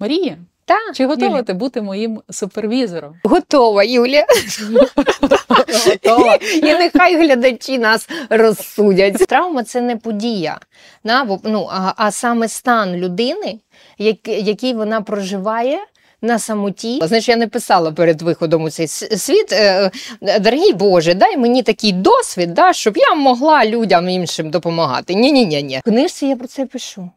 [0.00, 1.42] Марія, Та, чи готова Юля.
[1.42, 3.14] ти бути моїм супервізором?
[3.24, 4.24] Готова, Юля.
[5.86, 6.34] Готова.
[6.54, 9.26] І нехай глядачі нас розсудять.
[9.26, 10.58] Травма це не подія,
[11.44, 13.58] ну, а, а саме стан людини,
[13.98, 15.78] як, який вона проживає.
[16.22, 19.52] На самоті, знаєш, я не писала перед виходом у цей світ.
[19.52, 19.90] е,
[20.22, 25.14] е, Дорогий Боже, дай мені такий досвід, да, щоб я могла людям іншим допомагати.
[25.14, 25.78] Ні, ні, ні, ні.
[25.78, 27.10] В книжці я про це пишу.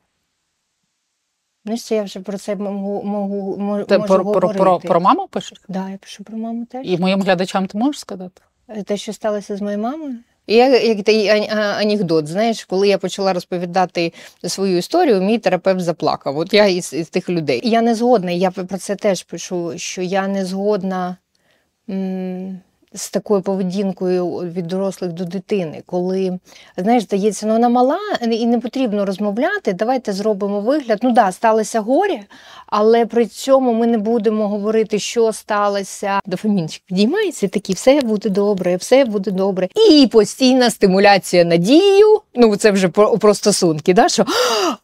[1.63, 4.57] В книжці я вже про це можу, можу, можу Ти про, про, говорити.
[4.59, 5.61] про, про маму пишеш?
[5.67, 6.81] Да, я пишу про маму теж.
[6.87, 8.41] І моїм глядачам ти можеш сказати?
[8.85, 10.15] Те, що сталося з моєю мамою.
[10.47, 14.13] Я, як той анекдот, знаєш, коли я почала розповідати
[14.47, 16.37] свою історію, мій терапевт заплакав.
[16.37, 17.61] От я із, із тих людей.
[17.63, 21.17] Я не згодна, я про це теж пишу, що я не згодна
[21.89, 22.59] м,
[22.93, 26.39] з такою поведінкою від дорослих до дитини, коли,
[26.77, 27.99] знаєш, здається, ну вона мала
[28.31, 29.73] і не потрібно розмовляти.
[29.73, 30.99] Давайте зробимо вигляд.
[31.01, 32.19] Ну да, сталося горе,
[32.67, 36.19] але при цьому ми не будемо говорити, що сталося.
[36.25, 39.67] Дофамінчик підіймається, і такий, все буде добре, все буде добре.
[39.89, 42.21] І постійна стимуляція надією.
[42.35, 43.93] Ну це вже про, про стосунки.
[43.93, 44.25] Да, що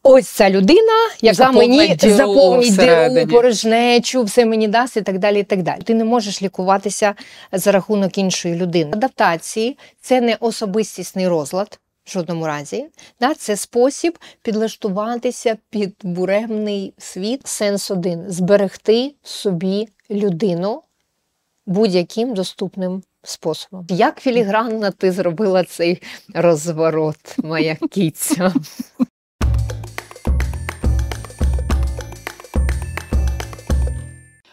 [0.02, 5.18] ось ця людина, яка Заповнить мені діру заповнить діру, порожнечу, все мені дасть і так
[5.18, 5.40] далі.
[5.40, 5.80] І так далі.
[5.84, 7.14] Ти не можеш лікуватися
[7.52, 8.90] за рахунок іншої людини.
[8.92, 11.80] Адаптації це не особистісний розлад.
[12.04, 12.86] В жодному разі,
[13.20, 17.46] да, це спосіб підлаштуватися під буремний світ.
[17.46, 20.82] Сенс один зберегти собі людину
[21.66, 23.86] будь-яким доступним способом.
[23.88, 26.02] Як філігранно ти зробила цей
[26.34, 28.54] розворот, моя кіця?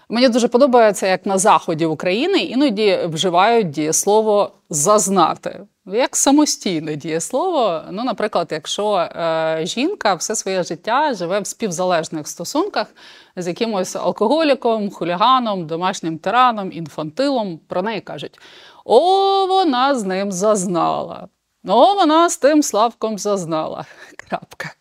[0.09, 5.61] Мені дуже подобається, як на заході України іноді вживають дієслово зазнати.
[5.85, 7.81] Як самостійне дієслово.
[7.91, 12.87] Ну, наприклад, якщо е, жінка все своє життя живе в співзалежних стосунках
[13.35, 18.39] з якимось алкоголіком, хуліганом, домашнім тираном, інфантилом, про неї кажуть:
[18.85, 21.27] о, вона з ним зазнала.
[21.67, 23.85] О, вона з тим Славком зазнала.
[24.17, 24.73] Крапка.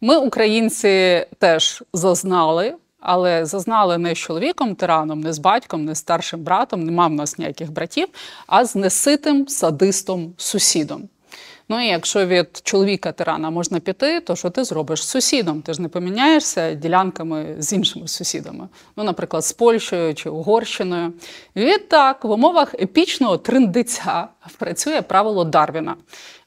[0.00, 5.98] Ми, українці, теж зазнали, але зазнали не з чоловіком, тираном, не з батьком, не з
[5.98, 8.08] старшим братом, нема в нас ніяких братів,
[8.46, 11.08] а з неситим садистом сусідом.
[11.70, 15.62] Ну і якщо від чоловіка тирана можна піти, то що ти зробиш з сусідом?
[15.62, 21.12] Ти ж не поміняєшся ділянками з іншими сусідами, ну, наприклад, з Польщею чи Угорщиною.
[21.56, 25.96] Відтак, в умовах епічного триндиця працює правило Дарвіна: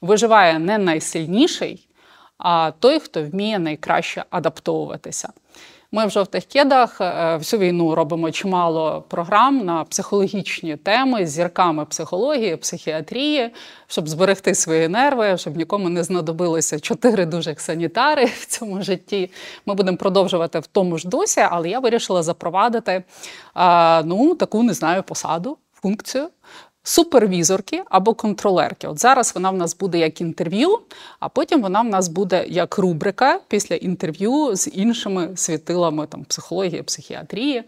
[0.01, 1.87] виживає не найсильніший,
[2.37, 5.29] а той, хто вміє найкраще адаптовуватися.
[5.93, 11.85] Ми в жовтих кедах е, всю війну робимо чимало програм на психологічні теми з зірками
[11.85, 13.53] психології, психіатрії,
[13.87, 19.31] щоб зберегти свої нерви, щоб нікому не знадобилося чотири дужих санітари в цьому житті.
[19.65, 23.03] Ми будемо продовжувати в тому ж дусі, але я вирішила запровадити
[23.55, 26.29] е, ну, таку не знаю посаду, функцію
[26.83, 28.87] супервізорки або контролерки.
[28.87, 30.79] От зараз вона в нас буде як інтерв'ю,
[31.19, 36.83] а потім вона в нас буде як рубрика після інтерв'ю з іншими світилами там, психології,
[36.83, 37.63] психіатрії.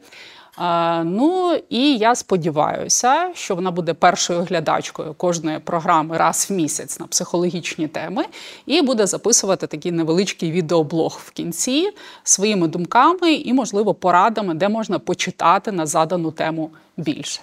[0.55, 6.99] А, ну і я сподіваюся, що вона буде першою глядачкою кожної програми раз в місяць
[6.99, 8.25] на психологічні теми,
[8.65, 11.89] і буде записувати такий невеличкий відеоблог в кінці
[12.23, 17.41] своїми думками і, можливо, порадами, де можна почитати на задану тему більше.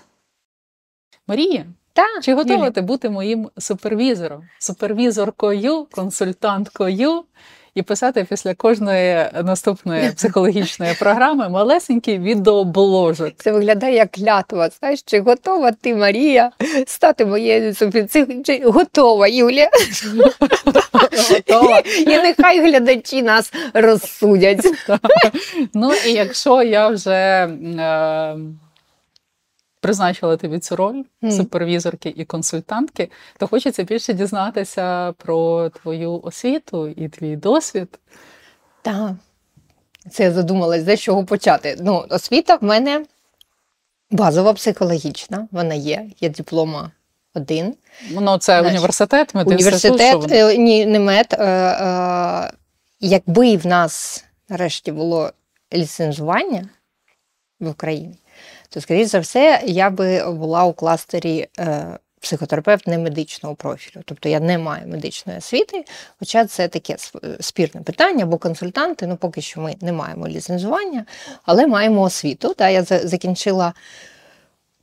[1.30, 7.22] Марія, Та, чи готова ти бути моїм супервізором, супервізоркою, консультанткою
[7.74, 13.32] і писати після кожної наступної психологічної програми малесенький відеобложок?
[13.36, 14.70] Це виглядає як клятва.
[14.78, 16.50] Знаєш, чи готова ти, Марія,
[16.86, 17.74] стати моєю
[18.44, 19.68] чи Готова, Юля.
[21.30, 21.78] Готова.
[21.98, 24.66] І нехай глядачі нас розсудять.
[25.74, 28.36] Ну і якщо я вже е,
[29.80, 37.08] призначила тобі цю роль супервізорки і консультантки, то хочеться більше дізнатися про твою освіту і
[37.08, 37.98] твій досвід.
[38.82, 39.12] Так.
[40.10, 41.76] Це я задумалась, з чого почати.
[41.80, 43.04] Ну, освіта в мене
[44.10, 46.90] базова психологічна, вона є, є диплома
[47.34, 47.74] один.
[48.10, 50.00] Ну, це Знаєш, університет, медінститут.
[50.00, 51.36] Університет, е, ні, не мед.
[51.38, 52.52] Е, е,
[53.00, 55.32] якби в нас нарешті було
[55.74, 56.68] ліцензування
[57.60, 58.18] в Україні,
[58.70, 64.02] то, скоріш за все, я би була у кластері е, психотерапевт не медичного профілю.
[64.04, 65.84] Тобто я не маю медичної освіти,
[66.18, 66.96] хоча це таке
[67.40, 71.04] спірне питання, бо консультанти, ну поки що ми не маємо ліцензування,
[71.44, 72.54] але маємо освіту.
[72.54, 73.74] Та, я закінчила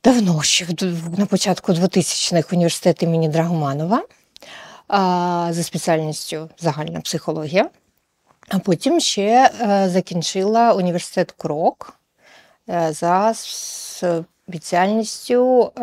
[0.04, 0.66] давно, ще
[1.18, 4.02] на початку 2000-х університет імені Драгоманова
[5.52, 7.70] за спеціальністю загальна психологія.
[8.48, 11.97] А потім ще е, закінчила університет Крок е,
[12.68, 13.34] за
[14.48, 15.80] спеціальністю е,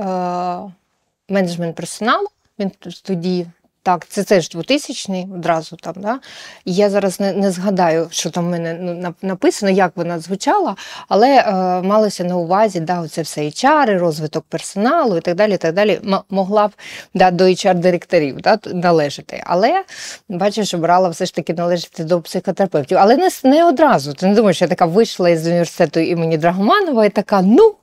[1.30, 2.28] менеджмент персоналу.
[2.60, 2.72] Він
[3.04, 3.48] тоді
[3.86, 5.94] так, це теж 2000-й одразу там.
[5.98, 6.20] Да?
[6.66, 10.76] я зараз не не згадаю, що там в мене ну, написано, як вона звучала,
[11.08, 11.52] але е,
[11.82, 15.58] малося на увазі да, це все HR, розвиток персоналу і так далі.
[15.58, 16.72] так далі, Могла б
[17.14, 19.44] да, до HR-директорів да, належати.
[19.46, 19.84] Але
[20.30, 22.98] бачиш, обрала все ж таки належати до психотерапевтів.
[22.98, 24.14] Але не не одразу.
[24.14, 27.76] Ти не думаєш, я така вийшла із університету імені Драгоманова і така, ну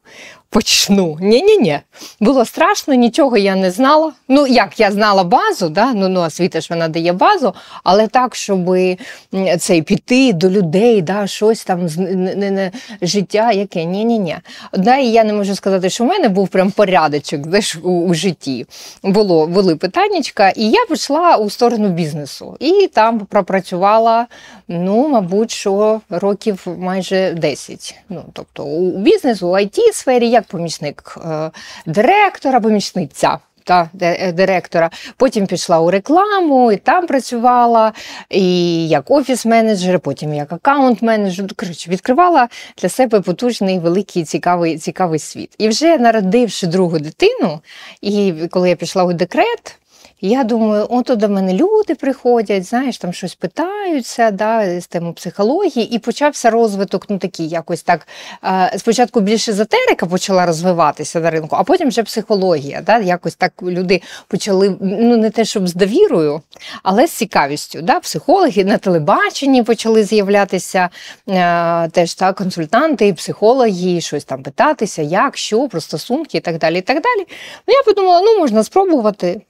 [0.53, 1.19] почну.
[1.21, 1.79] Ні-ні-ні.
[2.21, 4.13] Було страшно, нічого я не знала.
[4.29, 5.93] Ну, як я знала базу, да?
[5.95, 7.55] ну, ну освіта ж вона дає базу,
[7.85, 8.77] але так, щоб
[9.59, 12.71] цей піти до людей, да, щось там не, не,
[13.03, 14.37] життя, яке ні-ні-ні.
[14.73, 18.15] Да, І я не можу сказати, що в мене був прям порядочок знаєш, у, у
[18.15, 18.67] житті.
[19.03, 22.57] Було були питаннячка, і я пішла у сторону бізнесу.
[22.61, 24.27] І там пропрацювала,
[24.69, 27.95] ну, мабуть, що років майже 10.
[28.09, 31.51] Ну, Тобто у бізнесу, у it сфері я помічник е,
[31.87, 33.39] директора, помічниця.
[33.65, 37.93] Та е, директора, потім пішла у рекламу і там працювала,
[38.31, 41.43] і як офіс-менеджер, потім як аккаунт-менеджер.
[41.43, 42.49] Ну, коротше, відкривала
[42.79, 45.55] для себе потужний, великий, цікавий цікавий світ.
[45.59, 47.61] І вже народивши другу дитину,
[48.01, 49.79] і коли я пішла у декрет,
[50.29, 55.95] я думаю, от до мене люди приходять, знаєш, там щось питаються, да, з теми психології,
[55.95, 58.09] і почався розвиток, ну такий якось так.
[58.77, 62.83] Спочатку більше езотерика почала розвиватися на ринку, а потім вже психологія.
[62.87, 66.41] Да, Якось так люди почали, ну не те, щоб з довірою,
[66.83, 67.83] але з цікавістю.
[67.83, 70.89] Да, Психологи на телебаченні почали з'являтися
[71.93, 76.79] теж так, консультанти, психологи, щось там питатися, як, що, про стосунки і так далі.
[76.79, 77.27] і так далі.
[77.69, 79.41] Ну, Я подумала, ну можна спробувати.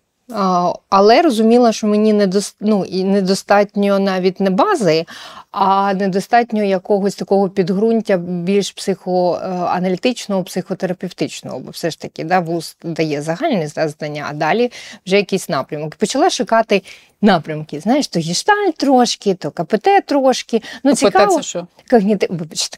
[0.89, 2.57] Але розуміла, що мені недост...
[2.61, 5.05] ну, і недостатньо навіть не бази,
[5.51, 13.23] а недостатньо якогось такого підґрунтя більш психоаналітичного, психотерапевтичного, бо все ж таки да, вуз дає
[13.23, 14.73] загальне знання, а далі
[15.07, 15.95] вже якийсь напрямок.
[15.95, 16.83] Почала шукати
[17.23, 17.81] напрямки.
[17.81, 20.63] Знаєш, то гіштальт трошки, то КПТ трошки.
[20.85, 21.37] Ну, КПТ цікаво.
[21.37, 21.67] це що?
[21.91, 22.31] Когнітив...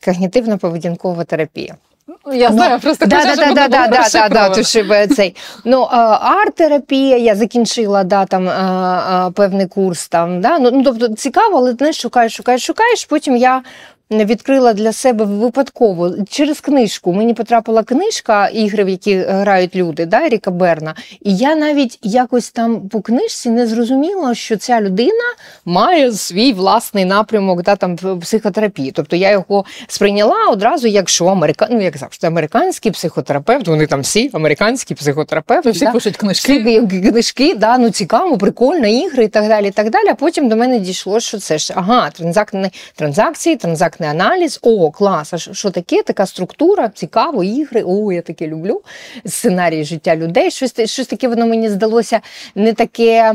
[0.05, 1.77] Когнітивна поведінкова терапія.
[2.33, 5.37] Я знаю, ну, просто да, кажу, да, да, да, да, да, да, да, цей.
[5.65, 5.89] Ну,
[6.21, 10.09] арт-терапія, я закінчила да, там, певний курс.
[10.09, 13.63] там, да, ну, Тобто цікаво, але знаєш, шукаєш, шукаєш, шукаєш, потім я
[14.11, 17.13] відкрила для себе випадково через книжку.
[17.13, 20.95] Мені потрапила книжка ігри, в які грають люди, да, Еріка Берна.
[21.21, 25.25] І я навіть якось там по книжці не зрозуміла, що ця людина
[25.65, 28.93] має свій власний напрямок да, там, психотерапії.
[28.93, 31.69] Тобто я його сприйняла одразу, як що америка...
[31.71, 35.71] ну, як завжди, американський психотерапевт, вони там всі американські психотерапевти.
[35.71, 35.93] Всі да?
[35.93, 36.59] пишуть книжки.
[36.59, 39.69] Всі книжки, да, ну цікаво, прикольно, ігри і так далі.
[39.69, 40.09] і так далі.
[40.09, 43.57] А потім до мене дійшло, що це ж ага, транзакції, транзакції
[43.95, 44.59] контактний аналіз.
[44.63, 45.35] О, клас!
[45.35, 46.03] А що таке?
[46.03, 47.83] Така структура, цікаво, ігри.
[47.87, 48.83] О, я таке люблю.
[49.27, 50.51] Сценарії життя людей.
[50.51, 52.21] Щось щось таке воно мені здалося
[52.55, 53.35] не таке.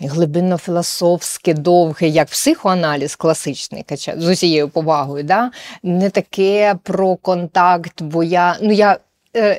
[0.00, 3.84] Глибинно філософське, довге, як психоаналіз класичний,
[4.16, 5.50] з усією повагою, да?
[5.82, 8.98] не таке про контакт, бо я ну я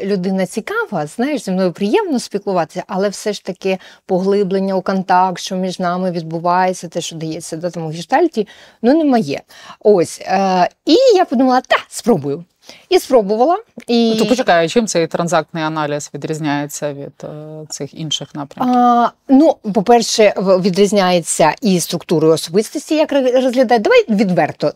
[0.03, 5.55] людина цікава, знаєш, зі мною приємно спілкуватися, але все ж таки поглиблення у контакт, що
[5.55, 8.47] між нами відбувається, те, що дається до тому гештальті,
[8.81, 9.41] ну не моє.
[9.79, 10.21] Ось.
[10.21, 12.43] Е, І я подумала, та, спробую.
[12.89, 13.57] І спробувала.
[13.87, 14.15] І...
[14.19, 18.77] То почекай, чим цей транзактний аналіз відрізняється від е, цих інших напрямків?
[18.77, 23.79] А, Ну, по-перше, відрізняється і структурою особистості, як розглядає.
[23.79, 24.73] Давай відверто.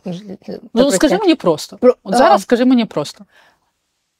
[0.73, 1.77] Ну, скажи мені просто.
[2.03, 2.43] От зараз а...
[2.43, 3.25] скажи мені просто.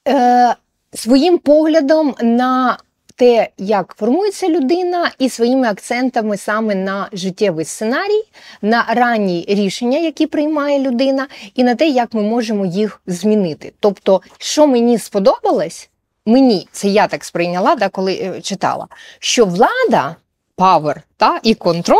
[0.07, 0.55] Е,
[0.93, 2.77] своїм поглядом на
[3.15, 8.23] те, як формується людина, і своїми акцентами саме на життєвий сценарій,
[8.61, 13.73] на ранні рішення, які приймає людина, і на те, як ми можемо їх змінити.
[13.79, 15.89] Тобто, що мені сподобалось,
[16.25, 18.87] мені це я так сприйняла, да, коли е, читала,
[19.19, 20.15] що влада.
[20.57, 21.97] Power та і контроль,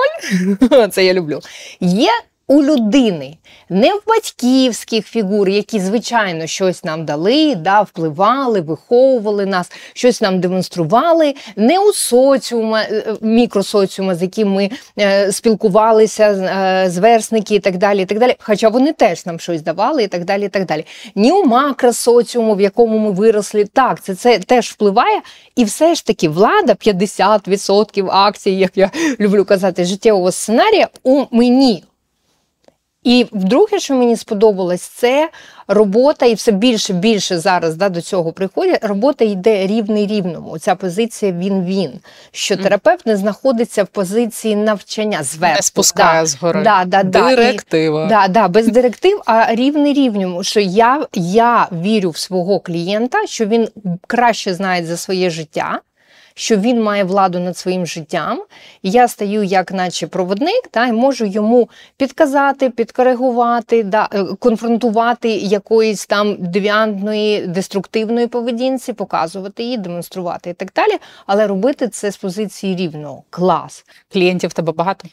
[0.91, 1.39] це я люблю,
[1.79, 2.12] є
[2.48, 3.38] у людини,
[3.69, 10.39] не в батьківських фігур, які, звичайно, щось нам дали, да, впливали, виховували нас, щось нам
[10.39, 14.69] демонстрували, не у соціума, е, мікросоціума, з яким ми
[15.00, 18.01] е, спілкувалися, е, зверсники і так далі.
[18.01, 18.36] і так далі.
[18.39, 20.45] Хоча вони теж нам щось давали і так далі.
[20.45, 20.86] і так далі.
[21.15, 25.21] Ні у макросоціуму, в якому ми виросли, так, це, це теж впливає.
[25.55, 31.83] І все ж таки влада 50% акцій, як я люблю казати, життєвого сценарія у мені
[33.03, 35.29] І вдруге, що мені сподобалось, це
[35.67, 38.79] робота, і все більше більше зараз да, до цього приходять.
[38.84, 40.60] Робота йде рівний рівному.
[40.60, 41.91] Ця позиція він-він.
[42.31, 45.55] Що терапевт не знаходиться в позиції навчання зверху.
[45.55, 46.63] Не спускає згори.
[46.63, 47.36] Да, да, да.
[47.36, 48.05] Директива.
[48.05, 50.43] І, да, да, без директив, а рівний рівному.
[50.43, 53.67] Що я, я вірю в свого клієнта, що він
[54.08, 55.79] краще знає за своє життя
[56.33, 58.43] що він має владу над своїм життям,
[58.81, 65.29] і я стаю як наче проводник, та, і можу йому підказати, підкоригувати, да, е, конфронтувати
[65.29, 70.97] якоїсь там девіантної, деструктивної поведінці, показувати її, демонструвати і так далі.
[71.25, 73.23] Але робити це з позиції рівного.
[73.29, 73.85] Клас.
[74.11, 75.07] Клієнтів тебе багато?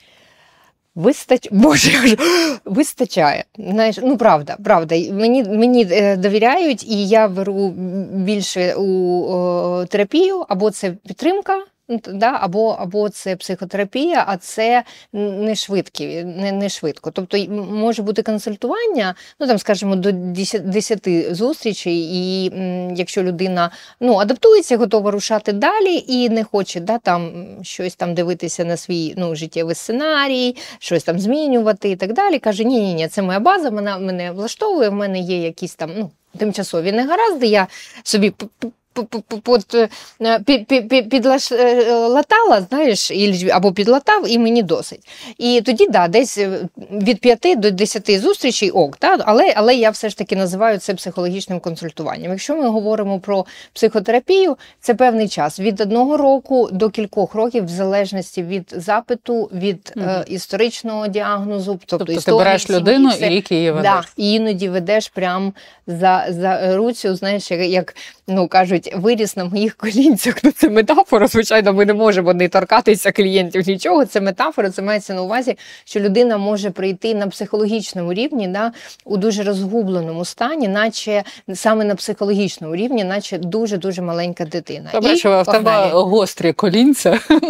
[0.95, 1.49] Вистач...
[1.53, 2.17] Боже,
[2.65, 3.45] вистачає.
[3.59, 4.95] Знаєш, ну правда, правда.
[5.13, 7.69] Мені мені е, довіряють, і я беру
[8.13, 11.65] більше у о, терапію, або це підтримка.
[11.89, 17.11] Да, Або або це психотерапія, а це не швидкі, не не швидко.
[17.11, 17.39] Тобто
[17.73, 22.53] може бути консультування, ну там, скажімо, до 10, 10 зустрічей, і
[22.97, 28.65] якщо людина ну, адаптується, готова рушати далі і не хоче да, там щось там дивитися
[28.65, 32.39] на свій ну, життєвий сценарій, щось там змінювати і так далі.
[32.39, 35.91] Каже, ні, ні, ні, це моя база, вона мене влаштовує, в мене є якісь там
[35.97, 37.67] ну, тимчасові негаразди, я
[38.03, 38.33] собі
[41.11, 43.13] підлатала, знаєш,
[43.53, 45.01] або підлатав, і мені досить.
[45.39, 49.91] І тоді, да, десь е, від 5 до 10 зустрічей ок, да, але але я
[49.91, 52.31] все ж таки називаю це психологічним консультуванням.
[52.31, 57.69] Якщо ми говоримо про психотерапію, це певний час від одного року до кількох років, в
[57.69, 60.07] залежності від запиту, від угу.
[60.09, 63.93] е, історичного діагнозу, тобто, тобто історії, ти береш людину і які її ведеш.
[63.93, 65.53] Да, і іноді ведеш прям
[65.87, 67.95] за за руцю, знаєш, як
[68.27, 70.35] ну кажуть, виріс на моїх колінцях.
[70.45, 71.27] Ну це метафора.
[71.27, 74.05] Звичайно, ми не можемо не торкатися клієнтів нічого.
[74.05, 78.73] Це метафора, це мається на увазі, що людина може прийти на психологічному рівні, да,
[79.05, 84.91] у дуже розгубленому стані, наче саме на психологічному рівні, наче дуже дуже маленька дитина.
[84.93, 87.21] Добре, що в тебе гострі колінця.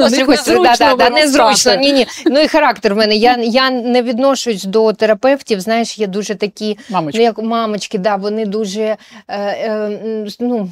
[1.11, 1.75] Незручно.
[1.75, 2.07] Ні, ні.
[2.26, 3.16] Ну і характер в мене.
[3.16, 5.61] Я я не відношусь до терапевтів.
[5.61, 8.97] Знаєш, є дуже такі мамочки, ну, як мамочки, да, вони дуже е,
[9.28, 10.68] е, ну,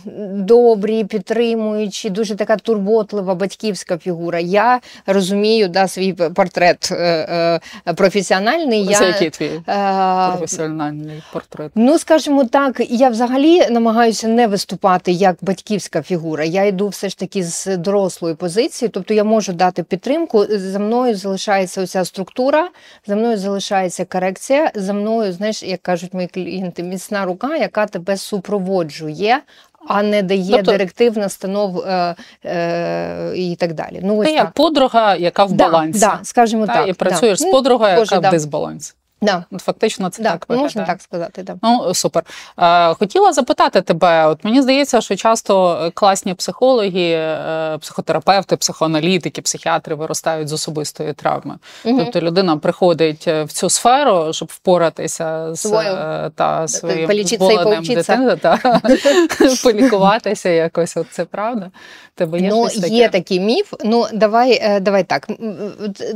[0.56, 4.40] добрі, підтримуючі, дуже така турботлива батьківська фігура.
[4.40, 8.86] Я розумію да, свій портрет е, е, професіональний.
[8.86, 11.72] Це я, який твій е, професіональний портрет?
[11.74, 16.44] Ну, скажімо так, я взагалі намагаюся не виступати як батьківська фігура.
[16.44, 20.46] Я йду все ж таки з дорослої позиції, тобто я можу дати підтримку.
[20.50, 22.68] За мною залишається оця структура,
[23.06, 28.16] за мною залишається корекція, за мною, знаєш, як кажуть мої клієнти, міцна рука, яка тебе
[28.16, 29.40] супроводжує,
[29.88, 32.14] а не дає тобто, директив, настанов е,
[32.44, 34.00] е, і так далі.
[34.02, 36.00] Ну, ось як подруга, яка в балансі.
[36.00, 36.88] Да, скажімо так.
[36.88, 37.48] І працюєш да.
[37.48, 38.28] з подругою, яка да.
[38.28, 38.92] в дисбалансі.
[39.22, 39.44] Да.
[39.58, 40.64] Фактично, це да, так виглядає.
[40.64, 41.42] можна так сказати.
[41.42, 41.56] Да.
[41.62, 42.22] Ну супер.
[42.58, 44.26] Е, Хотіла запитати тебе.
[44.26, 51.54] От мені здається, що часто класні психологи, е, психотерапевти, психоаналітики, психіатри виростають з особистої травми.
[51.84, 51.98] Угу.
[51.98, 55.88] Тобто людина приходить е, в цю сферу, щоб впоратися з Свою.
[55.88, 58.80] Е, та своїм зболеним дитиною, та
[59.62, 60.96] полікуватися якось.
[60.96, 61.70] От це правда?
[62.14, 62.88] Тебе є ну, таке?
[62.88, 63.72] є такий міф.
[63.84, 65.28] Ну давай, е, давай так.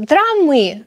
[0.08, 0.80] Травми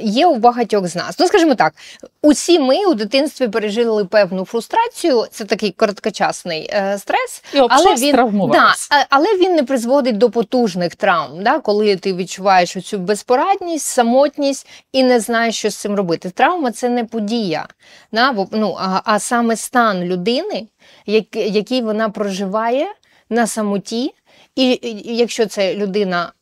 [0.00, 1.18] є у багатьох з нас.
[1.18, 1.74] Ну, скажімо так,
[2.22, 8.16] усі ми у дитинстві пережили певну фрустрацію, це такий короткочасний е, стрес, І але він
[8.52, 8.74] да,
[9.10, 15.02] але він не призводить до потужних травм, да, коли ти відчуваєш цю безпорадність, самотність і
[15.02, 16.30] не знаєш, що з цим робити.
[16.30, 17.66] Травма це не подія,
[18.12, 20.66] да, бо, ну, а, а саме стан людини,
[21.06, 22.86] як, який вона проживає
[23.30, 24.14] на самоті.
[24.56, 26.32] І якщо це людина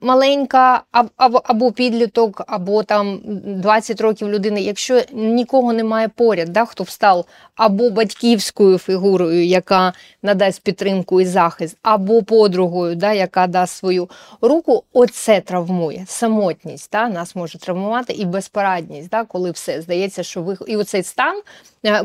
[0.00, 0.82] маленька,
[1.16, 7.24] або, підліток, або там 20 років людини, якщо нікого немає поряд, да, хто встав
[7.56, 14.08] або батьківською фігурою, яка надасть підтримку і захист, або подругою, да, яка дасть свою
[14.40, 16.04] руку, оце травмує.
[16.08, 21.02] Самотність да, нас може травмувати і безпорадність, да, коли все здається, що ви і оцей
[21.02, 21.40] стан,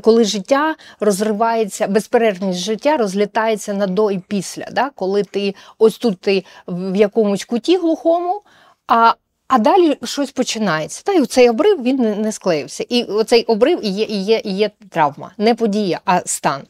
[0.02, 6.20] коли життя розривається, безперервність життя розлітається на до і після, да, коли ти ось тут
[6.20, 8.42] ти в якомусь куті глухому.
[8.88, 9.14] А
[9.48, 11.02] а далі щось починається.
[11.04, 12.86] Та й цей обрив він не, склеївся.
[12.90, 16.62] І оцей обрив і є і є, і є травма, не подія, а стан.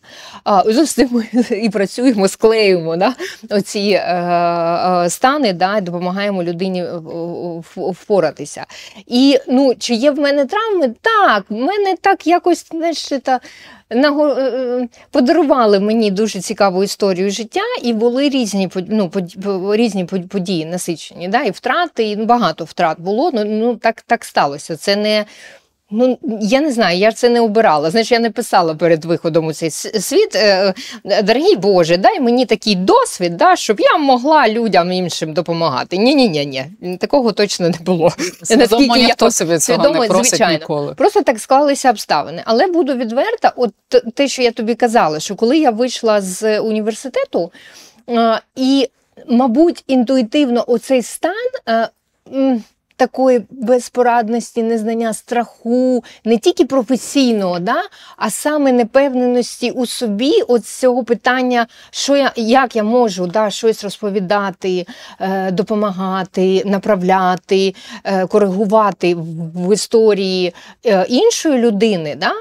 [0.43, 0.63] А,
[1.11, 3.15] ми і працюємо, склеюємо да,
[3.49, 4.15] оці е,
[5.05, 6.85] е, стани, да, допомагаємо людині
[7.75, 8.65] впоратися.
[9.07, 10.95] І ну, чи є в мене травми?
[11.01, 13.74] Так, в мене так якось знаєш, та, Е, е,
[15.11, 19.11] подарували мені дуже цікаву історію життя, і були різні ну,
[19.75, 21.27] різні події насичені.
[21.27, 21.43] Да?
[21.43, 23.31] І втрати, і багато втрат було.
[23.33, 24.75] Ну, ну так так сталося.
[24.75, 25.25] Це не
[25.91, 27.91] Ну, я не знаю, я це не обирала.
[27.91, 30.35] Знаєш, я не писала перед виходом у цей світ.
[30.35, 30.73] Е,
[31.23, 35.97] дорогий Боже, дай мені такий досвід, да, щоб я могла людям іншим допомагати.
[35.97, 36.97] Ні, ні, ні, ні.
[36.97, 38.11] Такого точно не було.
[38.43, 40.53] Свідомо ніхто собі цього не просить звичайно.
[40.53, 40.93] ніколи.
[40.93, 42.43] Просто так склалися обставини.
[42.45, 43.73] Але буду відверта, от
[44.13, 47.51] те, що я тобі казала, що коли я вийшла з університету
[48.55, 48.89] і,
[49.27, 51.33] мабуть, інтуїтивно оцей стан
[52.95, 57.81] такої безпорадності, незнання страху, не тільки професійного, да,
[58.17, 63.83] а саме непевненості у собі, от цього питання, що я, як я можу да, щось
[63.83, 64.85] розповідати,
[65.19, 70.53] е, допомагати, направляти, е, коригувати в історії
[70.85, 72.15] е, іншої людини.
[72.15, 72.31] Да,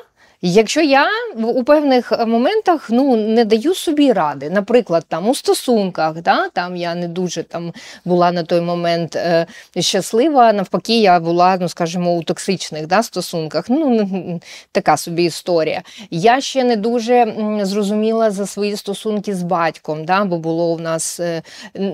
[0.46, 1.06] Якщо я
[1.42, 6.94] у певних моментах ну, не даю собі ради, наприклад, там у стосунках, да, там я
[6.94, 7.72] не дуже там
[8.04, 9.46] була на той момент е,
[9.78, 13.64] щаслива, навпаки, я була, ну скажімо, у токсичних да, стосунках.
[13.68, 14.40] Ну,
[14.72, 15.82] така собі історія.
[16.10, 21.20] Я ще не дуже зрозуміла за свої стосунки з батьком, да, бо було у нас
[21.20, 21.42] е,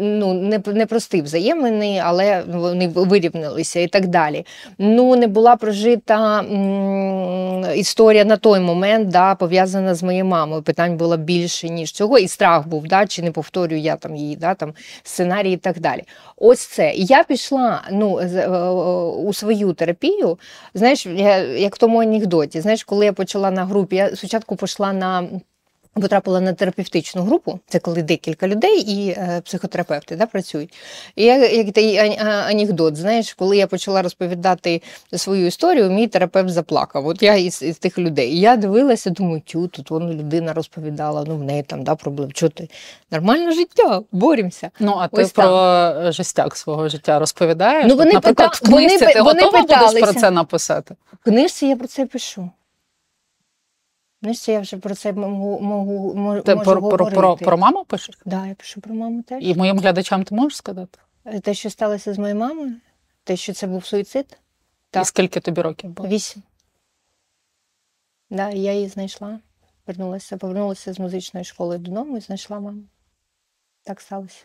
[0.00, 0.35] ну,
[0.66, 4.47] непрості взаємини, але вони вирівнялися і так далі.
[4.78, 10.62] Ну, Не була прожита м, історія на той момент да, пов'язана з моєю мамою.
[10.62, 14.37] Питань було більше, ніж цього, і страх був, да, чи не повторюю я там її
[14.37, 16.02] да, там, сценарій і так далі.
[16.37, 16.92] Ось це.
[16.92, 18.49] І я пішла ну, е,
[19.09, 20.38] у свою терапію.
[20.75, 21.06] Знаєш,
[21.56, 25.28] як в тому анекдоті, знаєш, коли я почала на групі, я спочатку пішла на
[25.94, 30.75] Потрапила на терапевтичну групу, це коли декілька людей і е, психотерапевти да, працюють.
[31.16, 34.82] І я, як той анекдот, знаєш, коли я почала розповідати
[35.16, 37.06] свою історію, мій терапевт заплакав.
[37.06, 38.32] От я із, із тих людей.
[38.32, 42.32] І я дивилася, думаю, тю, тут вона людина розповідала, ну в неї там да, проблем.
[42.32, 42.68] Чого ти?
[43.11, 44.70] Нормальне життя, боремося.
[44.80, 46.12] Ну, а ти Ось про там.
[46.12, 47.87] жестяк свого життя розповідаєш?
[47.88, 48.66] Ну, вони Наприклад, пита...
[48.66, 49.92] в книжці вони, ти вони готова питалися.
[49.92, 50.94] будеш про це написати?
[51.20, 52.50] В книжці я про це пишу.
[54.22, 57.14] Ну, що я вже про це можу, можу, можу Ти про, говорити.
[57.14, 58.16] Про, про, про маму пишеш?
[58.16, 59.44] Так, да, я пишу про маму теж.
[59.44, 60.98] І моїм глядачам ти можеш сказати?
[61.24, 62.74] Е, те, що сталося з моєю мамою,
[63.24, 64.38] те, що це був суїцид.
[64.90, 65.02] Так.
[65.02, 66.08] І скільки тобі років було?
[66.08, 66.42] Вісім.
[68.30, 69.38] Да, я її знайшла.
[69.86, 72.82] Вернулася, повернулася з музичної школи додому і знайшла маму.
[73.82, 74.44] Так сталося.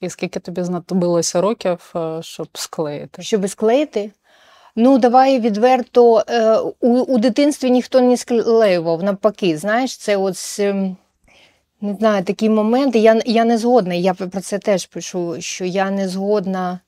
[0.00, 3.22] І скільки тобі знадобилося років, е, щоб склеїти?
[3.22, 4.10] Щоб склеїти?
[4.76, 10.60] Ну, давай відверто е, у у дитинстві ніхто не склеював, навпаки, знаєш, це ось.
[10.60, 10.96] Ем,
[11.80, 12.98] не знаю, такі моменти.
[12.98, 13.94] Я я не згодна.
[13.94, 16.80] Я про це теж пишу, що я не згодна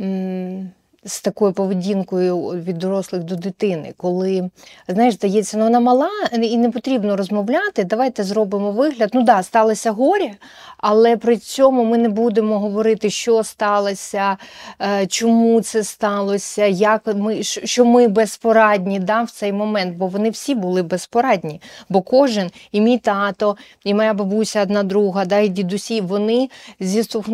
[0.00, 0.70] м,
[1.04, 4.50] з такою поведінкою від дорослих до дитини, коли,
[4.88, 7.84] знаєш, здається, ну вона мала і не потрібно розмовляти.
[7.84, 9.10] Давайте зробимо вигляд.
[9.12, 10.30] Ну да, сталося горе,
[10.78, 14.36] але при цьому ми не будемо говорити, що сталося,
[14.80, 20.30] е, чому це сталося, як ми що ми безпорадні да, в цей момент, бо вони
[20.30, 21.60] всі були безпорадні.
[21.88, 26.50] Бо кожен, і мій тато, і моя бабуся, одна друга, да, і дідусі, вони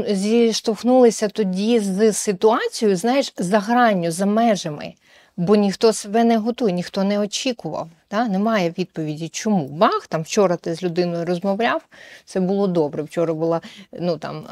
[0.09, 4.95] зіштовхнулися тоді з ситуацією, знаєш, за гранню, за межами
[5.39, 7.89] бо ніхто себе не готує, ніхто не очікував.
[8.11, 8.29] Да?
[8.29, 9.67] Немає відповіді, чому.
[9.67, 11.83] Бах, там вчора ти з людиною розмовляв,
[12.25, 13.03] це було добре.
[13.03, 13.61] Вчора було
[14.01, 14.47] ну, там,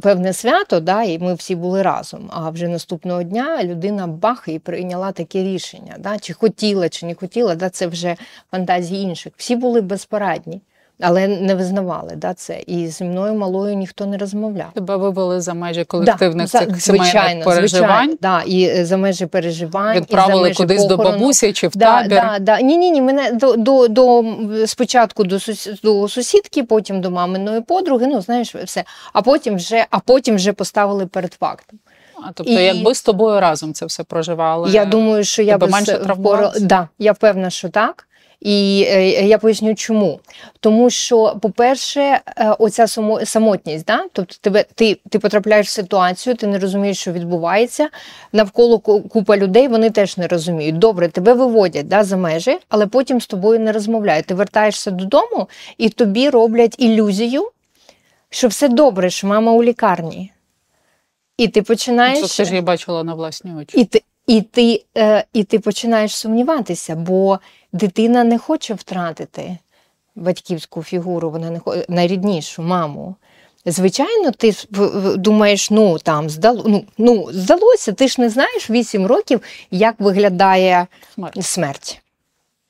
[0.00, 1.02] певне свято, да?
[1.02, 2.30] і ми всі були разом.
[2.32, 5.94] А вже наступного дня людина бах і прийняла таке рішення.
[5.98, 6.18] Да?
[6.18, 7.70] Чи хотіла, чи не хотіла, да?
[7.70, 8.16] це вже
[8.50, 9.32] фантазії інших.
[9.36, 10.60] Всі були безпорадні.
[11.00, 12.60] Але не визнавали да, це.
[12.66, 14.66] І зі мною малою ніхто не розмовляв.
[14.74, 17.68] Тебе вивели за межі колективних да, цих сімейних переживань.
[17.68, 19.96] Звичайно, да, і е, за межі переживань.
[19.96, 21.10] Відправили і за межі кудись похорону.
[21.10, 22.22] до бабусі чи в да, табір?
[22.22, 22.60] Да, да.
[22.60, 23.02] Ні, ні, ні.
[23.02, 24.24] Мене до до, до
[24.66, 25.38] спочатку до
[25.82, 28.06] до сусідки, потім до маминої подруги.
[28.06, 28.84] Ну знаєш, все.
[29.12, 31.78] А потім вже, а потім вже поставили перед фактом.
[32.22, 32.64] А тобто, і...
[32.64, 34.70] якби з тобою разом це все проживали?
[34.70, 36.60] Я думаю, що я би менше травмувалася?
[36.60, 38.06] Да, я впевнена, що так.
[38.44, 40.20] І е, я поясню, чому.
[40.60, 42.86] Тому що, по-перше, е, оця
[43.24, 44.04] самотність, да?
[44.12, 47.88] тобто тебе ти ти потрапляєш в ситуацію, ти не розумієш, що відбувається.
[48.32, 50.78] Навколо купа людей вони теж не розуміють.
[50.78, 54.26] Добре, тебе виводять да, за межі, але потім з тобою не розмовляють.
[54.26, 57.50] Ти вертаєшся додому і тобі роблять ілюзію,
[58.30, 60.32] що все добре, що мама у лікарні.
[61.36, 62.30] І ти починаєш.
[62.30, 63.80] Це ж я бачила на власні очі.
[63.80, 67.38] І ти, і ти, е, І ти починаєш сумніватися, бо
[67.74, 69.58] дитина не хоче втратити
[70.14, 73.14] батьківську фігуру, вона не хоче найріднішу маму.
[73.66, 74.52] Звичайно, ти
[75.16, 80.86] думаєш, ну там здало, ну, ну, здалося, ти ж не знаєш 8 років, як виглядає
[81.14, 81.44] смерть.
[81.44, 82.00] смерть.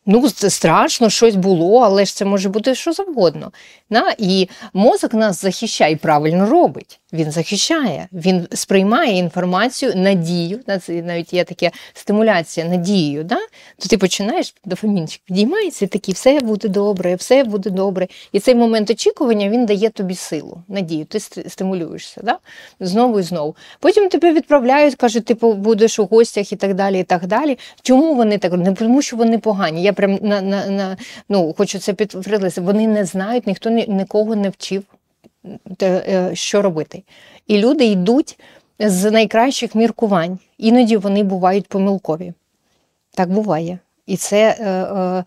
[0.06, 3.52] Ну, страшно, щось було, але ж це може бути що завгодно.
[3.94, 4.14] На?
[4.18, 7.00] І мозок нас захищає і правильно робить.
[7.12, 10.60] Він захищає, він сприймає інформацію, надію.
[10.88, 13.24] Навіть є така стимуляція надією.
[13.24, 13.38] Да?
[13.78, 18.06] То ти починаєш, дофамінчик підіймається, і такий, все буде добре, все буде добре.
[18.32, 21.04] І цей момент очікування він дає тобі силу, надію.
[21.04, 22.38] Ти стимулюєшся да?
[22.80, 23.56] знову і знову.
[23.80, 27.00] Потім тебе відправляють, кажуть, ти будеш у гостях і так далі.
[27.00, 27.58] і так далі.
[27.82, 28.52] Чому вони так?
[28.52, 29.82] Не тому, що вони погані.
[29.82, 30.96] Я прям на, на, на
[31.28, 32.60] ну, хочу це підтвердити.
[32.60, 34.82] Вони не знають, ніхто нікого не вчив.
[35.82, 37.02] Е, що робити.
[37.46, 38.38] І люди йдуть
[38.78, 40.38] з найкращих міркувань.
[40.58, 42.32] Іноді вони бувають помилкові.
[43.10, 43.78] Так буває.
[44.06, 45.24] І це е, е,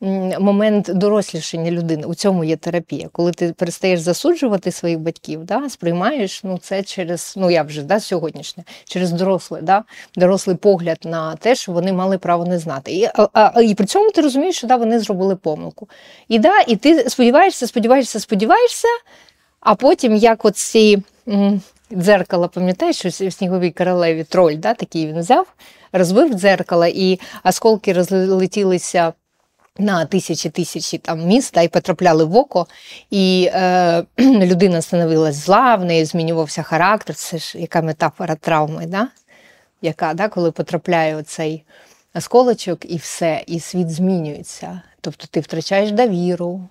[0.00, 2.06] момент дорослішання людини.
[2.06, 3.08] У цьому є терапія.
[3.12, 8.00] Коли ти перестаєш засуджувати своїх батьків, да, сприймаєш ну, це через, ну я вже да,
[8.00, 9.84] сьогоднішнє, через дорослий, да,
[10.16, 12.92] дорослий погляд на те, що вони мали право не знати.
[12.92, 15.88] І а, а, і при цьому ти розумієш, що да, вони зробили помилку.
[16.28, 18.88] І да, і ти сподіваєшся, сподіваєшся, сподіваєшся.
[19.60, 21.02] А потім, як оці
[21.92, 25.46] дзеркала, пам'ятаєш, що в сніговій королеві троль, да, такий він взяв,
[25.92, 29.12] розбив дзеркало, і осколки розлетілися
[29.78, 32.66] на тисячі тисячі там міста і потрапляли в око,
[33.10, 37.16] і е, людина становилась зла, в неї змінювався характер.
[37.16, 39.08] Це ж яка метафора травми, да?
[39.82, 41.64] яка, да, коли потрапляє оцей
[42.14, 44.80] осколочок, і все, і світ змінюється.
[45.00, 46.68] Тобто ти втрачаєш довіру.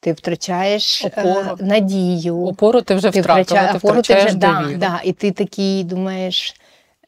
[0.00, 1.56] Ти втрачаєш е, опору.
[1.60, 2.44] надію.
[2.44, 6.54] Опору ти вже втратила, ти, ти опору ти вже да, да, І ти такий думаєш,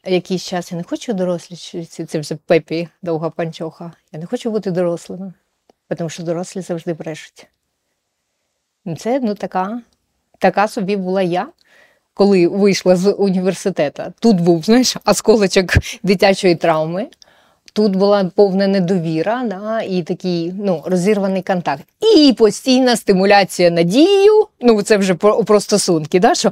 [0.05, 3.91] якийсь час я не хочу дорослі, це вже пепі довга панчоха.
[4.11, 5.33] Я не хочу бути дорослими,
[5.97, 7.47] тому що дорослі завжди брешуть.
[8.97, 9.81] Це ну, така,
[10.39, 11.47] така собі була я.
[12.13, 15.65] Коли вийшла з університету, тут був знаєш, осколочок
[16.03, 17.07] дитячої травми.
[17.73, 21.83] Тут була повна недовіра, да, і такий ну, розірваний контакт.
[22.15, 24.47] І постійна стимуляція надією.
[24.61, 26.19] Ну, це вже про, про стосунки.
[26.19, 26.51] Да, що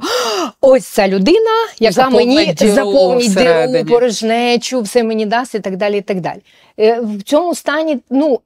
[0.60, 5.98] ось ця людина, яка мені заповнить діру, порожнечу, все мені дасть, і так далі.
[5.98, 6.40] і так далі.
[6.78, 8.40] Е, в цьому стані, ну.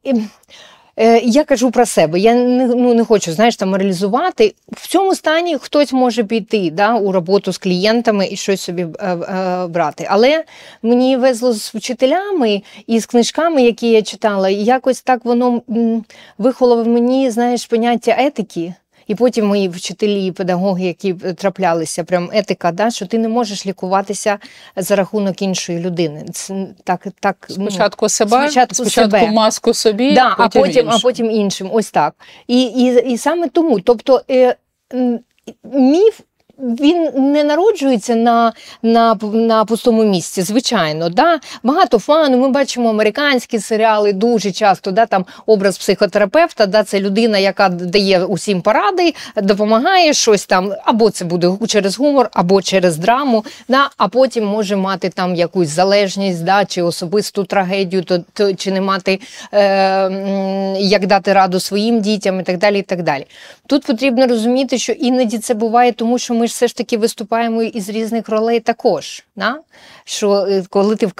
[0.96, 2.18] Е, я кажу про себе.
[2.18, 4.54] Я не ну, не хочу знаєш, там реалізувати.
[4.72, 9.16] В цьому стані хтось може піти да, у роботу з клієнтами і щось собі е,
[9.16, 10.06] е, брати.
[10.10, 10.44] Але
[10.82, 15.62] мені везло з вчителями і з книжками, які я читала, і якось так воно
[16.38, 18.74] вихоло в мені знаєш, поняття етики.
[19.06, 23.66] І потім мої вчителі, і педагоги, які траплялися, прям етика, да, що ти не можеш
[23.66, 24.38] лікуватися
[24.76, 26.24] за рахунок іншої людини.
[26.32, 29.32] Це так, так ну, Спочатку себе, спочатку, спочатку себе.
[29.32, 30.90] маску собі, да, потім а потім іншим.
[30.90, 31.70] а потім іншим.
[31.72, 32.14] Ось так.
[32.46, 34.56] І і, і саме тому, тобто е,
[35.72, 36.20] міф
[36.58, 41.08] він не народжується на на, на пустому місці, звичайно.
[41.08, 41.40] Да?
[41.62, 42.38] Багато фану.
[42.38, 44.90] Ми бачимо американські серіали дуже часто.
[44.90, 45.06] Да?
[45.06, 46.84] Там образ психотерапевта, да?
[46.84, 52.62] це людина, яка дає усім поради, допомагає щось там, або це буде через гумор, або
[52.62, 53.90] через драму, да?
[53.96, 56.64] а потім може мати там якусь залежність, да?
[56.64, 59.20] чи особисту трагедію, то, то чи не мати
[59.52, 60.10] е,
[60.78, 62.78] як дати раду своїм дітям і так далі.
[62.78, 63.26] і так далі.
[63.66, 67.62] Тут потрібно розуміти, що іноді це буває, тому що ми ж все ж таки виступаємо
[67.62, 69.24] із різних ролей також.
[69.36, 69.60] Да?
[70.04, 71.12] Що е, коли ти в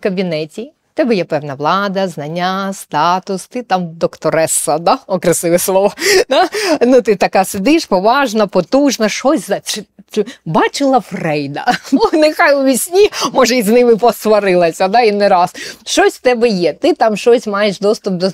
[0.00, 4.98] кабінеті, тебе є певна влада, знання, статус, ти там доктореса, да?
[5.06, 5.92] О, красиве слово.
[6.28, 6.48] Да?
[6.80, 9.60] Ну, Ти така сидиш, поважна, потужна, щось за
[10.44, 11.66] бачила Фрейда.
[11.92, 15.54] Ну, Нехай у вісні, може, і з ними посварилася, да, і не раз.
[15.86, 16.72] Щось в тебе є.
[16.72, 18.30] Ти там щось маєш доступ до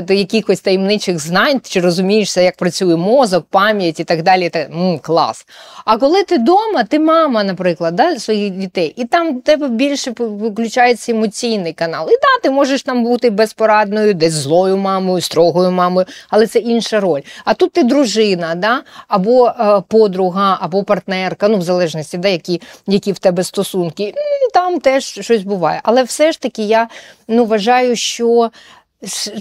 [0.00, 4.48] до якихось таємничих знань, чи розумієшся, як працює мозок, пам'ять і так далі.
[4.48, 5.46] Так, м, клас.
[5.84, 10.12] А коли ти вдома, ти мама, наприклад, да, своїх дітей, і там в тебе більше
[10.18, 11.72] виключається емоційний.
[11.88, 17.00] І да, ти можеш там бути безпорадною, десь злою мамою, строгою мамою, але це інша
[17.00, 17.20] роль.
[17.44, 22.32] А тут ти дружина, да, або е, подруга, або партнер партнерка, ну в залежності, де
[22.32, 24.14] які які в тебе стосунки,
[24.54, 25.80] там теж щось буває.
[25.82, 26.88] Але все ж таки я
[27.28, 28.50] ну, вважаю, що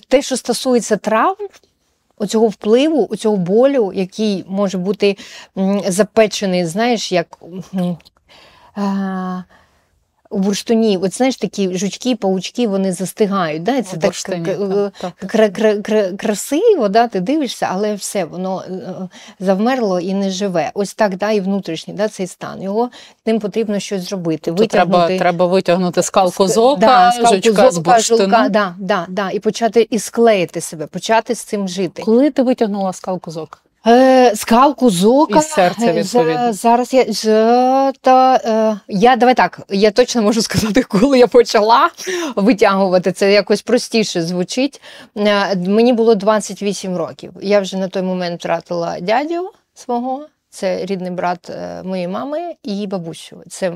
[0.08, 1.48] те, що стосується травм,
[2.18, 5.18] оцього впливу, оцього болю, який може бути
[5.88, 7.38] запечений, знаєш, як.
[8.76, 9.44] А,
[10.30, 13.64] у бурштуні, от знаєш, такі жучки, паучки, вони застигають.
[13.64, 13.82] Да?
[13.82, 16.18] Це так, так, так.
[16.18, 17.08] красиво, да?
[17.08, 19.10] ти дивишся, але все, воно е,
[19.40, 20.72] завмерло і не живе.
[20.74, 22.62] Ось так, да, і внутрішній да, цей стан.
[22.62, 22.90] Його
[23.24, 24.52] тим потрібно щось зробити.
[24.52, 25.18] Витягнути...
[25.18, 28.24] Треба треба витягнути скалку з ока, да, скалку жучка з бурштину.
[28.24, 32.02] Жука, да, да, да, і почати і склеїти себе, почати з цим жити.
[32.04, 33.58] Коли ти витягнула скалку з ока?
[33.88, 35.40] Е, скалку, зока.
[35.40, 36.54] І серце, Е, відповідно.
[36.54, 37.24] Зараз я з,
[38.02, 39.60] та, е, я давай так.
[39.70, 41.90] Я точно можу сказати, коли я почала
[42.36, 43.12] витягувати.
[43.12, 44.82] Це якось простіше звучить.
[45.18, 47.32] Е, мені було 28 років.
[47.42, 50.26] Я вже на той момент втратила дядю свого.
[50.50, 51.52] Це рідний брат
[51.84, 53.44] моєї мами і бабусю.
[53.50, 53.74] Це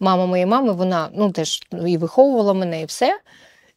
[0.00, 3.18] мама моєї мами, вона ну теж і виховувала мене, і все.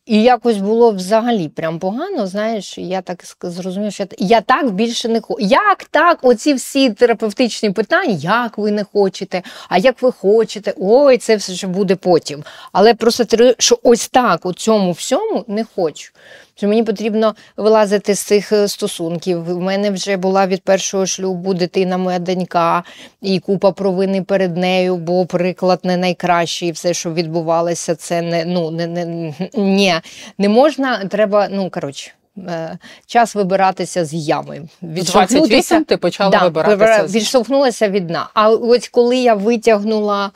[0.09, 2.27] І якось було взагалі прям погано.
[2.27, 5.45] Знаєш, я так зрозумів, що я, я так більше не хочу.
[5.45, 6.19] Як так?
[6.21, 11.53] Оці всі терапевтичні питання, як ви не хочете, а як ви хочете, ой, це все
[11.53, 12.43] ще буде потім.
[12.71, 16.11] Але просто що ось так у цьому всьому не хочу.
[16.59, 19.57] Що мені потрібно вилазити з цих е, стосунків.
[19.57, 22.83] У мене вже була від першого шлюбу дитина, моя донька,
[23.21, 26.71] і купа провини перед нею, бо приклад не найкращий.
[26.71, 29.93] Все, що відбувалося, це не ну не, не, ні,
[30.37, 31.05] не можна.
[31.05, 32.11] Треба, ну коротше.
[32.37, 34.61] е, Час вибиратися з ями.
[34.81, 37.17] В 28 Відштовхнутися- ти почала Да, вибиратися.
[37.19, 38.29] відштовхнулася від дна.
[38.33, 40.31] А ось коли я витягнула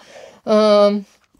[0.48, 0.92] е,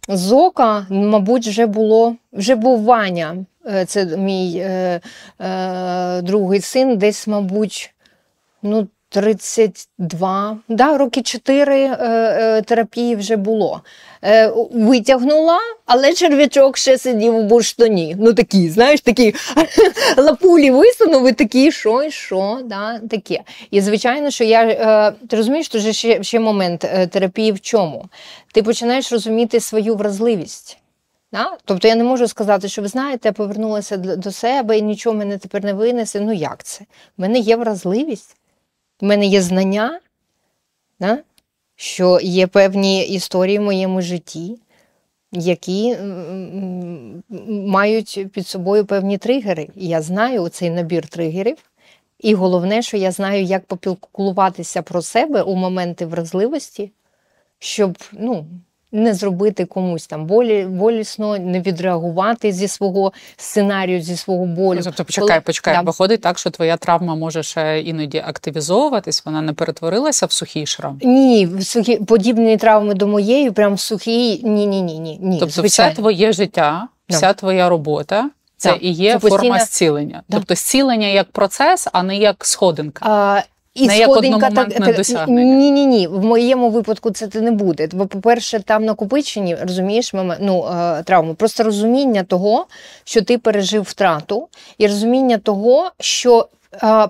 [0.08, 3.46] з ока, мабуть, вже було вже був Ваня.
[3.68, 5.02] Е, Це мій е,
[5.42, 7.94] е, другий син, десь, мабуть,
[8.62, 13.82] ну, 32, да, роки 4 е, е, терапії вже було.
[14.26, 18.16] Е, витягнула, але черв'ячок ще сидів у бурштині.
[18.20, 19.36] Ну такі, знаєш, такі
[20.18, 23.40] лапулі висунув і такі, що і що, да, таке.
[23.72, 28.06] І звичайно, що я е, ти розумієш, що ще, ще момент е, терапії в чому?
[28.54, 30.78] Ти починаєш розуміти свою вразливість.
[31.34, 31.58] Да?
[31.66, 35.16] Тобто я не можу сказати, що ви знаєте, я повернулася до до себе і нічого
[35.16, 36.20] мене тепер не винесе.
[36.20, 36.84] Ну як це?
[37.18, 38.36] В мене є вразливість,
[39.02, 40.00] в мене є знання,
[41.00, 41.18] да?
[41.76, 44.58] Що є певні історії в моєму житті,
[45.32, 45.98] які
[47.50, 49.70] мають під собою певні тригери.
[49.76, 51.58] Я знаю цей набір тригерів.
[52.20, 56.92] І головне, що я знаю, як попілкуватися про себе у моменти вразливості,
[57.60, 58.46] щоб ну,
[58.94, 64.80] не зробити комусь там болі, болісно, не відреагувати зі свого сценарію, зі свого болю.
[64.84, 65.76] Тобто, почекай, Коли- почекай.
[65.76, 65.82] Да.
[65.82, 71.00] Виходить так, що твоя травма може ще іноді активізовуватись, вона не перетворилася в сухий шрам.
[71.04, 74.42] Ні, в сухі, подібні травми до моєї, прям сухі.
[74.44, 75.18] Ні, ні, ні, ні.
[75.22, 75.92] ні Тобто, звичайно.
[75.94, 77.16] все твоє життя, Да.
[77.18, 78.30] вся твоя робота.
[78.58, 78.76] Це Да.
[78.82, 80.24] і є Це форма зцілення.
[80.30, 80.38] Да.
[80.38, 83.06] Тобто зцілення як процес, а не як сходинка.
[83.10, 83.42] А,
[83.74, 85.56] і Не сходинка як так, досягнення.
[85.56, 86.08] Ні, ні, ні.
[86.08, 87.90] В моєму випадку це не буде.
[87.94, 91.34] Бо, по-перше, там накопичені, розумієш, мама, ну, е, травми.
[91.34, 92.66] Просто розуміння того,
[93.04, 96.48] що ти пережив втрату, і розуміння того, що.
[96.84, 97.08] Е,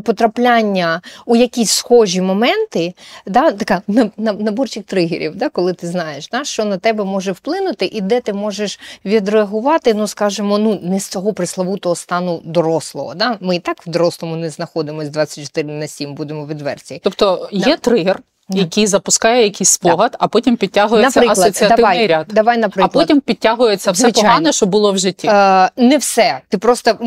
[0.00, 2.94] Потрапляння у якісь схожі моменти,
[3.26, 7.32] да, така на- на- наборчик тригерів, да, коли ти знаєш, да, що на тебе може
[7.32, 13.14] вплинути, і де ти можеш відреагувати, ну скажімо, ну не з цього присловутого стану дорослого.
[13.14, 13.36] Да?
[13.40, 17.00] Ми і так в дорослому не знаходимося 24 на 7, будемо відверті.
[17.04, 17.76] Тобто є Да.
[17.76, 18.20] тригер.
[18.48, 22.26] Який запускає якийсь спогад, а потім підтягується Наприклад, асоціативний давай, ряд.
[22.30, 24.28] давай, А потім підтягується все Звичайно.
[24.28, 25.28] погане, що було в житті.
[25.28, 26.40] Е, не все.
[26.48, 26.98] Ти просто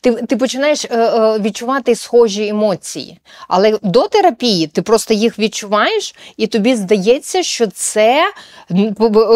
[0.00, 3.18] ти, ти починаєш е, е, відчувати схожі емоції.
[3.48, 8.32] Але до терапії ти просто їх відчуваєш, і тобі здається, що це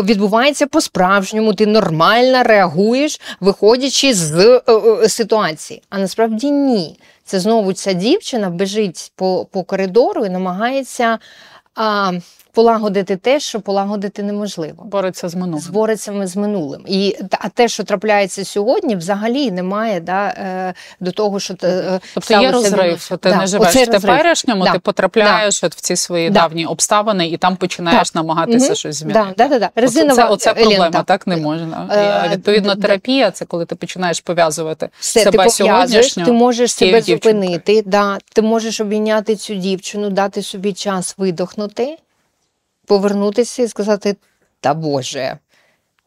[0.05, 1.55] відбувається по-справжньому.
[1.55, 5.83] Ти нормально реагуєш, виходячи з е, ситуації.
[5.91, 6.99] А насправді ні.
[7.27, 11.19] Це знову ця дівчина бежить по, по коридору і намагається.
[11.75, 12.13] А,
[12.57, 15.61] Полагодити те, що полагодити неможливо Бореться з минулим.
[15.61, 16.83] збореться ми з минулим.
[16.87, 22.41] І а те, що трапляється сьогодні, взагалі немає да, е, до того, що е, Тобто
[22.41, 24.73] є розрив, що ти Да, не живеш в теперішньому, Да.
[24.73, 26.41] ти потрапляєш от в ці свої Да.
[26.41, 28.75] давні обставини, і там починаєш намагатися Мгм.
[28.75, 29.27] щось змінити.
[29.37, 29.67] Да, да, да, да.
[29.67, 31.03] Оце, Резинова це, оце проблема, лента.
[31.03, 31.89] так не можна.
[32.27, 36.27] Е, відповідно, терапія це коли ти починаєш пов'язувати Все, себе пов'язуєш, сьогоднішнього.
[36.27, 41.97] ти можеш себе зупинити, да, ти можеш обійняти цю дівчину, дати собі час видохнути,
[42.87, 44.17] повернутися і сказати:
[44.61, 45.39] Та Боже.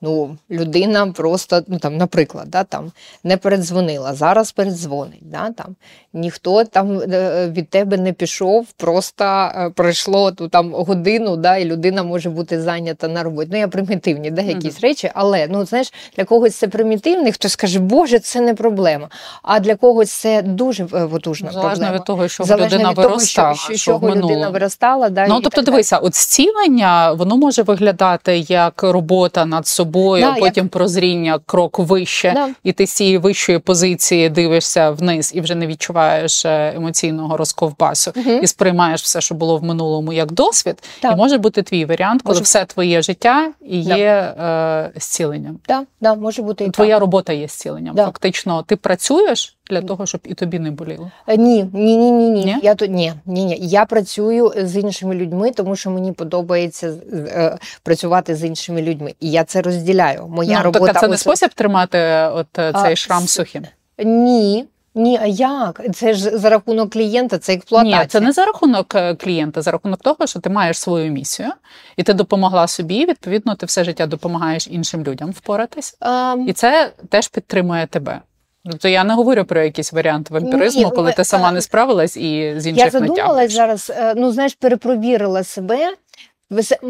[0.02, 2.92] Ну, людина просто, ну там, наприклад, да, там,
[3.24, 5.22] не передзвонила, зараз передзвонить.
[5.32, 5.76] Да, там,
[6.14, 11.66] ніхто там е, від тебе не пішов, просто е, пройшло ту, там, годину, да, і
[11.66, 13.50] людина може бути зайнята на роботі.
[13.52, 14.82] Ну, я примітивні да, якісь Мгм.
[14.82, 19.10] речі, але ну, знаєш, для когось це примітивний, хтось скаже, Боже, це не проблема.
[19.44, 21.96] А для когось це дуже е, потужна Залежно проблема.
[21.98, 25.10] від того, що Залежно людина від того, виростала, що, що, що людина виростала.
[25.10, 29.89] Да, Ну, і тобто, так дивися, от зцілення, воно може виглядати як робота над собою,
[29.96, 30.72] Да, потім як...
[30.72, 32.50] прозріння крок вище, Да.
[32.64, 38.12] і ти з цієї вищої позиції дивишся вниз і вже не відчуваєш е, емоційного розковбасу
[38.16, 38.32] угу.
[38.32, 40.84] і сприймаєш все, що було в минулому, як досвід.
[41.00, 41.14] Так.
[41.14, 43.98] І може бути твій варіант, коли Може все твоє життя і Да.
[43.98, 45.60] є е, зціленням.
[45.68, 46.76] Да, да, може бути і так.
[46.76, 47.96] Твоя робота є зціленням.
[47.96, 48.06] Да.
[48.06, 51.12] Фактично, ти працюєш для того, щоб і тобі не боліло?
[51.28, 52.58] Е, Ні, ні, ні, ні, ні.
[52.64, 53.58] Я тут ні, ні, ні.
[53.62, 59.14] Я працюю з іншими людьми, тому що мені подобається е, працювати з іншими людьми.
[59.20, 60.28] І я це розділяю.
[60.30, 61.98] Моя ну, робота так, це не ось- спосіб тримати
[62.34, 63.64] от е, А, цей шрам сухим?
[64.06, 64.66] Ні.
[64.96, 65.82] Ні, а як?
[65.94, 68.02] Це ж за рахунок клієнта, це експлуатація.
[68.02, 71.50] Ні, це не за рахунок е, клієнта, за рахунок того, що ти маєш свою місію,
[71.98, 73.06] і ти допомогла собі.
[73.06, 78.22] Відповідно, ти все життя допомагаєш іншим людям впоратись, Ем, і це теж підтримує тебе.
[78.70, 82.54] Тобто я не говорю про якийсь варіант вампіризму, Ні, коли ти сама не справилась і
[82.58, 85.94] з інших Я задумалась зараз, е, ну знаєш, перепровірила себе.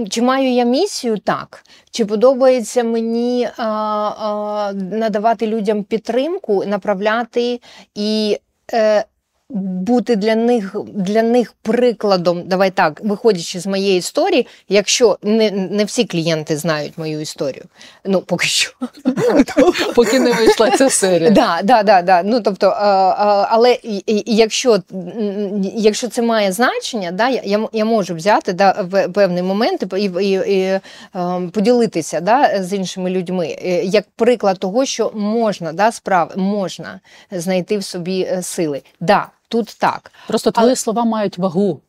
[0.10, 1.18] Чи маю я місію?
[1.18, 1.64] Так.
[1.92, 7.62] Чи подобається мені а, а, надавати людям підтримку, направляти
[7.96, 8.38] і
[8.74, 9.06] е,
[9.50, 15.86] бути для них, для них прикладом, давай так, виходячи з моєї історії, якщо не, не
[15.86, 17.64] всі клієнти знають мою історію,
[18.06, 18.72] ну поки що.
[19.96, 21.30] Поки не вийшла ця серія.
[21.30, 22.24] Да, да, да, да.
[22.24, 22.76] Ну тобто, е, е,
[23.50, 23.78] але
[24.26, 24.80] якщо,
[25.76, 30.32] якщо це має значення, да, я, я можу взяти да, в певний момент і, і,
[30.32, 30.82] і, е,
[31.54, 33.48] поділитися да, з іншими людьми,
[33.84, 37.00] як приклад того, що можна, да, справ, можна
[37.32, 38.82] знайти в собі сили.
[39.00, 40.12] Да, тут так.
[40.28, 41.80] Просто твої слова мають вагу.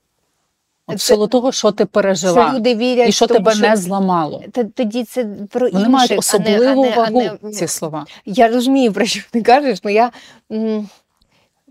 [0.86, 3.76] От Це- того, що ти пережила, Що люди вірять, і що тому, тебе що- не
[3.76, 4.42] зламало.
[4.74, 8.06] Тоді це про Вони інших, мають а особливу а не- а вагу, не- ці слова.
[8.24, 10.10] Я розумію, про що ти кажеш, але я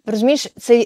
[0.05, 0.85] розумієш, це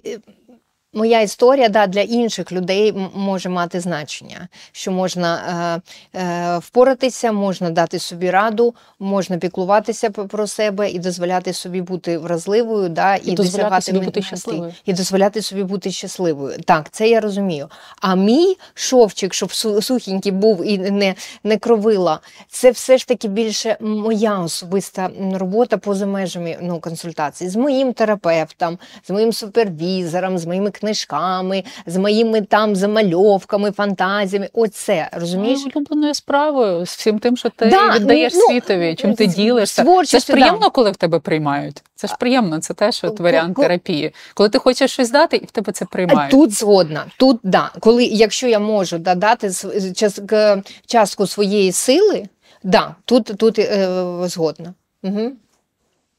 [0.94, 5.82] моя історія да, для інших людей може мати значення, що можна
[6.16, 12.18] е, е, впоратися, можна дати собі раду, можна піклуватися про себе і дозволяти собі бути
[12.18, 14.74] вразливою, да, і, дозволяти досягати собі бути щасливою.
[14.86, 16.58] І дозволяти собі бути щасливою.
[16.66, 17.70] Так, це я розумію.
[18.02, 23.28] А мій шовчик, щоб су- сухенький був і не, не кровила, це все ж таки
[23.28, 28.78] більше моя особиста робота поза межами ну, консультацій з моїм терапевтом,
[29.08, 34.50] з моїм супервізором, з моїми книжками, з моїми там замальовками, фантазіями.
[34.54, 35.60] Оце розумієш?
[35.66, 39.86] Ну, улюбленою справою, з всім тим, що ти Да, віддаєш ну, світові, чим ти ділишся.
[40.06, 40.70] Це ж приємно, да.
[40.70, 41.84] коли в тебе приймають.
[41.96, 44.14] Це ж приємно, це теж от варіант терапії.
[44.34, 46.32] Коли ти хочеш щось дати, і в тебе це приймають.
[46.32, 47.06] Тут згодна.
[47.18, 47.72] Тут да.
[47.80, 49.52] Коли якщо я можу да, дати
[49.96, 52.24] час, к- частку своєї сили,
[52.64, 53.88] да, тут, тут е,
[54.26, 54.74] згодна.
[55.04, 55.32] Угу.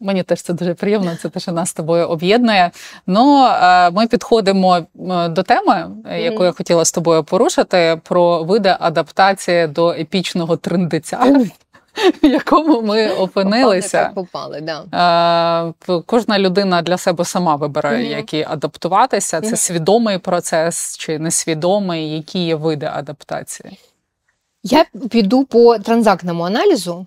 [0.00, 2.70] Мені теж це дуже приємно, це те, що нас з тобою об'єднує.
[3.06, 8.42] Ну, е, ми підходимо е, до теми, е, яку я хотіла з тобою порушити, про
[8.44, 11.18] види адаптації до епічного трендиця,
[12.22, 14.10] в якому ми опинилися.
[14.14, 15.72] Попали, да.
[16.06, 18.16] Кожна людина для себе сама вибирає, Мгм.
[18.18, 19.40] як їй адаптуватися.
[19.40, 19.56] Це Мгм.
[19.56, 23.78] свідомий процес чи несвідомий, які є види адаптації.
[24.64, 27.06] Я піду по транзактному аналізу,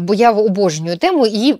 [0.00, 1.56] бо я обожнюю тему і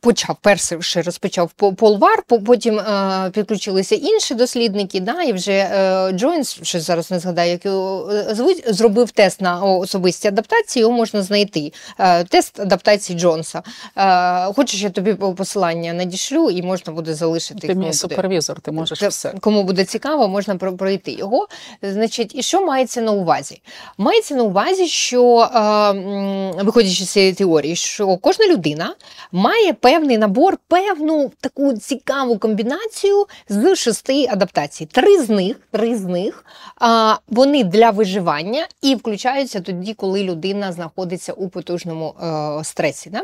[0.00, 5.52] почав перший розпочав Пол- Пол Вар, по- потім е, підключилися інші дослідники, да, і вже
[5.52, 10.80] е, Джойнс, що зараз не згадаю, як його е, звуть, зробив тест на особисті адаптації,
[10.80, 11.72] його можна знайти.
[11.98, 13.62] Е, тест адаптації Джонса.
[13.96, 17.66] Е, хочеш, я тобі посилання надішлю, і можна буде залишити.
[17.66, 19.34] Ти мій супервізор, ти можеш все.
[19.40, 21.48] Кому буде цікаво, можна пройти його.
[21.82, 23.62] Значить, і що мається на увазі?
[23.98, 28.94] Мається на увазі, що е, виходячи з цієї теорії, що кожна людина
[29.32, 34.86] має певний набор, певну таку цікаву комбінацію з шести адаптацій.
[34.86, 36.44] Три з них, три з них
[36.80, 43.10] а, вони для виживання і включаються тоді, коли людина знаходиться у потужному е, стресі.
[43.10, 43.22] Да?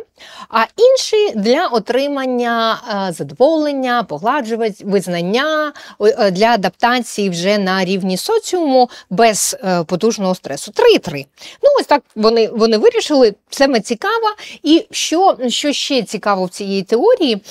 [0.48, 8.90] А інші для отримання е, задоволення, погладжувань, визнання е, для адаптації вже на рівні соціуму
[9.10, 10.72] без е, потужного стресу.
[10.72, 11.26] Три-три.
[11.62, 13.34] Ну, ось так вони, вони вирішили.
[13.50, 14.26] Саме цікаво.
[14.62, 17.42] І що, що ще цікаво в цій теорії,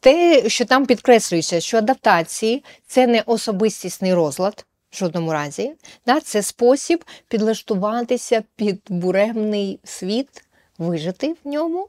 [0.00, 4.66] те, що там підкреслюється, що адаптації це не особистісний розлад.
[4.90, 5.72] В жодному разі,
[6.06, 10.44] да, це спосіб підлаштуватися під буремний світ,
[10.78, 11.88] вижити в ньому,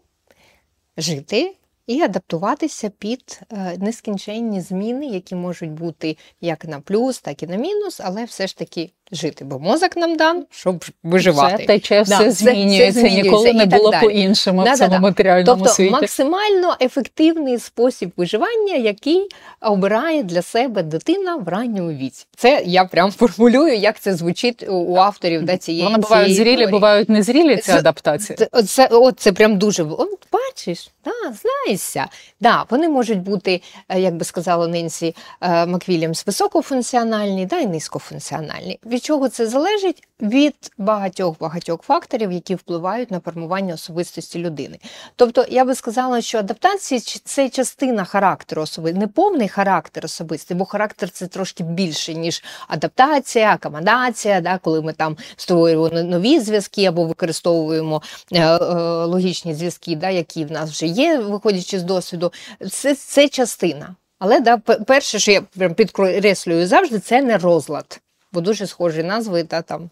[0.98, 1.56] жити
[1.88, 7.56] і адаптуватися під е, нескінченні зміни, які можуть бути як на плюс, так і на
[7.56, 9.46] мінус, але все ж таки жити.
[9.46, 11.56] Бо мозок нам дан, щоб виживати.
[11.56, 14.04] Все тече, все Да, змінюється, все змінюється ніколи не було далі.
[14.04, 14.86] по-іншому в Да-да-да.
[14.88, 15.92] цьому матеріальному Тобто світі.
[15.92, 19.28] максимально ефективний спосіб виживання, який
[19.62, 22.26] обирає для себе дитина в ранньому віці.
[22.38, 26.56] Це я прям формулюю, як це звучить у- авторів да, цієї Вони бувають цієї зрілі,
[26.58, 26.72] теорії.
[26.72, 28.38] бувають незрілі ці Це- адаптації.
[28.38, 29.84] Це, це, от це прям дуже.
[29.84, 32.06] От бачиш, да, знаєшся.
[32.42, 38.80] Да, вони можуть бути, е, як би сказала Ненсі е, Маквілямс, високофункціональні да, і низькофункціональні.
[38.98, 40.04] Від чого це залежить?
[40.22, 44.80] Від багатьох багатьох факторів, які впливають на формування особистості людини.
[45.16, 50.66] Тобто, я би сказала, що адаптація це частина характеру особистості, не повний характер особистий, бо
[50.66, 57.06] характер це трошки більше, ніж адаптація, акомодація, да, коли ми там створюємо нові зв'язки або
[57.06, 58.58] використовуємо е, е,
[59.06, 62.32] логічні зв'язки, да, які в нас вже є, виходячи з досвіду.
[62.72, 63.96] Це, Це частина.
[64.20, 68.02] Але да, перше, що я прям підкреслюю завжди, це не розлад.
[68.32, 69.44] Бо дуже схожі назви.
[69.44, 69.90] Та, там.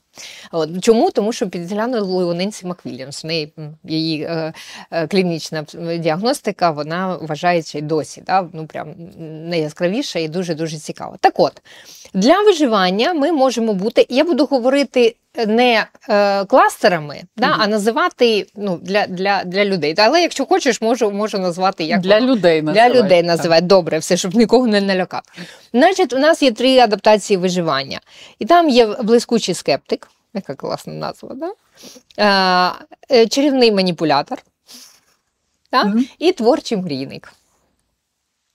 [0.51, 0.83] От.
[0.83, 1.11] Чому?
[1.11, 3.23] Тому що підглянули у Ненсі Маквільямс.
[3.23, 3.53] В неї
[3.83, 4.53] її е,
[4.91, 5.65] е, клінічна
[5.99, 8.23] діагностика, вона вважається й досі.
[8.27, 8.47] Да?
[8.53, 8.93] Ну, прям
[9.49, 11.17] найяскравіша і дуже-дуже цікава.
[11.19, 11.61] Так от,
[12.13, 15.15] для виживання ми можемо бути, я буду говорити
[15.47, 17.55] не е, кластерами, да, mm-hmm.
[17.59, 19.95] а називати ну, для для, для людей.
[19.97, 22.35] Але якщо хочеш, можу можу назвати як для воно.
[22.35, 22.93] людей називати.
[22.93, 23.61] Для людей називати.
[23.61, 25.31] Добре, все, щоб нікого не налякати.
[25.73, 27.99] Значить, у нас є три адаптації виживання.
[28.39, 30.04] І там є блискучий скептик,
[30.35, 31.53] яка класна назва, да?
[33.11, 34.43] е, чарівний маніпулятор
[35.71, 35.83] да?
[35.83, 36.09] mm-hmm.
[36.19, 37.33] і творчий мрійник.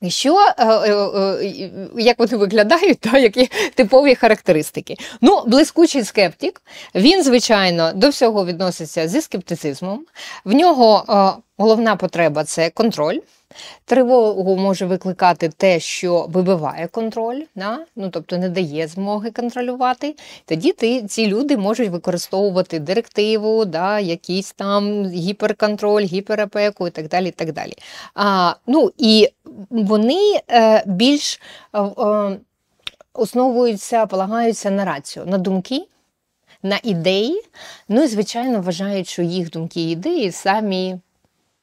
[0.08, 4.96] Що, е, е, е, як вони виглядають, та, які типові характеристики?
[5.20, 6.62] Ну, блискучий скептик,
[6.94, 10.06] він, звичайно, до всього відноситься зі скептицизмом.
[10.44, 11.04] В нього
[11.58, 13.18] головна потреба це контроль.
[13.84, 17.78] Тривогу може викликати те, що вибиває контроль, да?
[17.96, 20.16] ну, тобто не дає змоги контролювати.
[20.44, 27.28] Тоді ти, ці люди можуть використовувати директиву, да, якийсь там гіперконтроль, гіперопеку і так далі.
[27.28, 27.72] І так далі.
[28.14, 29.28] А, ну, І
[29.70, 31.40] вони е, більш
[31.72, 32.38] е, е,
[33.14, 35.86] основуються, полагаються на рацію, на думки.
[36.62, 37.42] На ідеї,
[37.88, 40.98] ну і звичайно вважають, що їх думки і ідеї самі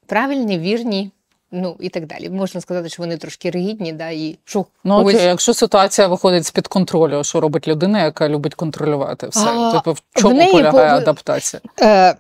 [0.06, 1.12] правильні, вірні,
[1.52, 2.30] Ну і так далі.
[2.30, 6.52] Можна сказати, що вони трошки ригідні, да, і що ну окей, якщо ситуація виходить з
[6.52, 9.48] під контролю, що робить людина, яка любить контролювати все?
[9.48, 11.00] А, типу, в чому в полягає пов...
[11.00, 11.62] адаптація?
[11.82, 12.16] Е,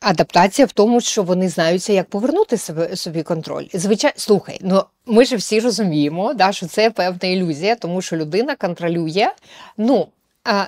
[0.00, 3.64] Адаптація в тому, що вони знаються, як повернути себе собі контроль.
[3.74, 8.56] Звичайно, слухай, ну ми ж всі розуміємо, да, що це певна ілюзія, тому що людина
[8.56, 9.28] контролює.
[9.76, 10.06] ну,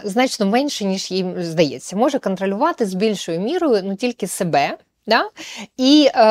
[0.05, 4.77] Значно менше, ніж їм здається, може контролювати з більшою мірою ну тільки себе,
[5.07, 5.31] Да?
[5.77, 6.23] І е,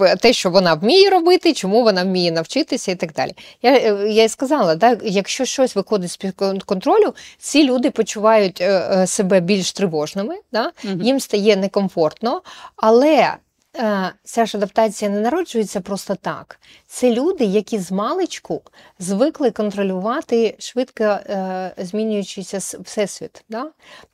[0.00, 3.32] е те, що вона вміє робити, чому вона вміє навчитися і так далі.
[3.62, 6.34] Я я і сказала, да, якщо щось виходить з під
[6.66, 10.72] контролю, ці люди почувають е, е, себе більш тривожними, да?
[10.84, 11.02] Угу.
[11.02, 12.42] їм стає некомфортно,
[12.76, 13.36] але
[13.76, 16.60] Е, ця ж адаптація не народжується просто так.
[16.94, 18.62] Це люди, які з маличку
[18.98, 23.44] звикли контролювати швидко е, змінюючийся всесвіт.
[23.48, 23.66] Да?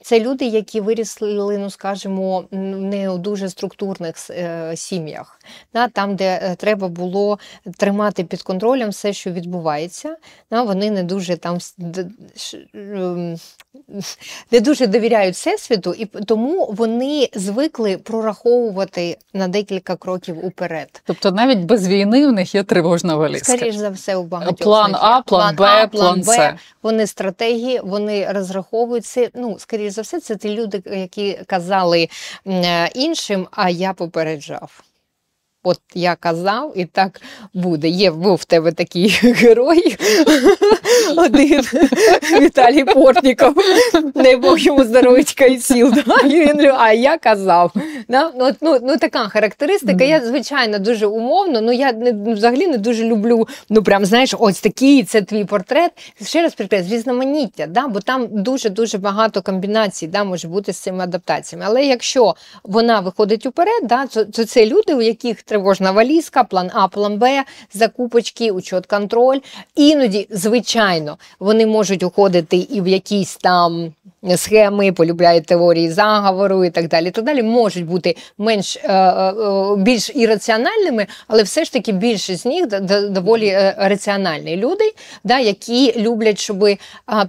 [0.03, 5.41] Це люди, які вирісли, ну скажімо, не у дуже структурних е, сім'ях,
[5.75, 5.89] да?
[5.89, 7.39] там, де е, треба було
[7.77, 10.17] тримати під контролем все, що відбувається.
[10.51, 10.63] Да?
[10.63, 11.59] Вони не дуже там
[12.75, 13.37] ем,
[14.51, 21.03] не дуже довіряють всесвіту, і тому вони звикли прораховувати на декілька кроків уперед.
[21.05, 23.57] Тобто навіть без війни в них є тривожна валізка.
[23.57, 26.55] Скоріше за все, у багатьох план А, план, Б, а, план С.
[26.83, 29.31] Вони стратегії, вони розраховують це.
[29.35, 32.09] Ну, скоріш за все, це ті люди, які казали
[32.47, 34.83] е, іншим, а я попереджав.
[35.63, 37.21] От я казав, і так
[37.55, 37.89] буде.
[37.89, 39.97] Є був в тебе такий герой,
[41.17, 41.61] один
[42.41, 43.55] Віталій Портніков,
[44.15, 45.95] не Бог йому здоровечка і сіл.
[46.79, 47.73] А я казав.
[48.09, 50.05] Ну, ну, Така характеристика.
[50.05, 54.61] Я, звичайно, дуже умовно, ну я не, взагалі не дуже люблю, ну прям знаєш, ось
[54.61, 55.91] такий, це твій портрет.
[56.23, 57.89] Ще раз підкреслю, різноманіття, да?
[57.89, 61.65] бо там дуже-дуже багато комбінацій да, може бути з цими адаптаціями.
[61.69, 62.35] Але якщо
[62.65, 67.19] вона виходить уперед, да, то, то це люди, у яких тривожна валізка, план А, план
[67.19, 67.45] Б,
[67.75, 69.39] закупочки, учет, контроль.
[69.75, 73.93] Іноді, звичайно, вони можуть уходити і в якісь там
[74.37, 77.11] схеми, полюбляють теорії заговору і так далі.
[77.11, 79.33] так далі, Можуть бути менш е, е,
[79.77, 82.67] більш ірраціональними, але все ж таки більшість з них
[83.11, 84.93] доволі е, раціональні люди,
[85.25, 86.69] да, які люблять, щоб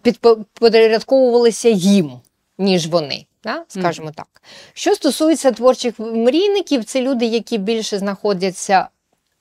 [0.02, 2.12] підпорядковувалися їм,
[2.58, 3.64] ніж вони да?
[3.68, 4.14] скажімо mm.
[4.14, 4.42] так.
[4.74, 8.88] Що стосується творчих мрійників, це люди, які більше знаходяться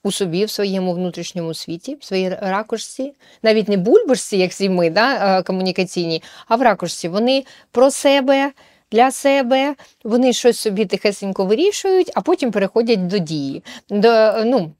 [0.02, 4.90] у собі, в своєму внутрішньому світі, в своїй ракушці, навіть не бульбашці, як всі ми,
[4.90, 7.08] да, е, комунікаційні, а в ракушці.
[7.08, 8.52] Вони про себе.
[8.92, 9.74] Для себе
[10.04, 13.62] вони щось собі тихесенько вирішують, а потім переходять до дії.
[13.90, 14.72] До, ну,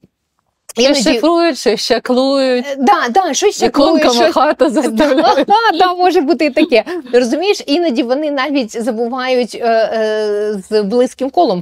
[0.75, 1.01] Іноді...
[1.01, 5.47] шифрують, ще щаклують, е, да, да, що щаклують, іконками хату заставляють.
[5.47, 6.83] Да, да, може бути і таке.
[7.13, 11.61] Розумієш, іноді вони навіть забувають е, е, з близьким колом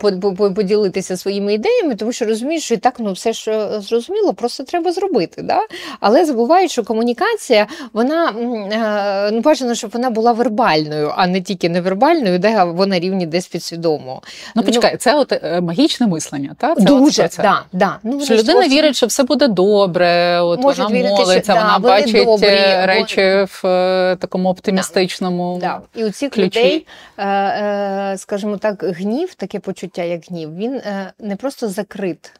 [0.55, 4.91] поділитися своїми ідеями, тому що розумієш, що і так ну все що зрозуміло, просто треба
[4.91, 5.41] зробити.
[5.41, 5.59] Да?
[5.99, 11.69] Але забувають, що комунікація, вона е, ну бажано, щоб вона була вербальною, а не тільки
[11.69, 14.21] невербальною, де вона рівні десь підсвідомо.
[14.55, 16.77] Ну почекай, ну, це от е, магічне мислення, так?
[16.77, 17.97] Це Дуже, от да, да.
[18.03, 21.79] Ну, що людина вірить, що все буде добре, от Можуть вона вірити, молиться, що, вона
[21.79, 25.57] да, бачить добрі, е, речі в е, такому оптимістичному.
[25.61, 26.01] Да, да.
[26.01, 26.59] І у цих ключі.
[26.59, 26.87] людей,
[27.17, 32.31] е, е, скажімо так, гнів, таке почуття, як гнів, він е, не просто закрит,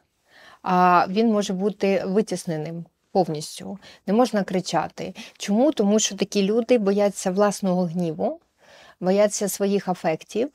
[0.62, 2.84] а він може бути витісненим.
[3.12, 5.14] Повністю не можна кричати.
[5.38, 5.72] Чому?
[5.72, 8.40] Тому що такі люди бояться власного гніву,
[9.00, 10.48] бояться своїх афектів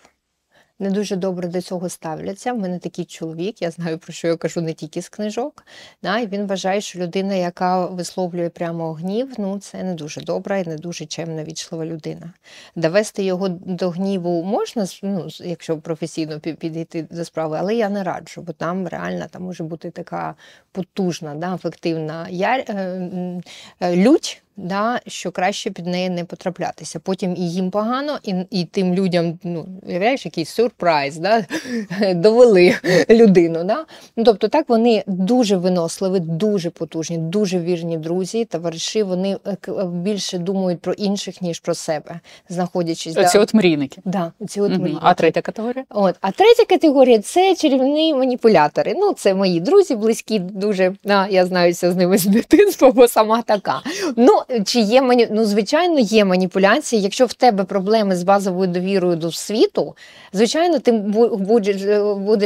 [0.80, 2.53] не дуже добре до цього ставляться.
[2.53, 5.65] В мене такий чоловік, я знаю, про що я кажу не тільки з книжок.
[6.03, 10.57] Да, І він вважає, що людина, яка висловлює прямо гнів, ну це не дуже добра
[10.57, 12.34] і не дуже чемна, вічлива людина.
[12.76, 18.41] Довести його до гніву можна, ну, якщо професійно підійти до справи, але я не раджу,
[18.41, 20.36] бо там реально там може бути така
[20.71, 22.59] потужна, да, ефективна яр...
[22.59, 23.41] Е,
[23.82, 26.99] лють да, що краще під неї не потраплятися.
[26.99, 31.45] Потім і їм погано, і і тим людям, ну, уявляєш, якийсь сюрприз, да,
[32.14, 32.76] довели
[33.10, 33.64] людину.
[33.64, 33.86] Да?
[34.16, 39.03] Ну, Тобто, так вони дуже виносливі, дуже потужні, дуже вірні друзі, товариші.
[39.03, 43.18] Вони е, більше думають про інших, ніж про себе, знаходячись.
[43.18, 43.43] Оці да.
[43.43, 44.01] от мрійники.
[44.06, 45.01] Да, оці от мрійники.
[45.01, 45.86] А третя категорія?
[45.89, 48.93] От, А третя категорія це чарівні маніпулятори.
[48.97, 53.41] Ну, це мої друзі, близькі, дуже да, я знаюся з ними з дитинства, бо сама
[53.41, 53.82] така.
[54.16, 55.28] Ну, чи є мані...
[55.32, 57.02] ну, звичайно, є маніпуляції.
[57.02, 59.96] Якщо в тебе проблеми з базовою довірою до світу,
[60.34, 61.82] звичайно, ти будеш,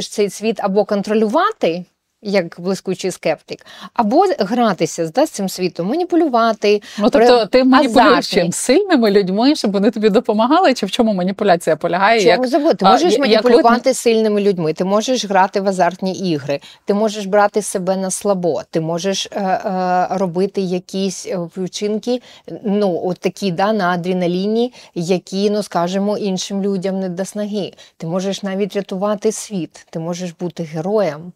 [0.10, 1.86] цей світ або контролювати
[2.22, 6.82] як блискучий скептик, або гратися да, з цим світом, маніпулювати.
[7.00, 11.76] Ну тобто ти маніпулюєш чим сильними людьми, щоб вони тобі допомагали, чи в чому маніпуляція
[11.76, 12.20] полягає?
[12.20, 12.48] Чому як...
[12.48, 12.76] забути?
[12.76, 13.98] Ти можеш а, маніпулювати як...
[13.98, 18.82] сильними людьми, ти можеш грати в азартні ігри, ти можеш брати себе на слабо, ти
[18.82, 22.22] можеш е, е, робити якісь е, вчинки,
[22.64, 27.74] ну от такі да, на адреналіні, які, ну скажімо, іншим людям не до снаги.
[27.98, 31.32] Ти можеш навіть рятувати світ, ти можеш бути героєм.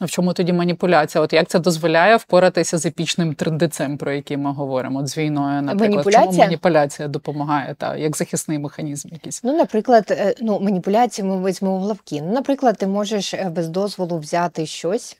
[0.00, 1.24] Ну, в чому тоді маніпуляція?
[1.24, 5.62] От як це дозволяє впоратися з епічним трендецем, про який ми говоримо От з війною?
[5.62, 6.26] Наприклад, маніпуляція?
[6.26, 9.08] чому маніпуляція допомагає та як захисний механізм?
[9.12, 12.22] Якийсь ну, наприклад, е, ну маніпуляції ми візьмемо в лавки.
[12.22, 15.16] Ну, наприклад, ти можеш е, без дозволу взяти щось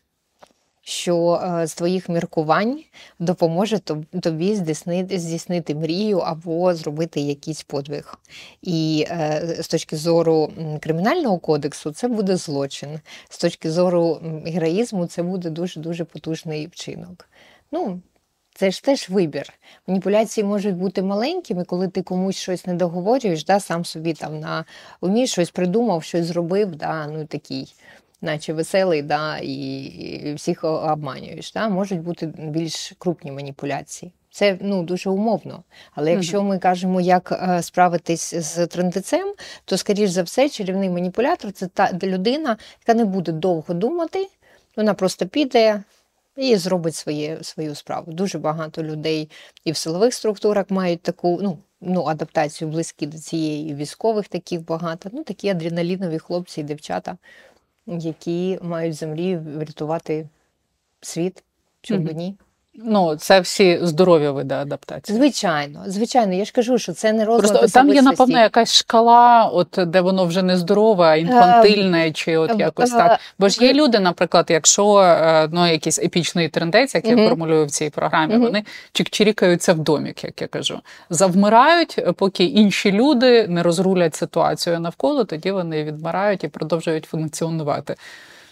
[0.91, 2.81] що е, з твоїх міркувань
[3.19, 3.79] допоможе
[4.23, 8.19] тобі здійснити здійснити мрію або зробити якийсь подвиг.
[8.63, 15.23] І е, з точки зору кримінального кодексу це буде злочин, з точки зору героїзму це
[15.23, 17.29] буде дуже дуже потужний вчинок.
[17.73, 18.01] Ну,
[18.55, 19.53] це ж теж вибір.
[19.87, 24.65] Маніпуляції можуть бути маленькими, коли ти комусь щось не договорюєш, да, сам собі там на
[25.01, 27.75] умі щось придумав, щось зробив, да, ну такий
[28.21, 31.53] наче веселий, да, і всіх обманюєш.
[31.53, 31.69] Да?
[31.69, 34.13] Можуть бути більш крупні маніпуляції.
[34.31, 35.63] Це ну дуже умовно.
[35.95, 41.53] Але якщо ми кажемо, як е, справитись з трендецем, то скоріш за все, чарівний маніпулятор
[41.53, 44.29] це та людина, яка не буде довго думати,
[44.77, 45.83] вона просто піде
[46.37, 48.13] і зробить своє, свою справу.
[48.13, 49.31] Дуже багато людей
[49.65, 54.65] і в силових структурах мають таку ну, ну, адаптацію близькі до цієї, і військових таких
[54.65, 55.11] багато.
[55.13, 57.17] Ну, такі адреналінові хлопці і дівчата
[57.87, 60.29] які мають землі врятувати
[61.01, 61.45] світ,
[61.81, 62.15] чому mm-hmm.
[62.15, 62.37] ні.
[62.75, 65.19] Ну, це всі здорові види адаптації.
[65.19, 69.45] Звичайно, звичайно, я ж кажу, що це не розвиток Просто Там є, напевно, якась шкала,
[69.45, 73.21] от де воно вже не здорове, а інфантильне, е, чи от якось так.
[73.39, 77.71] Бо ж є люди, наприклад, якщо е, ну, якийсь епічний трендець, як я формулюю в
[77.71, 80.81] цій програмі, вони чик-чирікаються в домік, як я кажу.
[81.11, 87.97] Завмирають, поки інші люди не розрулять ситуацію навколо, тоді вони відмирають і продовжують функціонувати.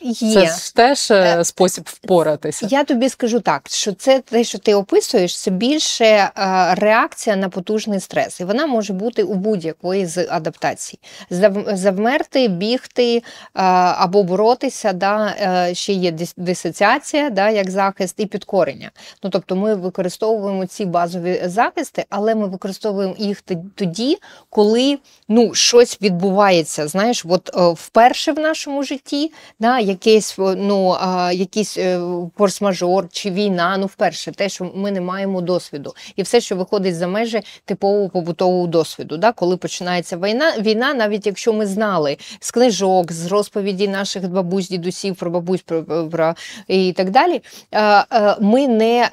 [0.01, 0.35] Є.
[0.35, 2.67] Це ж теж е, е, спосіб впоратися.
[2.71, 6.31] Я тобі скажу так, що це те, що ти описуєш, це більше е,
[6.75, 8.41] реакція на потужний стрес.
[8.41, 10.99] І вона може бути у будь-якої з адаптацій.
[11.31, 13.23] Завмерти, бігти
[13.53, 15.35] або боротися, да,
[15.73, 18.91] ще є дисоціація, да, як захист, і підкорення.
[19.23, 23.43] Ну, Тобто ми використовуємо ці базові захисти, але ми використовуємо їх
[23.75, 24.19] тоді,
[24.51, 26.89] коли ну, щось відбувається.
[26.89, 29.33] Знаєш, от вперше в нашому житті.
[29.59, 30.97] да, якийсь ну,
[31.33, 31.99] якийсь е,
[32.39, 33.77] форс-мажор чи війна.
[33.79, 38.09] Ну, вперше, те, що ми не маємо досвіду, і все, що виходить за межі типового
[38.09, 39.17] побутового досвіду.
[39.17, 39.33] Да?
[39.33, 45.17] Коли починається війна, війна, навіть якщо ми знали з книжок, з розповіді наших бабусь, дідусів
[45.17, 46.35] про бабусь про, про
[46.69, 47.43] і так далі,
[48.41, 49.11] ми не,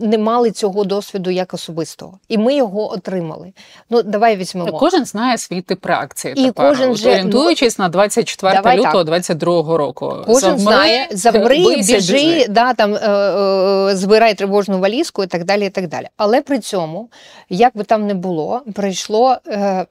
[0.00, 3.52] не мали цього досвіду як особистого, і ми його отримали.
[3.90, 4.78] Ну, давай візьмемо.
[4.78, 6.34] Кожен знає свій тип реакції.
[6.34, 6.68] І тепер.
[6.68, 9.06] кожен От, же, орієнтуючись ну, на 24 давай лютого так.
[9.06, 10.16] 22 року.
[10.26, 12.46] Кожен Завмри, знає, завмри, біжи, біжи.
[12.48, 15.66] Да, там, е, е, збирай тривожну валізку і так далі.
[15.66, 16.08] і так далі.
[16.16, 17.10] Але при цьому,
[17.48, 19.86] як би там не було, пройшло е,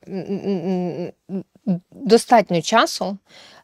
[1.91, 3.17] достатньо часу.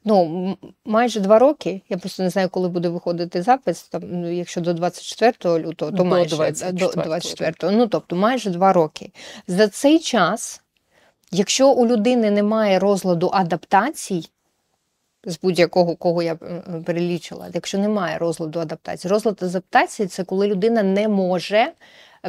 [0.03, 1.81] Ну, майже два роки.
[1.89, 3.83] Я просто не знаю, коли буде виходити запис.
[3.83, 6.71] Там, ну, якщо до 24 лютого, то До майже 24-го.
[6.71, 9.11] до 24 Ну, тобто, майже два роки.
[9.47, 10.61] За цей час,
[11.31, 14.29] якщо у людини немає розладу адаптацій,
[15.25, 16.35] з будь-якого кого я
[16.85, 21.71] перелічила, якщо немає розладу адаптації, розлад адаптації це коли людина не може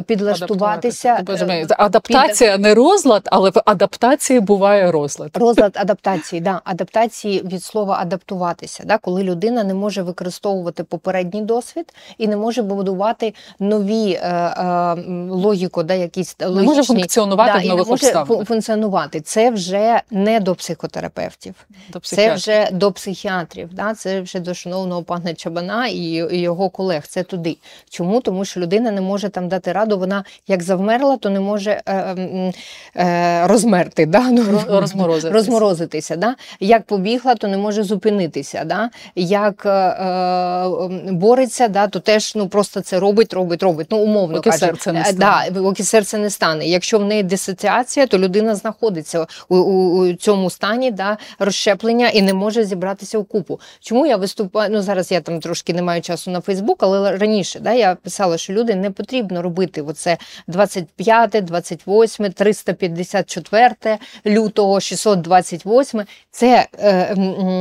[0.01, 1.23] підлаштуватися.
[1.29, 5.31] Е, Адаптація не розлад, але в адаптації буває розлад.
[5.33, 11.93] Розлад адаптації, да, адаптації від слова адаптуватися, да, коли людина не може використовувати попередній досвід
[12.17, 14.95] і не може будувати нові е, е,
[15.29, 18.47] логіку, да, якісь Не логічні, може функціонувати да, в і не нових може обставинах.
[18.47, 19.21] функціонувати.
[19.21, 21.55] Це вже не до психотерапевтів.
[21.89, 23.93] До Це вже до психіатрів, да?
[23.93, 27.07] це вже до шановного пана Чабана і його колег.
[27.07, 27.57] Це туди.
[27.89, 28.21] Чому?
[28.21, 32.53] Тому що людина не може там дати раду, вона як завмерла, то не може е,
[32.95, 34.05] е, розмерти.
[34.05, 34.19] Да?
[34.31, 35.33] Ну, Роз- розморозитись.
[35.33, 36.15] розморозитися.
[36.15, 36.35] Да?
[36.59, 38.63] Як побігла, то не може зупинитися.
[38.65, 38.89] Да?
[39.15, 41.87] Як е, е, бореться, да?
[41.87, 43.87] то теж ну, просто це робить, робить, робить.
[43.89, 44.65] Ну, умовно Поки кажучи.
[44.65, 45.49] серце не Е, стане.
[45.51, 46.65] Да, поки серце не стане.
[46.65, 52.21] Якщо в неї дисоціація, то людина знаходиться у, у, у цьому стані да, розщеплення і
[52.21, 53.59] не може зібратися у купу.
[53.79, 54.69] Чому я виступаю?
[54.73, 58.37] Ну зараз я там трошки не маю часу на Фейсбук, але раніше да, я писала,
[58.37, 60.17] що люди не потрібно робити оце
[60.47, 66.01] 25, 28, 354 лютого, 628.
[66.31, 67.15] Це е,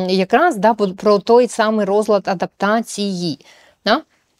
[0.09, 3.39] якраз да, про той самий розлад адаптації.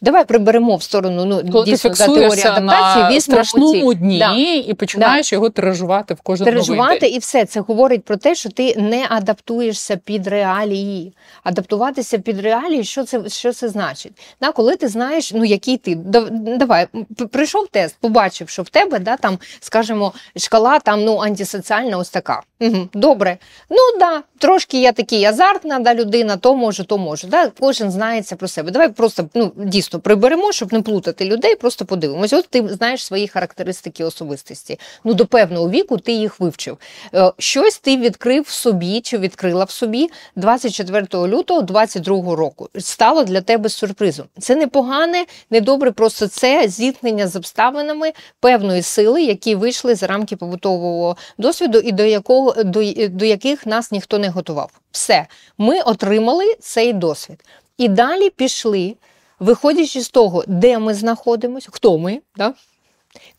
[0.03, 0.13] Да?
[0.13, 4.35] Давай приберемо в сторону ну, Коли дійсно, да, теорії фіксуєшся адаптації, на страшному дні Да.
[4.71, 7.15] і починаєш його тиражувати в кожен новий Переживати день.
[7.15, 11.13] і все це говорить про те, що ти не адаптуєшся під реалії.
[11.45, 14.13] Адаптуватися під реалії, що це що це значить?
[14.41, 16.87] Да, коли ти знаєш, ну який ти давай
[17.33, 22.43] прийшов тест, побачив, що в тебе да там, скажімо, шкала там ну антисоціальна, ось така.
[22.61, 23.39] Угу, добре.
[23.71, 27.27] Ну да, трошки я такий азартна да, людина, то можу, то можу.
[27.27, 28.71] Да, кожен знається про себе.
[28.71, 31.57] Давай просто ну дійсно приберемо, щоб не плутати людей.
[31.57, 32.33] Просто подивимось.
[32.33, 34.79] От ти знаєш свої характеристики особистості.
[35.05, 36.79] Ну до певного віку ти їх вивчив.
[37.15, 42.69] Е, Щось ти відкрив собі чи відкрила в собі 24 лютого 22 року.
[42.79, 44.27] Стало для тебе сюрпризом.
[44.39, 50.07] Це не погане, не добре, просто це зіткнення з обставинами певної сили, які вийшли за
[50.07, 54.71] рамки побутового досвіду, і до якого до, до яких нас ніхто не готував.
[54.91, 55.27] Все,
[55.59, 57.45] ми отримали цей досвід.
[57.79, 58.95] І далі пішли,
[59.43, 62.55] виходячи з того, де ми знаходимося, хто ми, да?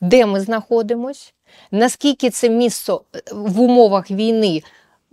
[0.02, 1.32] де ми знаходимося,
[1.72, 2.94] наскільки це місце
[3.32, 4.64] в умовах війни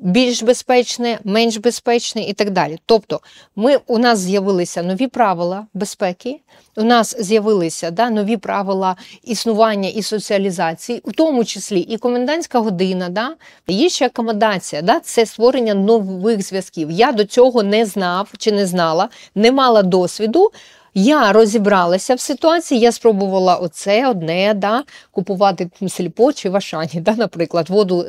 [0.01, 2.78] більш безпечне, менш безпечне і так далі.
[2.86, 3.20] Тобто,
[3.57, 6.41] ми, у нас з'явилися нові правила безпеки,
[6.76, 13.09] у нас з'явилися да, нові правила існування і соціалізації, у тому числі і комендантська година.
[13.09, 13.34] Да?
[13.68, 15.01] Є ще акомодація, да?
[15.01, 16.91] це створення нових зв'язків.
[16.91, 20.51] Я до цього не знав чи не знала, не мала досвіду.
[20.95, 27.14] Я розібралася в ситуації, я спробувала оце одне, да, купувати сільпо чи в Ашані, да,
[27.14, 28.07] наприклад, воду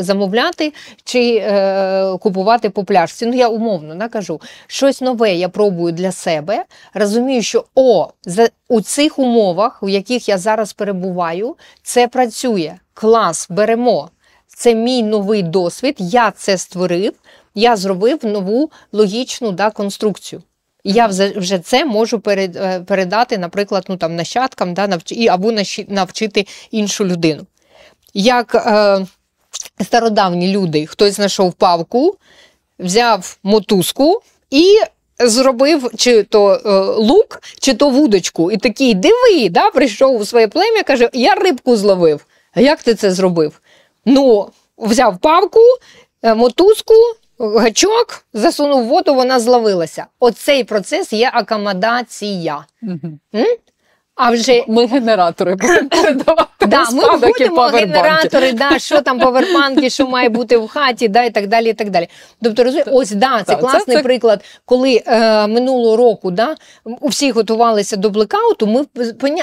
[0.00, 0.72] замовляти
[1.04, 3.26] чи е, купувати по пляшці.
[3.26, 6.64] Ну, я умовно да, кажу, щось нове я пробую для себе,
[6.94, 12.74] розумію, що о, за, у цих умовах, у яких я зараз перебуваю, це працює.
[12.94, 14.08] Клас, беремо.
[14.46, 17.12] Це мій новий досвід, я це створив,
[17.54, 20.42] я зробив нову логічну да, конструкцію.
[20.84, 21.06] І я
[21.36, 25.12] вже це можу е, передати, наприклад, ну, там, нащадкам да, навч...
[25.30, 25.52] або
[25.88, 27.46] навчити іншу людину.
[28.14, 29.06] Як е,
[29.84, 32.16] стародавні люди, хтось знайшов павку,
[32.78, 34.78] взяв мотузку і
[35.18, 36.70] зробив чи то е,
[37.02, 38.50] лук, чи то вудочку.
[38.50, 42.26] І такий, диви, да, прийшов у своє плем'я, каже, я рибку зловив.
[42.54, 43.60] А як ти це зробив?
[44.06, 45.60] Ну, взяв павку,
[46.22, 46.94] е, мотузку,
[47.38, 50.06] гачок, засунув воду, вона зловилася.
[50.20, 52.64] Оцей процес є акомодація.
[52.82, 53.20] Мгм.
[53.34, 53.56] М?
[54.14, 56.46] А вже ми генератори будемо передавати.
[56.92, 61.70] Ми будемо генератори, що там поверпанки, що має бути в хаті, да, і так далі.
[61.70, 62.08] і так далі.
[62.42, 66.54] Тобто, розумі, ось да, це класний приклад, коли е, минулого року да,
[67.02, 68.86] всі готувалися до блекауту, ми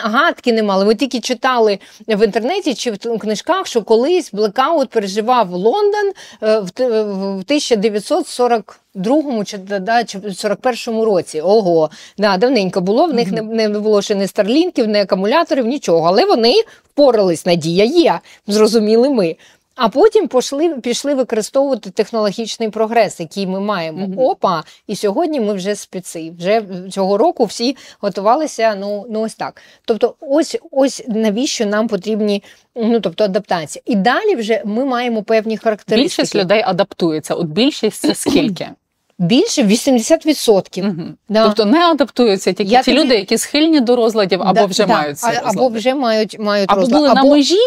[0.04, 0.86] гадки не мали.
[0.86, 6.12] Ми тільки читали в інтернеті чи в книжках, що колись блекаут переживав Лондон
[6.44, 11.42] е, в, в 1940 42-му чи да, чи 41-му році.
[11.42, 13.06] Ого, да, давненько було.
[13.06, 16.08] В них не, не було ще ні старлінків, ні акумуляторів, нічого.
[16.08, 19.36] Але вони впорались, надія є, зрозуміли ми.
[19.82, 24.06] А потім пішли, пішли використовувати технологічний прогрес, який ми маємо.
[24.06, 24.22] Mm-hmm.
[24.22, 26.34] Опа, і сьогодні ми вже спеці.
[26.40, 28.76] Вже цього року всі готувалися.
[28.76, 29.62] Ну ну ось так.
[29.86, 32.44] Тобто, ось ось навіщо нам потрібні
[32.76, 33.84] ну тобто адаптація.
[33.86, 36.04] І далі вже ми маємо певні характеристики.
[36.04, 37.36] Більшість людей адаптується.
[37.36, 38.70] От більшість це скільки?
[39.22, 40.84] Більше 80%.
[40.84, 41.16] Мгм.
[41.30, 41.46] Да.
[41.46, 44.86] Тобто не адаптуються тільки Я ті тобі- люди, які схильні до розладів, або Да, вже
[44.86, 45.58] да, мають ці а- розлади.
[45.60, 47.02] або вже мають мають Або розлад.
[47.02, 47.58] були на межі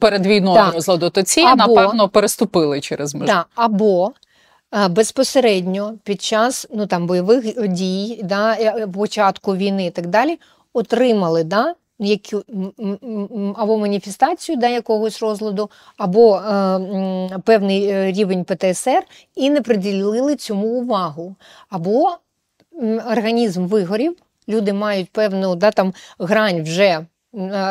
[0.00, 0.74] перед війною Так.
[0.74, 3.26] розладу, то ці, Або- напевно, переступили через межу.
[3.26, 4.12] Да, або
[4.90, 10.38] безпосередньо під час ну, там, бойових дій, да, е, початку війни і так далі,
[10.72, 11.74] отримали да,
[12.04, 12.36] які,
[13.56, 19.02] або маніфестацію да, якогось розладу, або е, певний е, рівень ПТСР
[19.34, 21.36] і не приділили цьому увагу.
[21.70, 22.10] Або
[23.10, 24.16] організм вигорів,
[24.48, 27.06] люди мають певну да, там, грань вже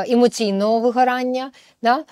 [0.07, 1.51] емоційного вигорання,
[1.81, 2.03] да,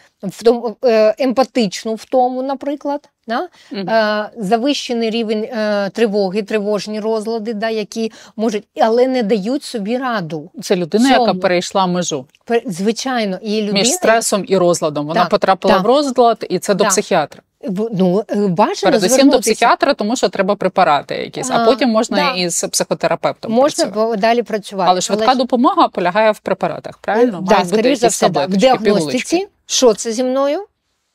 [0.86, 3.10] е, емпатичну втому, наприклад.
[3.28, 3.48] Да?
[3.74, 10.52] Е, завищений рівень е, тривоги, тривожні розлади, да, які можуть, але не дають собі раду.
[10.62, 11.40] Це людина, яка Цьому.
[11.40, 12.26] перейшла межу
[12.66, 15.08] Звичайно, і людина між стресом і розладом.
[15.08, 15.84] Вона Так, потрапила так.
[15.84, 16.92] в розлад, і це до Так.
[16.92, 17.42] психіатра.
[17.92, 22.18] Ну, е, бажано Передусім до психіатра, тому що треба препарати якісь, а А, потім можна
[22.18, 22.32] да.
[22.32, 24.22] і з психотерапевтом Можна працювати.
[24.22, 24.92] далі працювати.
[24.92, 27.40] Але швидка допомога полягає в препаратах, правильно?
[27.42, 28.46] Да, Мають бути за все, да.
[28.46, 30.66] в діагностиці, що це зі мною,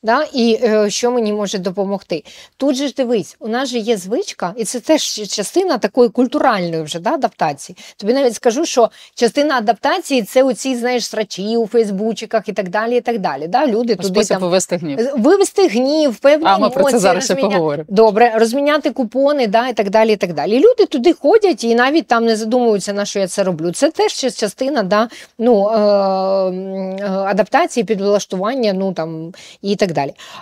[0.05, 2.23] да, і е, що мені може допомогти.
[2.57, 6.81] Тут же ж дивись, у нас же є звичка, і це теж частина такої культуральної
[6.81, 7.77] вже да, адаптації.
[7.97, 12.97] Тобі навіть скажу, що частина адаптації це оці, знаєш, срачі у Фейсбучиках і так далі.
[12.97, 13.47] і так далі.
[13.47, 13.67] Да?
[13.67, 15.09] Люди туди Спосіб там вивести гнів.
[15.17, 17.85] вивести гнів, певні А ми про це емоції, зараз ще розміня- поговоримо.
[17.89, 20.13] Добре, розміняти купони, да, і так далі.
[20.13, 20.51] І так далі.
[20.55, 23.71] І люди туди ходять і навіть там не задумуються, на що я це роблю.
[23.71, 29.94] Це теж частина да, ну, е, е, адаптації, підлаштування, ну там і так далі.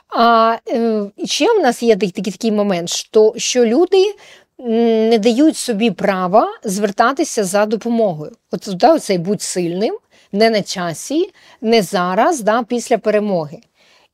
[0.10, 4.16] А е, ще в нас є такий, такий момент, що, що люди.
[4.60, 8.32] Не дають собі права звертатися за допомогою.
[8.52, 9.98] От да, оцей будь сильним,
[10.32, 11.30] не на часі,
[11.62, 13.58] не зараз, да, після перемоги.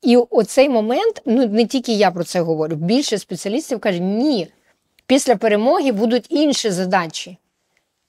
[0.01, 4.47] І оцей момент, ну не тільки я про це говорю, більше спеціалістів кажуть, ні,
[5.07, 7.37] після перемоги будуть інші задачі,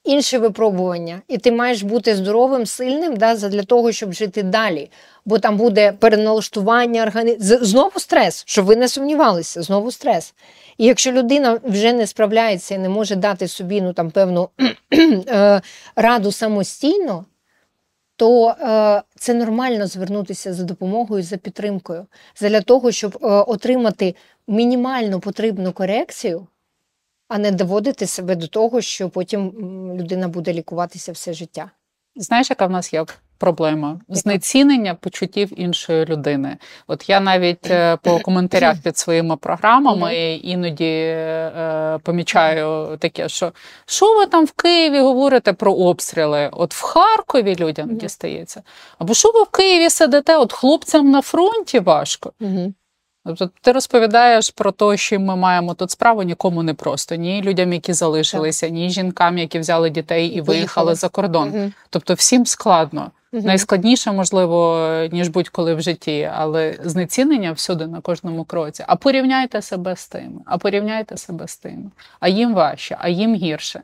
[0.05, 1.23] інші випробування.
[1.29, 4.91] І ти маєш бути здоровим, сильним да, для того, щоб жити далі.
[5.25, 7.59] Бо там буде переналаштування організму.
[7.65, 10.35] Знову стрес, щоб ви не сумнівалися, знову стрес.
[10.79, 14.49] І якщо людина вже не справляється і не може дати собі ну, там, певну
[14.93, 15.61] е,
[15.97, 17.25] раду самостійно,
[18.17, 22.07] то е, це нормально звернутися за допомогою, за підтримкою,
[22.41, 24.15] для того, щоб е, отримати
[24.49, 26.47] мінімальну потрібну корекцію,
[27.31, 29.53] а не доводити себе до того, що потім
[29.99, 31.70] людина буде лікуватися все життя.
[32.16, 33.05] Знаєш, яка в нас є
[33.39, 34.01] проблема?
[34.09, 36.57] Знецінення почуттів іншої людини.
[36.87, 43.53] От я навіть е, по коментарях під своїми програмами іноді е, помічаю таке, що
[43.87, 46.51] що ви там в Києві говорите про обстріли?
[46.53, 48.62] От в Харкові людям дістається.
[48.99, 50.37] Або що ви в Києві сидите?
[50.37, 52.33] От хлопцям на фронті важко.
[53.25, 53.35] Угу.
[53.39, 57.14] Тобто ти розповідаєш про те, що ми маємо тут справу нікому не просто.
[57.14, 60.57] Ні людям, які залишилися, ні жінкам, які взяли дітей і Поїхали.
[60.59, 61.49] виїхали за кордон.
[61.55, 61.73] Угу.
[61.91, 63.11] Тобто всім складно.
[63.33, 68.85] Найскладніше, можливо, ніж будь-коли в житті, але знецінення всюди на кожному кроці.
[68.87, 71.91] А порівняйте себе з тими, а порівняйте себе з тими.
[72.21, 73.83] А їм важче, а їм гірше.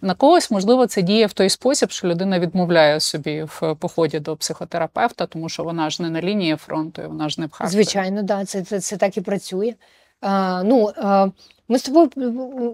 [0.00, 4.36] На когось, можливо, це діє в той спосіб, що людина відмовляє собі в поході до
[4.36, 7.72] психотерапевта, тому що вона ж не на лінії фронту, і вона ж не в Харкові.
[7.72, 9.74] Звичайно, да, це, це, це так і працює.
[10.20, 11.28] А, ну, а,
[11.68, 12.10] ми з тобою,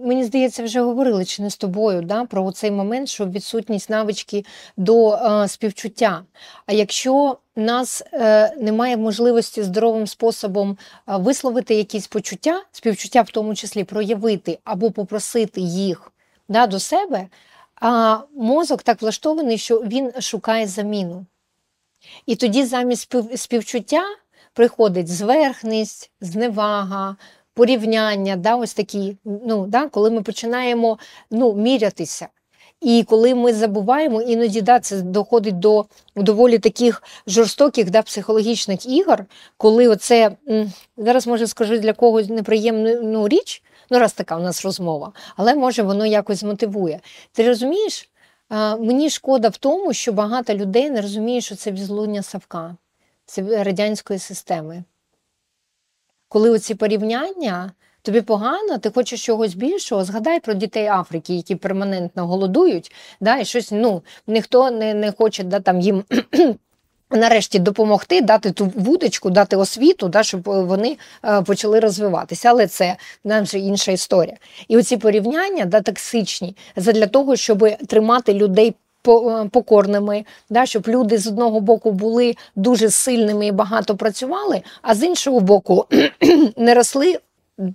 [0.05, 4.45] мені здається, вже говорили чи не з тобою, да, про цей момент, що відсутність навички
[4.77, 6.21] до а, співчуття.
[6.65, 13.83] А якщо нас е, немає можливості здоровим способом висловити якісь почуття, співчуття в тому числі
[13.83, 16.11] проявити або попросити їх
[16.51, 17.27] да, до себе,
[17.75, 21.25] а мозок так влаштований, що він шукає заміну.
[22.25, 24.03] І тоді замість співчуття
[24.53, 27.15] приходить зверхність, зневага,
[27.53, 30.99] порівняння, да, ось такі, ну, да, коли ми починаємо
[31.31, 32.27] ну, мірятися.
[32.81, 35.85] І коли ми забуваємо, іноді да, це доходить до
[36.15, 39.25] доволі таких жорстоких да, психологічних ігор,
[39.57, 40.31] коли оце
[40.97, 45.55] зараз може скажу для когось неприємну ну, річ, ну раз така у нас розмова, але
[45.55, 46.99] може воно якось змотивує.
[47.31, 48.09] Ти розумієш?
[48.79, 52.75] Мені шкода в тому, що багато людей не розуміють, що це відлуння Савка,
[53.25, 54.83] це радянської системи.
[56.27, 57.71] Коли оці порівняння
[58.01, 63.45] тобі погано, ти хочеш чогось більшого, згадай про дітей Африки, які перманентно голодують, да, і
[63.45, 66.03] щось ну, ніхто не не хоче да, там їм.
[67.11, 72.49] Нарешті допомогти, дати ту вудочку, дати освіту, да, щоб вони е, почали розвиватися.
[72.49, 74.35] Але це нам вже інша історія.
[74.67, 78.75] І оці порівняння да, токсичні для того, щоб тримати людей
[79.07, 84.95] е, покорними, да, щоб люди з одного боку були дуже сильними і багато працювали, а
[84.95, 85.85] з іншого боку
[86.57, 87.19] не росли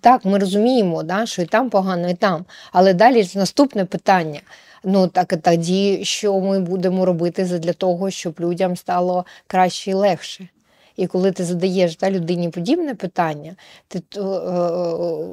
[0.01, 2.45] так, ми розуміємо, да, що і там погано, і там.
[2.73, 4.41] Але далі ж наступне питання.
[4.85, 10.49] Ну так тоді, що ми будемо робити для того, щоб людям стало краще і легше.
[10.97, 13.57] І коли ти задаєш та, людині подібне питання,
[13.89, 14.21] ти е,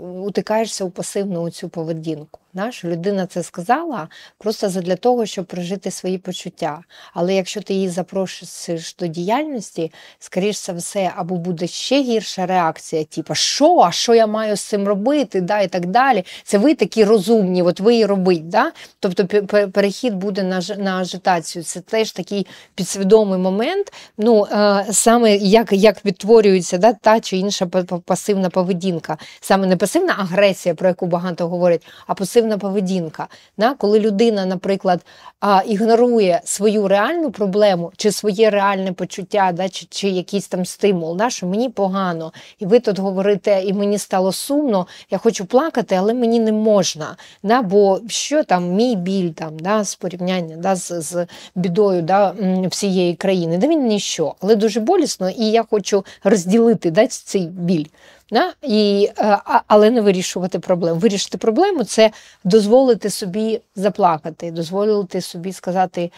[0.02, 2.40] утикаєшся у пасивну цю поведінку.
[2.54, 2.70] Да?
[2.84, 6.84] Людина це сказала просто для того, щоб прожити свої почуття.
[7.14, 13.04] Але якщо ти її запрошуєш до діяльності, скоріш за все, або буде ще гірша реакція,
[13.04, 16.26] типу, що, а що я маю з цим робити, да, і так далі.
[16.44, 18.50] Це ви такі розумні, от ви і робить.
[18.50, 18.72] Да?
[19.00, 19.26] Тобто
[19.72, 21.64] перехід буде на на ажитацію.
[21.64, 23.94] Це теж такий підсвідомий момент.
[24.18, 27.66] Ну, е, Саме як як відтворюється да, та чи інша
[28.06, 29.18] пасивна поведінка.
[29.42, 33.28] Саме не пасивна агресія, про яку багато говорять, а пасивна агресивна поведінка.
[33.58, 33.74] Да?
[33.74, 35.06] Коли людина, наприклад,
[35.40, 39.70] а, ігнорує свою реальну проблему чи своє реальне почуття, да?
[39.70, 41.30] чи чи якийсь там стимул, да?
[41.30, 46.14] що мені погано, і ви тут говорите, і мені стало сумно, я хочу плакати, але
[46.14, 47.18] мені не можна.
[47.44, 47.62] Да?
[47.62, 49.84] Бо що там, мій біль там, да?
[49.84, 50.76] з порівняння да?
[50.76, 52.34] з з бідою да?
[52.70, 57.08] всієї країни, де він ніщо, але дуже болісно, і я хочу розділити да?
[57.08, 57.86] цей біль.
[58.34, 58.54] Да?
[58.62, 61.00] І, е, Але не вирішувати проблему.
[61.00, 62.12] Вирішити проблему це
[62.44, 66.12] дозволити собі заплакати, дозволити собі сказати,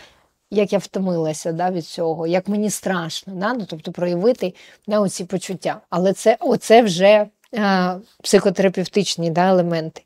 [0.51, 3.53] як я втомилася да, від цього, як мені страшно, да?
[3.53, 4.53] ну, тобто проявити
[4.87, 5.81] да, оці почуття.
[5.89, 10.03] Але це оце вже а, е, психотерапевтичні да, елементи.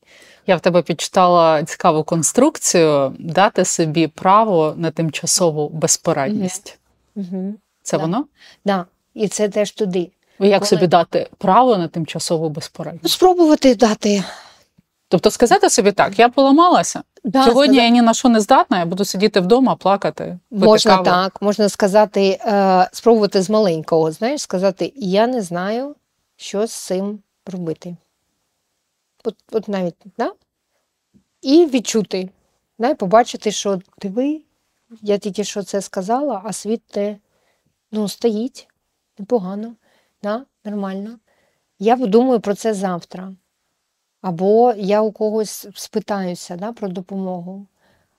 [0.47, 6.80] Я в тебе підчитала цікаву конструкцію дати собі право на тимчасову безпорадність.
[7.16, 7.53] Угу.
[7.84, 8.03] Це да.
[8.03, 8.18] воно?
[8.18, 8.28] Так.
[8.66, 8.86] Да.
[9.14, 10.12] І це теж туди.
[10.40, 10.70] Як Коли...
[10.70, 13.14] собі дати право на тимчасову безпорадність?
[13.14, 14.24] Спробувати дати.
[15.08, 17.04] Тобто сказати собі так, я поламалася.
[17.24, 17.86] Да, Сьогодні сказати...
[17.86, 20.40] я ні на що не здатна, я буду сидіти вдома, плакати.
[20.52, 21.06] Можна каву.
[21.06, 25.96] так, можна сказати, е, спробувати з маленького, знаєш, сказати, я не знаю,
[26.36, 27.96] що з цим робити.
[29.24, 30.32] От от навіть, да?
[31.42, 32.30] І відчути,
[32.80, 32.90] да?
[32.90, 34.42] і побачити, що диви,
[35.02, 37.18] я тільки що це сказала, а світ те
[37.92, 38.68] ну, стоїть
[39.20, 39.76] непогано
[40.24, 40.45] да?
[40.63, 41.20] нормально.
[41.80, 43.34] Я подумаю про це завтра.
[44.22, 47.67] Або я у когось спитаюся да, про допомогу.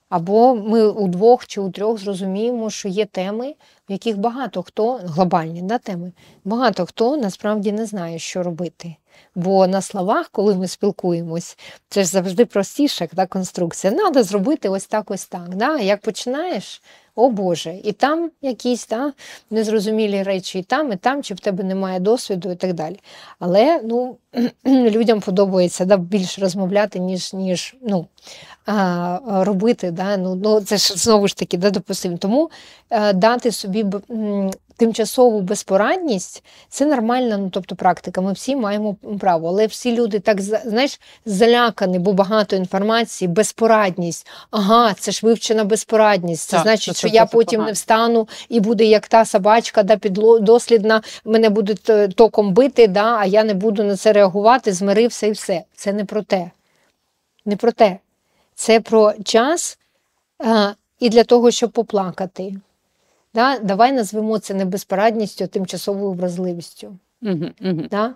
[0.09, 3.55] Або ми удвох чи у трьох зрозуміємо, що є теми,
[3.89, 6.11] в яких багато хто, глобальні да, теми,
[6.43, 8.95] багато хто насправді не знає, що робити.
[9.35, 11.57] Бо на словах, коли ми спілкуємось,
[11.89, 13.93] це ж завжди простіша да, конструкція.
[13.93, 15.55] Треба зробити ось так, ось так.
[15.55, 15.79] Да?
[15.79, 16.81] Як починаєш,
[17.15, 19.13] о Боже, і там якісь та,
[19.49, 22.99] незрозумілі речі, і там, і там, чи в тебе немає досвіду, і так далі.
[23.39, 24.17] Але ну,
[24.65, 28.07] людям подобається да, більше розмовляти, ніж ніж ну,
[28.65, 29.91] а, робити.
[29.91, 32.17] Да, ну, ну, Це ж знову ж таки да, допустимо.
[32.17, 32.49] Тому
[32.89, 33.85] а, е, дати собі
[34.81, 38.21] тимчасову безпорадність це нормальна, ну тобто практика.
[38.21, 39.47] Ми всі маємо право.
[39.47, 44.27] Але всі люди так знаєш, залякані, бо багато інформації, безпорадність.
[44.51, 46.49] Ага, це ж вивчена безпорадність.
[46.49, 47.65] Це так, значить, це, що це, я потім погано.
[47.65, 53.17] не встану і буде як та собачка, да, піддослідна, мене будуть е, током бити, да,
[53.19, 54.20] а я не буду на це реагувати,
[54.73, 55.63] змирився і все.
[55.75, 56.51] Це не про те.
[57.45, 57.99] Не про те.
[58.55, 59.79] Це про час
[60.39, 62.55] а, і для того, щоб поплакати.
[63.33, 63.59] Да?
[63.59, 66.97] Давай назвемо це не безпорадністю, а тимчасовою вразливістю.
[67.21, 67.81] Угу, угу.
[67.91, 68.13] Да?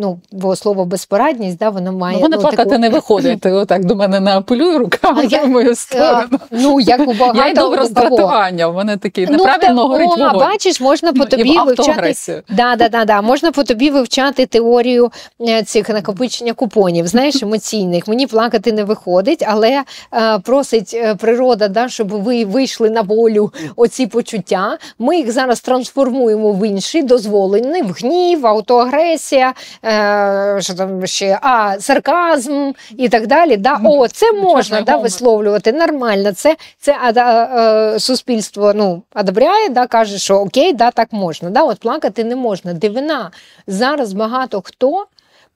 [0.00, 2.16] Ну, бо слово безпорадність, да, воно має.
[2.16, 2.80] Ну, вони ну, плакати таку...
[2.80, 3.40] не виходить.
[3.40, 6.28] Ти отак до мене не апелюй руками я, в мою сторону.
[6.32, 7.38] А, ну, як у багато...
[7.38, 10.38] Я йду в роздратування, в мене такий ну, неправильно ну, горить вогонь.
[10.38, 12.42] Бачиш, можна по тобі вивчати.
[12.48, 13.22] Да, да, да, да.
[13.22, 18.08] Можна по тобі вивчати теорію е, цих накопичення купонів, знаєш, емоційних.
[18.08, 19.82] Мені плакати не виходить, але
[20.14, 24.78] е, просить е, природа, да, щоб ви вийшли на волю оці почуття.
[24.98, 29.54] Ми їх зараз трансформуємо в інші, дозволені, в гнів, автоагресія
[29.88, 33.56] е, що там ще а, сарказм і так далі.
[33.56, 33.80] Да?
[33.84, 36.32] О, це можна да, висловлювати нормально.
[36.32, 41.50] Це це а, а, суспільство ну, одобряє, да, каже, що окей, да, так можна.
[41.50, 41.62] Да?
[41.62, 42.74] От плакати не можна.
[42.74, 43.30] Дивина.
[43.66, 45.06] Зараз багато хто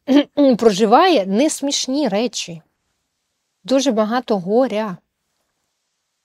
[0.58, 2.62] проживає несмішні речі.
[3.64, 4.96] Дуже багато горя.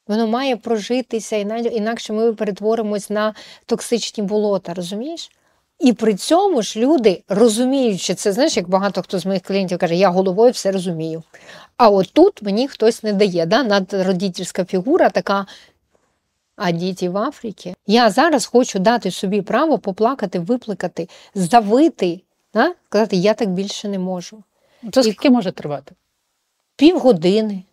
[0.07, 3.33] Воно має прожитися, інакше ми перетворимось на
[3.65, 5.31] токсичні болота, розумієш?
[5.79, 9.95] І при цьому ж люди, розуміючи це, знаєш, як багато хто з моїх клієнтів каже,
[9.95, 11.23] я головою все розумію.
[11.77, 13.45] А от тут мені хтось не дає.
[13.45, 13.63] да?
[13.63, 15.45] Надродительська фігура така.
[16.55, 17.75] А діти в Африці.
[17.87, 22.21] Я зараз хочу дати собі право поплакати, виплакати, завити,
[22.53, 22.73] да?
[22.89, 24.43] сказати, я так більше не можу.
[24.93, 25.95] Це скільки може тривати?
[26.75, 27.63] Півгодини.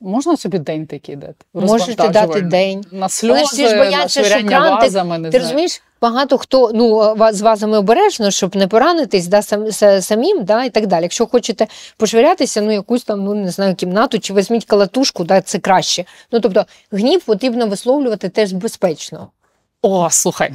[0.00, 1.44] Можна собі день такий дати?
[1.54, 2.84] Можете дати день.
[2.92, 7.16] На сльози, Всі ж бояться, на що кранти, вазами, не Ти розумієш, багато хто ну,
[7.32, 11.02] з вазами обережно, щоб не поранитись да, сам, самим да, і так далі.
[11.02, 15.58] Якщо хочете пошвирятися, ну якусь там, ну не знаю, кімнату чи візьміть калатушку, да, це
[15.58, 16.04] краще.
[16.32, 19.28] Ну тобто гнів потрібно висловлювати теж безпечно.
[19.82, 20.52] О, слухай,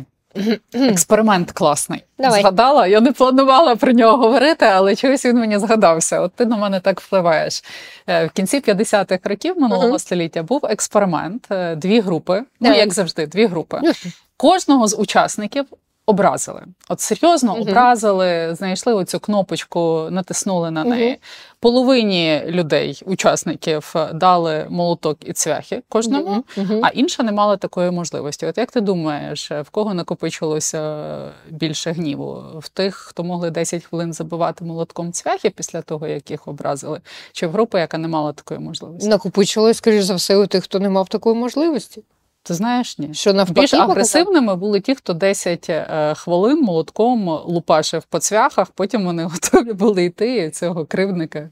[0.73, 2.03] Експеримент класний.
[2.19, 2.41] Давай.
[2.41, 6.19] Згадала, я не планувала про нього говорити, але чогось він мені згадався.
[6.19, 7.63] От ти на мене так впливаєш.
[8.07, 9.99] Е, в кінці 50-х років минулого uh-huh.
[9.99, 13.81] століття був експеримент, е, дві групи, ну як завжди, дві групи.
[14.37, 15.65] Кожного з учасників
[16.05, 16.61] образили.
[16.89, 17.61] От серйозно uh-huh.
[17.61, 21.11] образили, знайшли оцю кнопочку, натиснули на неї.
[21.11, 21.57] Uh-huh.
[21.59, 26.43] Половині людей, учасників, дали молоток і цвяхи кожному,
[26.81, 28.45] а інша не мала такої можливості.
[28.45, 32.43] От як ти думаєш, в кого накопичилося більше гніву?
[32.59, 37.01] В тих, хто могли 10 хвилин забивати молотком цвяхи після того, як їх образили,
[37.31, 39.09] чи в групи, яка не мала такої можливості?
[39.09, 42.03] Накопичилось, скоріш за все, у тих, хто не мав такої можливості.
[42.43, 43.13] Ти знаєш, ні.
[43.13, 49.05] Що навпаки Більш агресивними були ті, хто 10 е, хвилин молотком лупашив по цвяхах, потім
[49.05, 49.23] вони
[49.53, 51.49] готові були йти цього кривника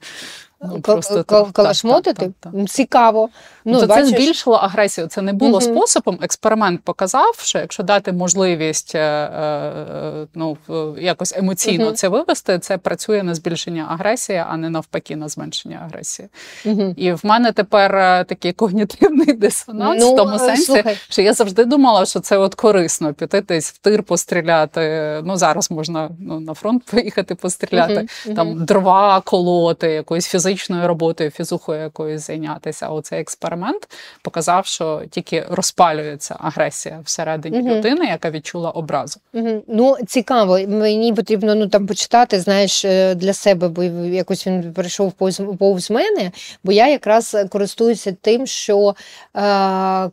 [0.63, 2.31] Ну, просто калашмотити?
[2.67, 3.29] Цікаво.
[3.65, 4.09] Ну, То бачиш...
[4.09, 5.07] Це збільшило агресію.
[5.07, 5.61] Це не було угу.
[5.61, 6.19] способом.
[6.21, 10.57] Експеримент показав, що якщо дати можливість е, е, ну,
[10.99, 11.93] якось емоційно угу.
[11.93, 16.29] це вивести, це працює на збільшення агресії, а не навпаки на зменшення агресії.
[16.65, 16.93] Угу.
[16.97, 20.97] І в мене тепер е, такий когнітивний дисонанс ну, в тому сенсі, слухай.
[21.09, 25.21] що я завжди думала, що це от корисно піти десь в тир постріляти.
[25.25, 31.29] Ну зараз можна ну, на фронт поїхати постріляти, там дрова колоти, якоїсь фізичної фізичною роботою,
[31.29, 32.85] фізухою якоюсь зайнятися.
[32.85, 33.89] А оцей експеримент
[34.21, 37.69] показав, що тільки розпалюється агресія всередині угу.
[37.69, 39.19] людини, яка відчула образу.
[39.33, 39.63] Угу.
[39.67, 45.11] Ну цікаво, мені потрібно ну там почитати, знаєш, е, для себе, бо якось він перейшов
[45.11, 46.31] повз, повз мене,
[46.63, 48.95] бо я якраз користуюся тим, що.
[49.37, 50.09] Е-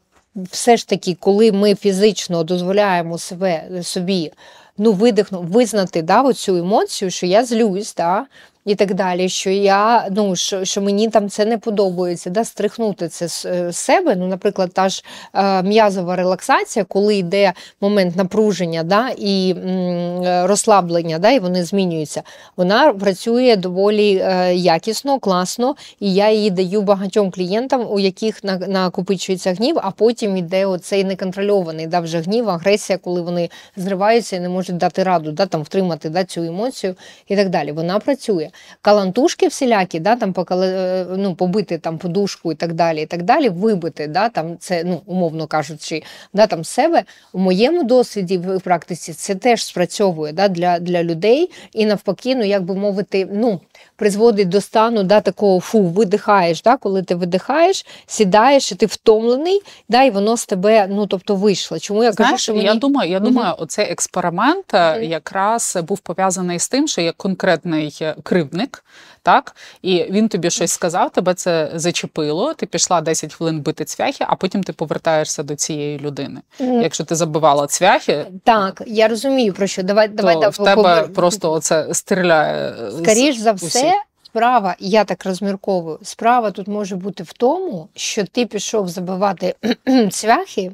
[0.50, 4.32] все ж таки, коли ми фізично дозволяємо себе собі
[4.78, 8.26] ну, видихну, визнати да, оцю емоцію, що я злюсь, да,
[8.68, 13.08] і так далі, що я ну що що мені там це не подобається, да, стрихнути
[13.08, 14.16] це з е, себе.
[14.16, 15.04] Ну, наприклад, та ж
[15.34, 22.22] е, м'язова релаксація, коли йде момент напруження да, і м, розслаблення, да, і вони змінюються.
[22.56, 28.58] Вона працює доволі е, якісно, класно, і я її даю багатьом клієнтам, у яких на,
[28.58, 34.40] накопичується гнів, а потім йде оцей неконтрольований да, вже гнів, агресія, коли вони зриваються і
[34.40, 36.94] не можуть дати раду, да, там втримати да, цю емоцію
[37.28, 37.72] і так далі.
[37.72, 38.50] Вона працює
[38.82, 43.48] калантушки всілякі, да, там е, ну, побити там подушку і так далі, і так далі,
[43.48, 46.02] вибити, да, там це, ну, умовно кажучи,
[46.32, 47.02] да, там себе
[47.32, 52.44] у моєму досвіді в практиці це теж спрацьовує да, для для людей і навпаки, ну
[52.44, 53.60] як би мовити, ну
[53.96, 56.62] призводить до стану да, такого фу, видихаєш.
[56.62, 61.34] Да, Коли ти видихаєш, сідаєш, і ти втомлений, да, і воно з тебе ну, тобто,
[61.34, 61.78] вийшло.
[61.78, 62.64] Чому я Знаєш, кажу, що мені...
[62.64, 63.62] я думаю, я думаю, угу.
[63.62, 65.00] оцей експеримент угу.
[65.02, 68.14] якраз був пов'язаний з тим, що є конкретний е,
[68.48, 68.84] кривдник,
[69.22, 74.24] так, і він тобі щось сказав, тебе це зачепило, ти пішла 10 хвилин бити цвяхи,
[74.28, 76.40] а потім ти повертаєшся до цієї людини.
[76.60, 76.82] Mm.
[76.82, 79.82] Якщо ти забивала цвяхи, так я розумію про що.
[79.82, 81.12] Давай, то давай в тебе повер...
[81.12, 82.74] просто оце стріляє.
[83.02, 83.92] Скоріш за все.
[84.22, 89.54] Справа, я так розмірковую, справа тут може бути в тому, що ти пішов забивати
[90.10, 90.72] цвяхи,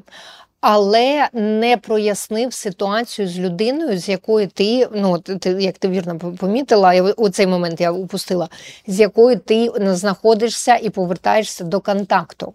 [0.67, 6.93] але не прояснив ситуацію з людиною, з якою ти, ну ти як ти вірно помітила,
[6.93, 8.49] я у цей момент я упустила,
[8.87, 12.53] з якою ти знаходишся і повертаєшся до контакту.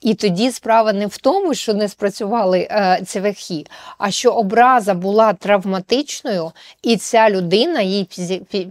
[0.00, 3.64] І тоді справа не в тому, що не спрацювали е, цвяхи,
[3.98, 6.52] а що образа була травматичною,
[6.82, 8.08] і ця людина, її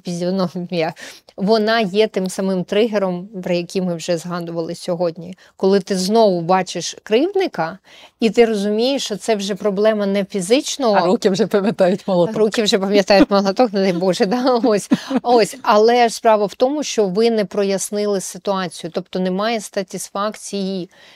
[0.06, 0.94] фізіономія,
[1.40, 5.38] вона є тим самим тригером, про який ми вже згадували сьогодні.
[5.56, 7.78] Коли ти знову бачиш кривдника,
[8.20, 10.96] і ти розумієш, що це вже проблема не фізичного.
[10.96, 12.38] А руки вже пам'ятають молоток.
[12.38, 14.62] Руки вже пам'ятають молоток, не дай Боже, да?
[14.64, 14.90] ось.
[15.22, 15.58] ось.
[15.62, 19.62] Але ж справа в тому, що ви не прояснили ситуацію, тобто немає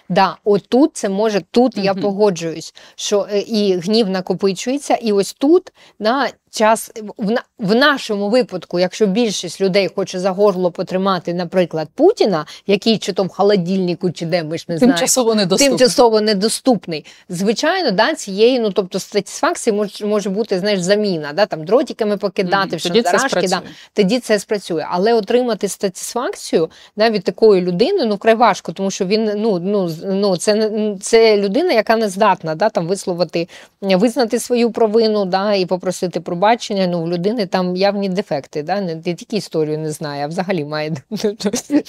[0.09, 5.73] Да, Отут це може, тут я погоджуюсь, що е, і гнів накопичується, і ось тут
[5.99, 12.45] да, час в, в нашому випадку, якщо більшість людей хоче за горло потримати, наприклад, Путіна,
[12.67, 15.77] який чи то в холодильнику, чи де ми ж не знаємо, тимчасово недоступний.
[15.77, 17.05] тимчасово недоступний.
[17.29, 22.75] Звичайно, да, цієї, ну тобто статисфакції може може бути знаєш, заміна, да, там дротиками покидати,
[22.75, 23.61] mm, в шантарашки, да,
[23.93, 24.85] тоді це спрацює.
[24.89, 29.89] Але отримати статисфакцію да, від такої людини ну край важко, тому що він ну ну
[30.03, 33.47] ну це це людина, яка не здатна да, там висловити,
[33.81, 38.63] визнати свою провину да, і попросити про бачення, ну, в людини там явні дефекти.
[38.63, 38.81] Да?
[38.81, 40.89] Не тільки історію не знає, а взагалі має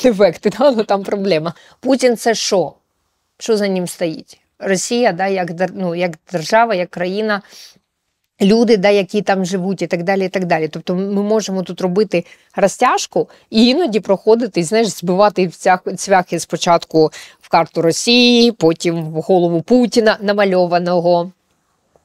[0.05, 0.71] дефекти, да?
[0.71, 1.55] ну, там проблема.
[1.81, 2.73] Путін це що?
[3.39, 4.41] Що за ним стоїть?
[4.59, 7.43] Росія, да, як ну, як держава, як країна,
[8.41, 10.25] люди, да, які там живуть, і так далі.
[10.25, 10.69] і так далі.
[10.69, 12.25] Тобто ми можемо тут робити
[12.57, 15.49] розтяжку і іноді проходити, знаєш, збивати
[15.97, 21.33] цвяхи спочатку в карту Росії, потім в голову Путіна намальованого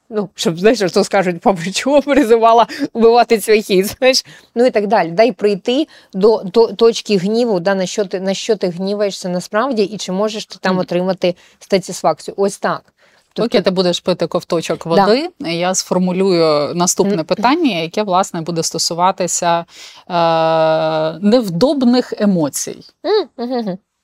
[0.09, 5.11] ну, щоб знаєш, що скажуть, папа, чого призивала вбивати цвяхи, знаєш, ну і так далі.
[5.11, 9.83] Дай прийти до, до точки гніву, да, на що ти на що ти гніваєшся насправді,
[9.83, 12.35] і чи можеш ти там отримати статисфакцію.
[12.37, 12.81] Ось так.
[13.33, 13.49] Тобто...
[13.49, 15.49] Поки ти будеш пити ковточок води, да.
[15.49, 19.65] я сформулюю наступне питання, яке власне буде стосуватися
[20.09, 22.79] е- невдобних емоцій.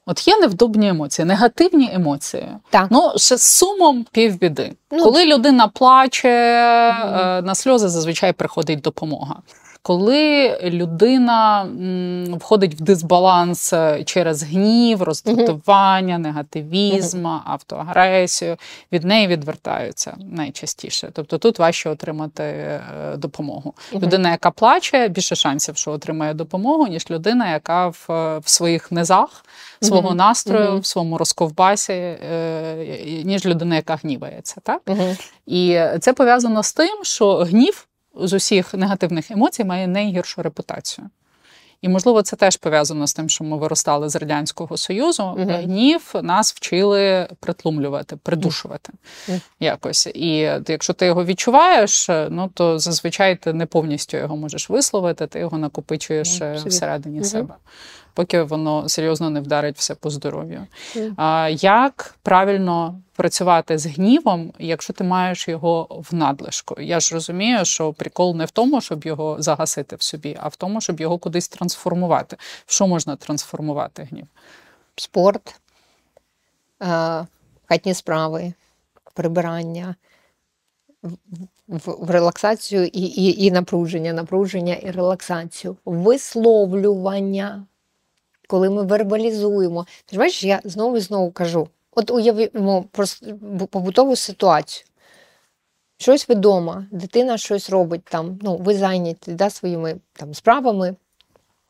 [0.06, 2.48] От є невдобні емоції, негативні емоції.
[2.70, 2.88] Так.
[2.90, 4.74] Ну, ще з сумом півбіди.
[4.92, 7.42] Ну, Коли людина плаче, mm.
[7.42, 9.36] на сльози зазвичай приходить допомога.
[9.86, 11.68] Коли людина
[12.40, 18.58] входить в дисбаланс е, через гнів, роздратування, негативізм, автоагресію,
[18.92, 21.10] від неї відвертаються найчастіше.
[21.14, 22.82] Тобто тут важче отримати е,
[23.18, 23.74] допомогу.
[23.94, 28.06] Людина, яка плаче, більше шансів, що отримає допомогу, ніж людина, яка в,
[28.40, 29.46] в своїх низах
[29.82, 34.56] свого настрою, в своєму розковбасі, е, ніж людина, яка гнівається.
[34.64, 34.82] Так?
[35.46, 41.10] І це пов'язано з тим, що гнів з усіх негативних емоцій має найгіршу репутацію.
[41.82, 45.24] І, можливо, це теж пов'язано з тим, що ми виростали з Радянського Союзу.
[45.24, 48.94] uh Гнів нас вчили притлумлювати, придушувати
[49.30, 50.08] uh якось.
[50.08, 50.38] І
[50.68, 55.58] якщо ти його відчуваєш, ну то зазвичай ти не повністю його можеш висловити, ти його
[55.58, 57.56] накопичуєш uh всередині себе
[58.16, 60.68] поки воно серйозно не вдарить все по здоров'ю.
[61.18, 66.82] А, Як правильно працювати з гнівом, якщо ти маєш його в надлишку?
[66.82, 70.56] Я ж розумію, що прикол не в тому, щоб його загасити в собі, а в
[70.56, 72.38] тому, щоб його кудись трансформувати.
[72.66, 74.28] В що можна трансформувати гнів?
[74.96, 75.60] Спорт,
[76.84, 77.26] е,
[77.66, 78.54] хатні справи,
[79.14, 79.96] прибирання.
[81.68, 87.66] В, в релаксацію і і, і напруження, напруження і релаксацію, висловлювання
[88.48, 89.86] коли ми вербалізуємо.
[90.06, 92.86] Ти ж бачиш, я знову і знову кажу: от уявимо
[93.70, 94.86] побутову ситуацію.
[95.98, 100.96] Щось вдома, дитина щось робить там, ну, ви зайняті да, своїми там справами,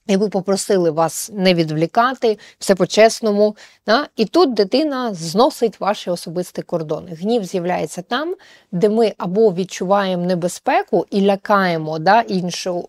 [0.08, 3.56] і ви попросили вас не відвлікати, все по-чесному.
[3.86, 4.08] Да?
[4.16, 7.12] І тут дитина зносить ваші особисті кордони.
[7.12, 8.36] Гнів з'являється там,
[8.72, 12.88] де ми або відчуваємо небезпеку і лякаємо да, іншу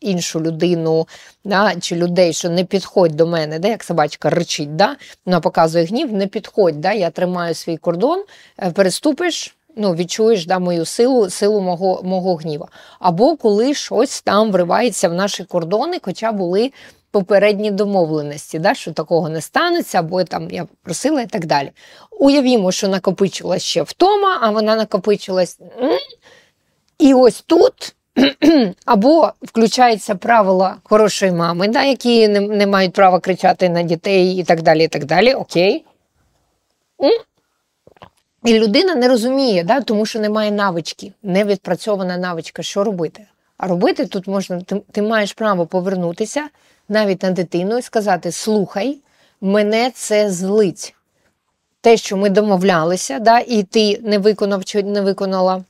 [0.00, 1.08] іншу людину
[1.44, 4.96] да, чи людей, що не підходь до мене, да, як собачка речить, да,
[5.26, 8.24] вона показує гнів, не підходь, да, я тримаю свій кордон,
[8.62, 9.54] е, переступиш.
[9.80, 12.68] Ну, відчуєш да, мою силу, силу мого мого гніва.
[12.98, 16.72] Або коли щось там вривається в наші кордони, хоча були
[17.10, 21.72] попередні домовленості, да, що такого не станеться, або там я просила і так далі.
[22.10, 25.58] Уявімо, що накопичилась ще втома, а вона накопичилась.
[26.98, 27.94] І ось тут
[28.84, 34.44] або включаються правила хорошої мами, да, які не, не мають права кричати на дітей і
[34.44, 34.84] так далі.
[34.84, 35.84] і так далі, Окей.
[38.44, 43.26] І людина не розуміє, да, тому що немає навички, не відпрацьована навичка, що робити.
[43.56, 46.48] А робити тут можна, ти, ти маєш право повернутися
[46.88, 48.98] навіть на дитину і сказати: Слухай,
[49.40, 50.94] мене це злить.
[51.80, 55.64] Те, що ми домовлялися, да, і ти не виконав чи не виконала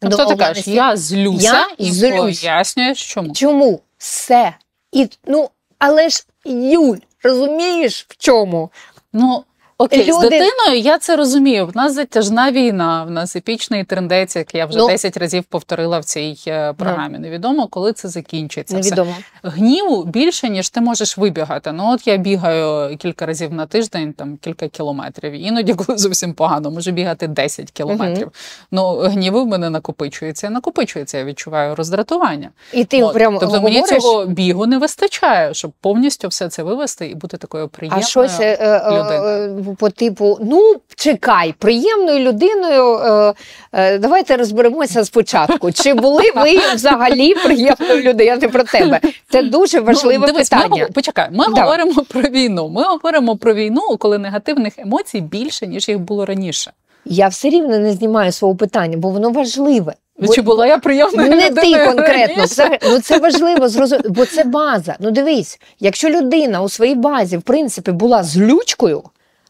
[0.00, 2.40] Тобто ти кажеш, я злюся я і злюсь.
[2.40, 3.34] пояснюєш, чому.
[3.34, 3.80] Чому?
[3.98, 4.54] Все.
[4.92, 8.70] І, ну, Але ж Юль, розумієш в чому?
[9.12, 9.44] Ну,
[9.84, 11.66] Окей, Люди- з дитиною я це розумію.
[11.66, 14.86] В нас затяжна війна, в нас епічний трендець, як я вже Ну.
[14.86, 17.18] 10 разів повторила в цій е, програмі.
[17.18, 18.78] Невідомо, коли це закінчиться.
[18.78, 19.06] Все.
[19.42, 21.72] Гніву більше, ніж ти можеш вибігати.
[21.72, 25.32] Ну, от я бігаю кілька разів на тиждень, там кілька кілометрів.
[25.32, 28.30] Іноді, коли зовсім погано, можу бігати 10 кілометрів.
[28.70, 31.18] Ну, гніву в мене накопичується, накопичується.
[31.18, 32.50] Я відчуваю роздратування.
[32.72, 33.14] І ти От.
[33.14, 37.64] прямо тобто мені цього бігу не вистачає, щоб повністю все це вивести і бути такою
[37.64, 38.06] а приємною.
[38.06, 39.73] щось е, е, людиною.
[39.74, 42.98] По типу: ну, чекай, приємною людиною.
[42.98, 43.34] Е,
[43.72, 45.72] е, давайте розберемося спочатку.
[45.72, 48.26] Чи були ви взагалі приємною людиною?
[48.26, 49.00] Я не про тебе.
[49.30, 50.82] Це дуже важливе ну, дивись, питання.
[50.82, 51.62] Ми, почекай, ми Да.
[51.62, 52.68] говоримо про війну.
[52.68, 56.72] Ми говоримо про війну, коли негативних емоцій більше, ніж їх було раніше.
[57.04, 59.94] Я все рівно не знімаю свого питання, бо воно важливе.
[60.18, 62.78] Бо- Чи була я приємною Не ти конкретно, взагалі.
[62.82, 64.96] ну це важливо зрозуміти, бо це база.
[65.00, 69.02] Ну дивись, якщо людина у своїй базі, в принципі, була злючкою,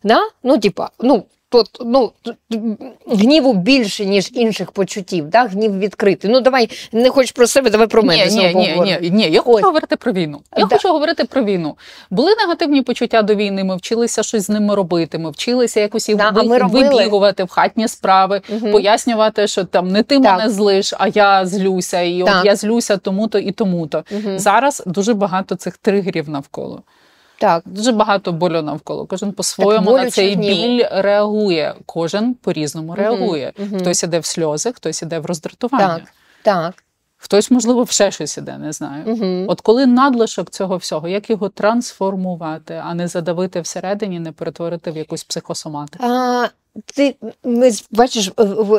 [0.04, 0.20] да?
[0.42, 2.12] ну, типа, ну, тут, ну,
[3.06, 5.44] гніву більше, ніж інших почуттів, да?
[5.44, 6.30] гнів відкритий.
[6.30, 8.24] Ну, давай, не хочеш про себе, давай про мене.
[8.24, 9.64] Ні, знову ні, ні, ні, ні, я хочу Ось.
[9.64, 10.40] говорити про війну.
[10.56, 10.76] Я Да.
[10.76, 11.76] хочу говорити про війну.
[12.10, 13.64] Були негативні почуття до війни.
[13.64, 15.18] Ми вчилися щось з ними робити.
[15.18, 18.72] Ми вчилися якось їх Да, ви- вибігувати в хатні справи, Мгм.
[18.72, 20.36] пояснювати, що там не ти Так.
[20.38, 22.36] мене злиш, а я злюся, і Так.
[22.40, 24.04] от я злюся тому-то і тому-то.
[24.10, 24.38] Мгм.
[24.38, 26.82] Зараз дуже багато цих тригерів навколо.
[27.44, 27.62] Так.
[27.66, 29.06] Дуже багато болю навколо.
[29.06, 31.74] Кожен по-своєму болю на цей біль реагує.
[31.86, 33.52] Кожен по-різному реагує.
[33.58, 33.80] мгм.
[33.80, 35.98] Хтось іде в сльози, хтось іде в роздратування.
[35.98, 36.04] Так,
[36.42, 36.84] так.
[37.16, 39.04] Хтось, можливо, в ще щось іде, не знаю.
[39.06, 39.44] Угу.
[39.48, 44.96] От коли надлишок цього всього, як його трансформувати, а не задавити всередині, не перетворити в
[44.96, 46.04] якусь психосоматику?
[46.06, 46.48] А,
[46.94, 48.32] ти ми бачиш,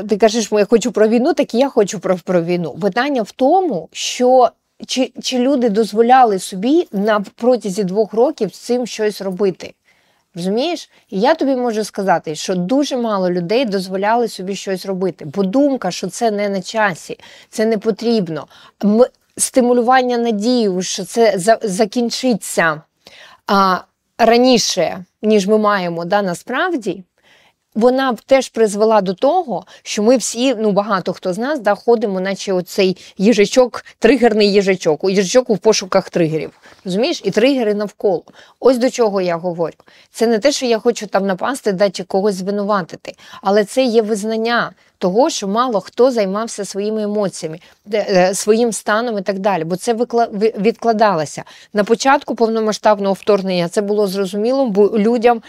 [0.09, 2.77] ти кажеш, я хочу про війну, так і я хочу про, про війну.
[2.81, 4.49] Питання в тому, що
[4.87, 9.73] чи, чи люди дозволяли собі на протязі двох років з цим щось робити.
[10.35, 10.89] Розумієш?
[11.09, 15.91] І я тобі можу сказати, що дуже мало людей дозволяли собі щось робити, бо думка,
[15.91, 17.19] що це не на часі,
[17.49, 18.47] це не потрібно.
[18.83, 19.05] М-
[19.37, 22.81] стимулювання надію, що це за- закінчиться
[23.47, 23.77] а,
[24.17, 27.03] раніше, ніж ми маємо да, насправді,
[27.75, 32.19] вона теж призвела до того, що ми всі, ну багато хто з нас, да, ходимо,
[32.19, 36.51] наче оцей їжачок, тригерний їжачок, у їжачок у пошуках тригерів.
[36.85, 37.21] Розумієш?
[37.23, 38.23] І тригери навколо.
[38.59, 39.75] Ось до чого я говорю.
[40.11, 44.01] Це не те, що я хочу там напасти, да, чи когось звинуватити, але це є
[44.01, 44.71] визнання
[45.05, 47.59] того, що мало хто займався своїми емоціями,
[47.93, 49.63] е, своїм станом і так далі.
[49.63, 49.93] Бо це
[50.59, 51.43] відкладалося.
[51.73, 55.41] На початку повномасштабного вторгнення це було зрозуміло, бо людям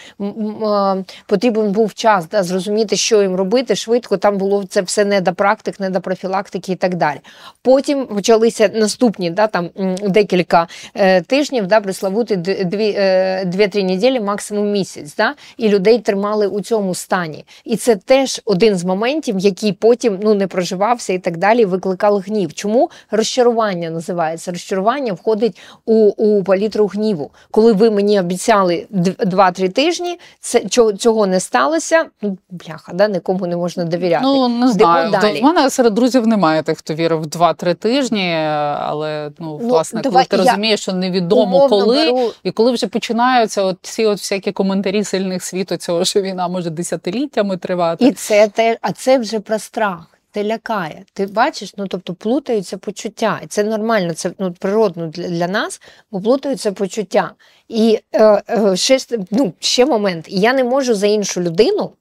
[1.26, 4.16] потрібен був час да, зрозуміти, що їм робити швидко.
[4.16, 7.18] Там було це все не до практик, не до профілактики і так далі.
[7.62, 9.70] Потім почалися наступні да, там,
[10.02, 15.16] декілька е, тижнів, да, приславути е, дві-три неділі, максимум місяць.
[15.16, 17.44] Да, і людей тримали у цьому стані.
[17.64, 22.18] І це теж один з моментів, який потім ну, не проживався і так далі, викликав
[22.18, 22.54] гнів.
[22.54, 24.50] Чому розчарування називається?
[24.50, 27.30] Розчарування входить у, у палітру гніву.
[27.50, 30.60] Коли ви мені обіцяли д- два-три тижні, це
[30.98, 32.04] цього, не сталося.
[32.22, 34.24] Ну, бляха, да, нікому не можна довіряти.
[34.24, 35.10] Ну не знаю.
[35.10, 35.40] далі.
[35.40, 38.34] В мене серед друзів немає тих, хто вірив в 2-3 тижні,
[38.78, 42.86] але ну, Ну, власне, давай коли ти розумієш, що невідомо коли, беру- і коли вже
[42.86, 48.04] починаються от ці от всякі коментарі сильних світу, цього що війна може десятиліттями тривати.
[48.06, 50.18] І це те, а це вже про страх.
[50.30, 51.04] Ти лякає.
[51.12, 53.40] Ти бачиш, ну тобто плутаються почуття.
[53.44, 55.80] І це нормально, це ну, природно для, для нас,
[56.10, 57.32] бо плутаються почуття.
[57.68, 58.98] І е, е, ще,
[59.30, 60.24] ну, ще момент.
[60.28, 61.92] Я не можу за іншу людину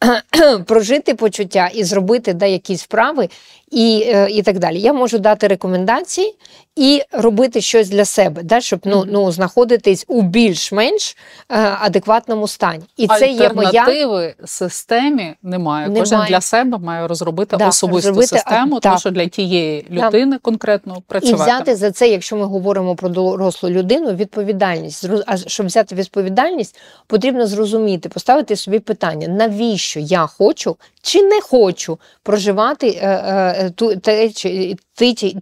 [0.66, 3.28] прожити почуття і зробити да, якісь вправи
[3.74, 4.80] і, е, і так далі.
[4.80, 6.34] Я можу дати рекомендації
[6.76, 11.16] і робити щось для себе, да, щоб ну, ну, знаходитись у більш-менш
[11.48, 12.84] е, адекватному стані.
[12.96, 15.90] І це є моя Альтернативи системі немає.
[15.98, 18.82] Кожен для себе має розробити Да, особисту розробити, систему, так.
[18.82, 20.06] тому що для тієї Да.
[20.06, 25.08] людини конкретно І взяти за це, якщо ми говоримо про дорослу людину, відповідальність.
[25.26, 31.98] А щоб взяти відповідальність, потрібно зрозуміти, поставити собі питання, навіщо я хочу чи не хочу
[32.22, 34.76] проживати е, ту, те, чи,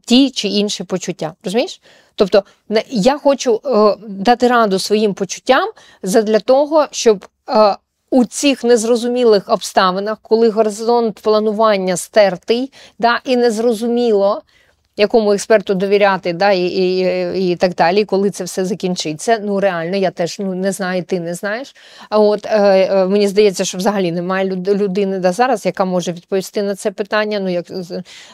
[0.04, 1.34] ті, чи інші почуття.
[1.44, 1.80] Розумієш?
[2.14, 2.44] Тобто
[2.90, 5.70] я хочу е, дати раду своїм почуттям
[6.02, 7.26] задля того, щоб.
[7.48, 7.76] Е,
[8.12, 14.42] у цих незрозумілих обставинах, коли горизонт планування стертий, да, і незрозуміло,
[14.96, 19.38] якому експерту довіряти, да, і і, і так далі, коли це все закінчиться.
[19.44, 21.74] Ну реально, я теж ну не знаю, ти не знаєш.
[22.10, 26.62] А от е, е, мені здається, що взагалі немає людини да, зараз, яка може відповісти
[26.62, 27.40] на це питання.
[27.40, 27.66] Ну як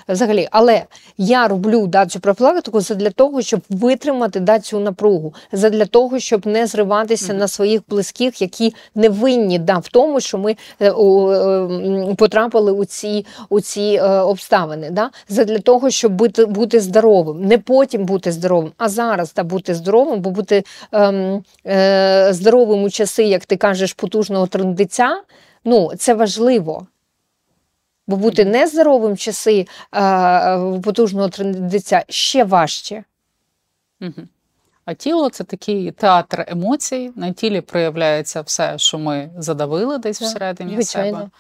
[0.09, 0.83] взагалі, але
[1.19, 6.47] я роблю да, цю профілактику для того, щоб витримати да, цю напругу, для того, щоб
[6.47, 7.39] не зриватися mm-hmm.
[7.39, 12.85] на своїх близьких, які не винні да, в тому, що ми е, е, потрапили у
[12.85, 14.91] ці у ці е, обставини.
[14.91, 19.75] Да, для того, щоб бути бути здоровим, не потім бути здоровим, а зараз та бути
[19.75, 25.23] здоровим, бо бути ем, е, здоровим у часи, як ти кажеш, потужного трендиця,
[25.65, 26.87] ну це важливо.
[28.07, 33.05] Бо бути нездоровим в часи е, потужного трендиця ще важче.
[34.01, 34.27] Угу.
[34.85, 37.13] А тіло це такий театр емоцій.
[37.17, 41.19] На тілі проявляється все, що ми задавили десь всередині Звичайно.
[41.19, 41.31] себе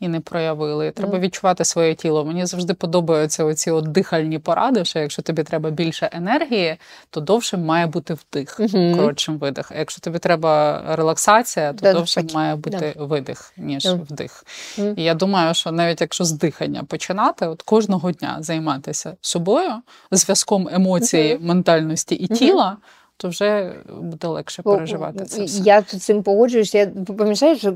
[0.00, 0.90] і не проявили.
[0.90, 2.24] Треба відчувати своє тіло.
[2.24, 4.84] Мені завжди подобаються оці от дихальні поради.
[4.84, 6.76] Що якщо тобі треба більше енергії,
[7.10, 9.72] то довше має бути вдих, uh коротшим видих.
[9.72, 13.04] А якщо тобі треба релаксація, то да, довше має бути да.
[13.04, 13.94] видих, ніж да.
[13.94, 14.44] вдих.
[14.78, 19.72] uh І я думаю, що навіть якщо з дихання починати, от кожного дня займатися собою,
[20.10, 22.76] зв'язком емоції, uh ментальності і тіла
[23.16, 25.44] то вже буде легше переживати це.
[25.44, 25.62] все.
[25.62, 26.74] Я тут цим погоджуюсь.
[26.74, 26.86] Я
[27.18, 27.72] пам'ятаю, що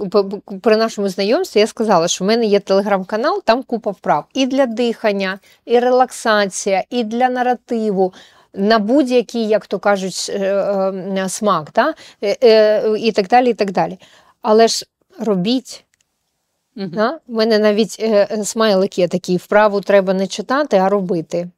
[0.63, 4.67] при нашому знайомстві я сказала, що в мене є телеграм-канал, там купа вправ і для
[4.67, 8.15] дихання, і релаксація, і для наративу.
[8.55, 10.39] На будь-який, як то кажуть, е,
[11.19, 11.95] е, смак, та?
[12.23, 13.51] Е, і так далі.
[13.51, 13.99] і так далі.
[14.43, 14.87] Але ж
[15.19, 15.85] робіть.
[16.77, 18.05] У uh мене навіть
[18.45, 21.49] смайлик є такий: вправу треба не читати, а робити.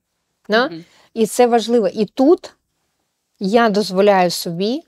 [0.48, 0.84] uh
[1.14, 1.88] І це важливо.
[1.88, 2.54] І тут
[3.44, 4.82] я дозволяю собі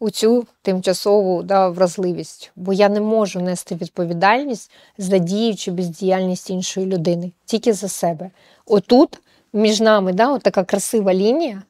[0.00, 6.50] у цю тимчасову да, вразливість, бо я не можу нести відповідальність за дію чи бездіяльність
[6.50, 8.30] іншої людини, тільки за себе.
[8.66, 9.18] Отут
[9.52, 11.62] між нами да, така красива лінія.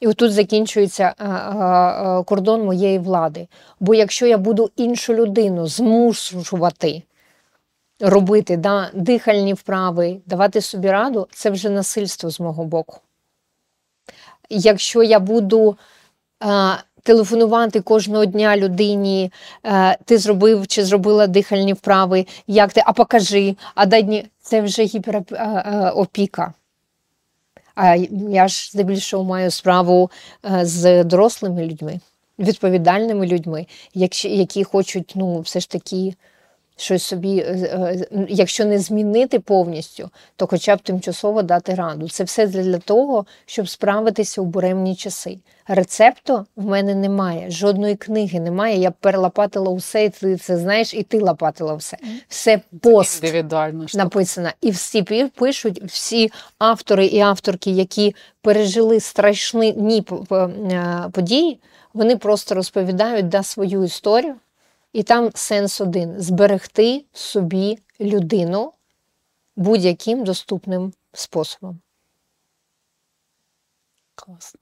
[0.00, 3.48] І отут закінчується а, а, кордон моєї влади.
[3.80, 7.02] Бо якщо я буду іншу людину змушувати
[8.00, 12.98] робити да, дихальні вправи, давати собі раду, це вже насильство з мого боку
[14.50, 15.76] якщо я буду
[16.40, 22.92] а, телефонувати кожного дня людині, а, ти зробив чи зробила дихальні вправи, як ти, а
[22.92, 26.52] покажи, а дай дні, це вже гіперопіка.
[27.74, 27.96] А
[28.30, 30.10] я ж здебільшого маю справу
[30.62, 32.00] з дорослими людьми,
[32.38, 33.66] відповідальними людьми,
[34.24, 36.14] які хочуть ну, все ж таки
[36.76, 37.42] щось собі, е,
[38.12, 42.08] е, якщо не змінити повністю, то хоча б тимчасово дати раду.
[42.08, 45.38] Це все для того, щоб справитися у буремні часи.
[45.68, 48.80] Рецепту в мене немає, жодної книги немає.
[48.80, 51.96] Я перелопатила усе, і ти це знаєш, і ти лопатила все.
[52.28, 53.24] Все пост
[53.94, 54.50] написано.
[54.60, 60.02] І всі пишуть, всі автори і авторки, які пережили страшні
[60.32, 61.60] е, події,
[61.94, 64.34] вони просто розповідають да, свою історію.
[64.94, 68.72] І там сенс один зберегти собі людину
[69.56, 71.80] будь-яким доступним способом.
[74.14, 74.60] Класно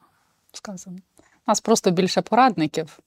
[0.53, 0.99] сказано.
[1.19, 2.99] У нас просто більше порадників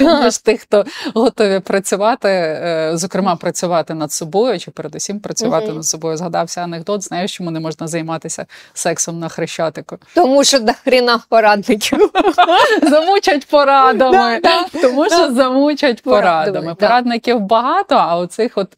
[0.00, 0.84] ніж тих, хто
[1.14, 6.16] готові працювати, е, зокрема, працювати над собою, чи передусім працювати над собою.
[6.16, 9.98] Згадався анекдот, знаєш, чому не можна займатися сексом на хрещатику.
[10.14, 12.10] Тому що до хріна порадників.
[12.82, 14.40] Замучать порадами.
[14.82, 16.74] Тому що замучать порадами.
[16.74, 18.68] Порадників багато, а оцих от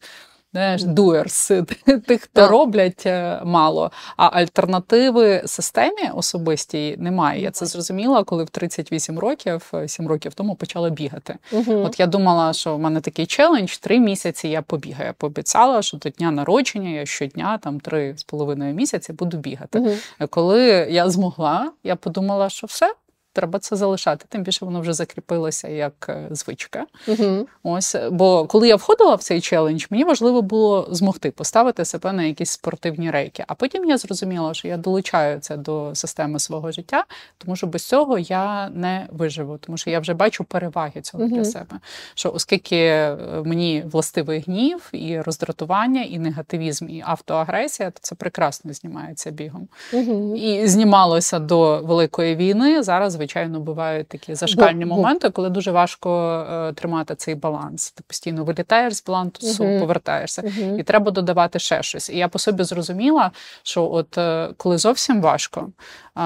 [0.51, 1.65] знаєш, doers,
[2.05, 3.91] тих, хто роблять е, мало.
[4.17, 7.41] А альтернативи системі особистій немає.
[7.41, 11.35] Я це зрозуміла, коли в 38 років, 7 років тому почала бігати.
[11.51, 11.73] Угу.
[11.73, 15.07] От я думала, що в мене такий челендж, три місяці я побігаю.
[15.07, 19.79] Я пообіцяла, що до дня народження я щодня, там три з половиною місяці, буду бігати.
[19.79, 19.91] Угу.
[20.29, 20.61] Коли
[20.91, 22.93] я змогла, я подумала, що все
[23.33, 24.25] треба це залишати.
[24.29, 26.85] Тим більше воно вже закріпилося як е, звичка.
[27.07, 27.47] Угу.
[27.63, 32.23] Ось, бо коли я входила в цей челендж, мені важливо було змогти поставити себе на
[32.23, 33.43] якісь спортивні рейки.
[33.47, 37.03] А потім я зрозуміла, що я долучаю це до системи свого життя,
[37.37, 41.35] тому що без цього я не виживу, тому що я вже бачу переваги цього угу.
[41.35, 41.79] для себе.
[42.15, 48.73] Що оскільки е, мені властивий гнів і роздратування, і негативізм, і автоагресія, то це прекрасно
[48.73, 49.67] знімається бігом.
[49.93, 50.35] Угу.
[50.35, 52.83] І знімалося до великої війни.
[52.83, 56.09] Зараз звичайно, бувають такі зашкальні бо, моменти, коли дуже важко
[56.51, 57.91] е, тримати цей баланс.
[57.91, 59.79] Ти постійно вилітаєш з балансу, угу.
[59.79, 60.77] повертаєшся, угу.
[60.79, 62.09] і треба додавати ще щось.
[62.09, 63.31] І я по собі зрозуміла,
[63.63, 65.69] що от е, коли зовсім важко,
[66.17, 66.21] е,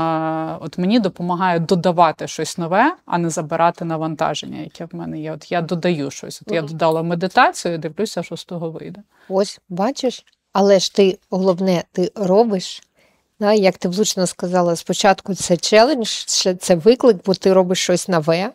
[0.60, 5.32] от мені допомагає додавати щось нове, а не забирати навантаження, яке в мене є.
[5.32, 6.42] От я додаю щось.
[6.42, 6.56] От угу.
[6.56, 9.02] я додала медитацію, дивлюся, що з того вийде.
[9.30, 12.82] Ось бачиш, але ж ти головне, ти робиш
[13.40, 16.08] Да, як ти влучно сказала, спочатку це челендж,
[16.60, 18.50] це виклик, бо ти робиш щось нове.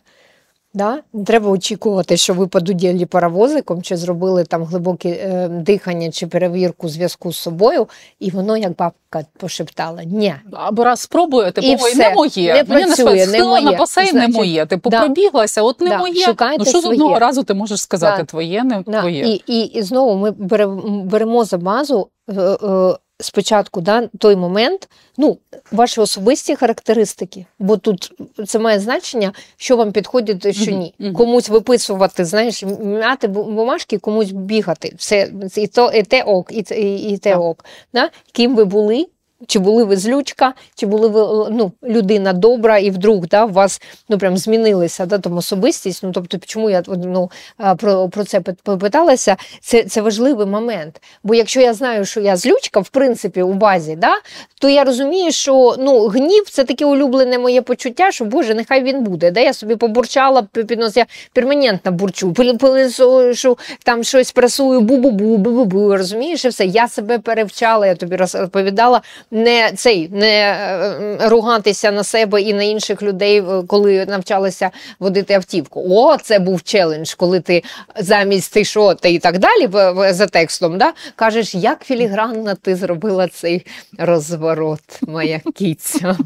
[0.75, 0.99] Да?
[1.13, 6.89] Не треба очікувати, що ви подуділи паровозиком, чи зробили там глибоке е, дихання чи перевірку
[6.89, 7.89] зв'язку з собою,
[8.21, 10.35] і воно, як бабка пошептала, ні.
[10.53, 11.97] Або раз спробує, типу, І все.
[12.09, 12.55] не моє.
[12.55, 14.67] Не Мені працює, не не на басейн, не моє.
[14.67, 15.01] Типу, да.
[15.01, 15.99] пробіглася, от не Да.
[15.99, 16.25] моє.
[16.25, 18.25] Шукайте ну що з одного разу ти можеш сказати, Да.
[18.25, 19.01] твоє, не Да.
[19.01, 19.29] твоє.
[19.29, 24.89] І, і, і знову ми беремо, беремо за базу е, е, спочатку да, той момент,
[25.17, 25.39] ну,
[25.73, 28.13] ваші особисті характеристики, бо тут
[28.47, 30.95] це має значення, що вам підходить, а що ні.
[31.13, 34.95] Комусь виписувати, знаєш, м'яти бумажки, комусь бігати.
[34.97, 37.65] Все і то, і те ок, і, і, і те ок.
[37.95, 38.11] Да?
[38.33, 39.07] Ким ви були?
[39.47, 43.83] Чи були ви злючка, чи були ви ну, людина добра, і вдруг да, у вас
[44.09, 46.03] ну, прям змінилися да, там, особистість.
[46.03, 47.31] Ну, тобто, чому я ну,
[47.79, 49.37] про, про це пит- попиталася?
[49.61, 51.03] Це, це важливий момент.
[51.23, 54.13] Бо якщо я знаю, що я злючка, в принципі, у базі, да,
[54.61, 59.05] то я розумію, що ну, гнів це таке улюблене моє почуття, що Боже, нехай він
[59.05, 59.31] буде.
[59.31, 59.41] Да?
[59.41, 66.49] Я собі побурчала, піднос, я перманентно бурчу, пилисошу, там щось пресую, бу-бу-бу, бу-бу-бу, розумієш, і
[66.49, 66.65] все.
[66.65, 72.63] Я себе перевчала, я тобі розповідала, не цей, не е, ругатися на себе і на
[72.63, 75.87] інших людей, е, коли навчалася водити автівку.
[75.91, 77.63] О, це був челендж, коли ти
[77.99, 79.69] замість ти що, ти і так далі
[80.13, 83.67] за текстом, да, кажеш, як філігранно ти зробила цей
[83.99, 86.17] розворот, моя кіця.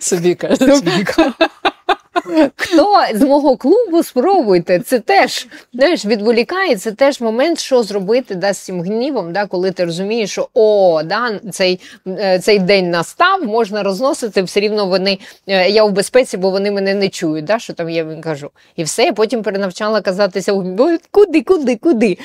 [0.00, 0.80] Собі каже.
[2.56, 8.52] Хто з мого клубу спробуйте, це теж знаєш, відволікає, це теж момент, що зробити да,
[8.52, 13.44] з цим гнівом, да, коли ти розумієш, що о, да, цей, е, цей день настав,
[13.44, 17.58] можна розносити, все рівно вони, е, я в безпеці, бо вони мене не чують, да,
[17.58, 18.50] що там я їм кажу.
[18.76, 22.18] І все, я потім перенавчала казатися, «Ой, куди, куди, куди?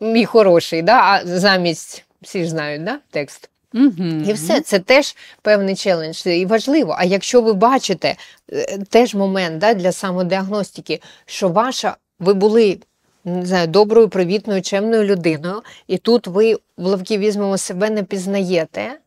[0.00, 3.51] Мій хороший, да, а замість, всі ж знають, да, текст.
[3.72, 4.24] Мгм.
[4.28, 6.94] І все, це теж певний челендж і важливо.
[6.98, 8.16] А якщо ви бачите
[8.52, 12.78] е, теж момент да, для самодіагностики, що ваша ви були
[13.24, 18.98] не знаю, доброю, привітною, чемною людиною, і тут ви в лавки візьмемо себе не пізнаєте.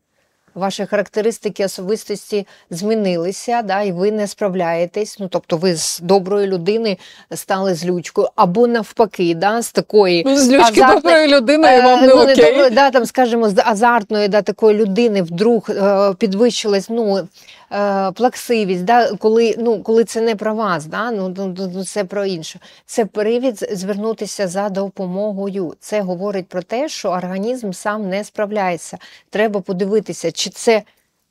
[0.56, 5.16] Ваші характеристики особистості змінилися, да, і ви не справляєтесь.
[5.20, 6.98] Ну, тобто, ви з доброї людини
[7.34, 12.06] стали злючкою, або навпаки, да, з такої Ну, З азартної- доброї людини і вам не
[12.06, 12.36] Е, ну, окей.
[12.36, 17.28] добре, да, там, скажімо, з азартної да, такої людини вдруг е, підвищилась ну,
[17.72, 21.84] е, плаксивість, да, коли, ну, коли це не про вас, да, ну, ну, ну, ну,
[21.84, 22.60] це про інше.
[22.86, 25.74] Це привід звернутися за допомогою.
[25.80, 28.98] Це говорить про те, що організм сам не справляється.
[29.30, 30.82] Треба подивитися, чи це.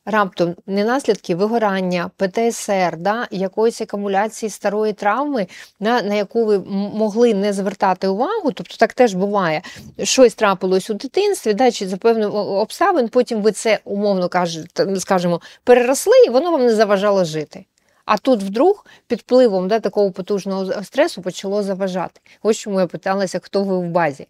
[0.06, 5.48] Раптом не наслідки вигорання, ПТСР, да, якоїсь акумуляції старої травми,
[5.80, 6.60] на, на яку ви
[6.94, 9.62] могли не звертати увагу, тобто так теж буває.
[10.04, 15.42] Щось трапилось у дитинстві, да, чи за певних обставин, потім ви це умовно кажете, скажімо,
[15.64, 17.66] переросли, і воно вам не заважало жити.
[18.06, 22.22] А тут вдруг під впливом да, такого потужного стресу почало заважати.
[22.44, 24.28] Ось чому я питалася, хто ви в базі.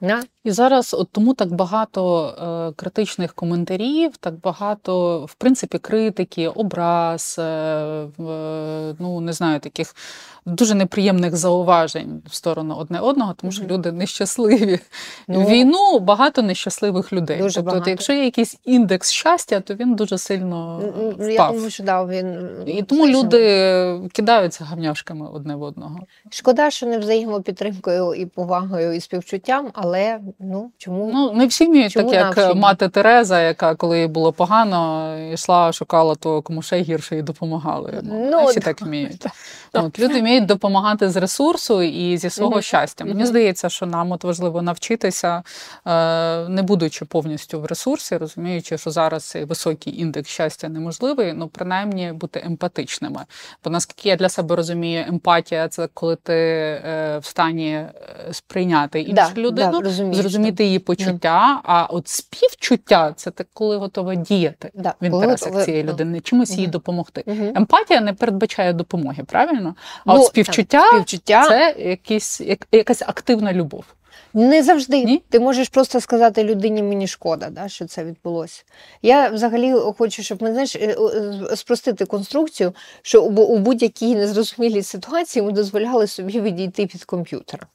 [0.00, 0.22] Да?
[0.46, 7.36] І зараз от тому так багато е, критичних коментарів, так багато, в принципі, критики, образ,
[7.38, 7.42] е,
[8.18, 9.94] в- ну не знаю, таких
[10.46, 14.78] дуже неприємних зауважень в сторону одне одного, тому що люди нещасливі.
[15.28, 17.38] Ну, війну багато нещасливих людей.
[17.38, 17.90] Дуже тобто, багато.
[17.90, 20.80] якщо є якийсь індекс щастя, то він дуже сильно
[21.20, 21.52] м, Я впав.
[21.52, 25.98] думаю, що да, він І тому знаєш, люди кидаються гавняшками одне в одного.
[26.30, 31.92] Шкода, що не взаємопідтримкою і повагою і співчуттям, але ну чому Ну, не всі вміють
[31.94, 32.60] так, як навчені?
[32.60, 38.00] мати Тереза, яка, коли їй було погано, йшла, шукала того, кому ще гірше і допомагали.
[38.02, 39.26] Ну, Ну, всі так вміють.
[39.72, 42.62] От, люди вміють допомагати з ресурсу і зі свого Мгм.
[42.62, 43.04] щастя.
[43.04, 43.26] Мені Мгм.
[43.26, 45.42] здається, що нам от важливо навчитися,
[45.86, 51.48] е, не будучи повністю в ресурсі, розуміючи, що зараз цей високий індекс щастя неможливий, ну
[51.48, 53.20] принаймні бути емпатичними.
[53.64, 57.92] Бо наскільки я для себе розумію, емпатія це коли ти е, в стані е,
[58.32, 61.60] сприйняти іншу Да, людину, да, розумію, зрозуміти її почуття.
[61.64, 66.50] А от співчуття це те, коли готова діяти Да, в інтересах готова- цієї людини, чимось
[66.50, 67.24] їй допомогти.
[67.54, 69.55] Емпатія не передбачає допомоги, правильно?
[70.04, 73.84] А Ну, от співчуття так, співчуття це якісь, як, якась активна любов.
[74.34, 75.04] Не завжди.
[75.04, 75.22] Ні?
[75.28, 78.62] Ти можеш просто сказати людині, мені шкода, да, що це відбулося.
[79.02, 80.96] Я взагалі хочу, щоб ми знаєш, е,
[81.56, 87.66] спростити конструкцію, що у у будь-якій незрозумілій ситуації ми дозволяли собі відійти від комп'ютера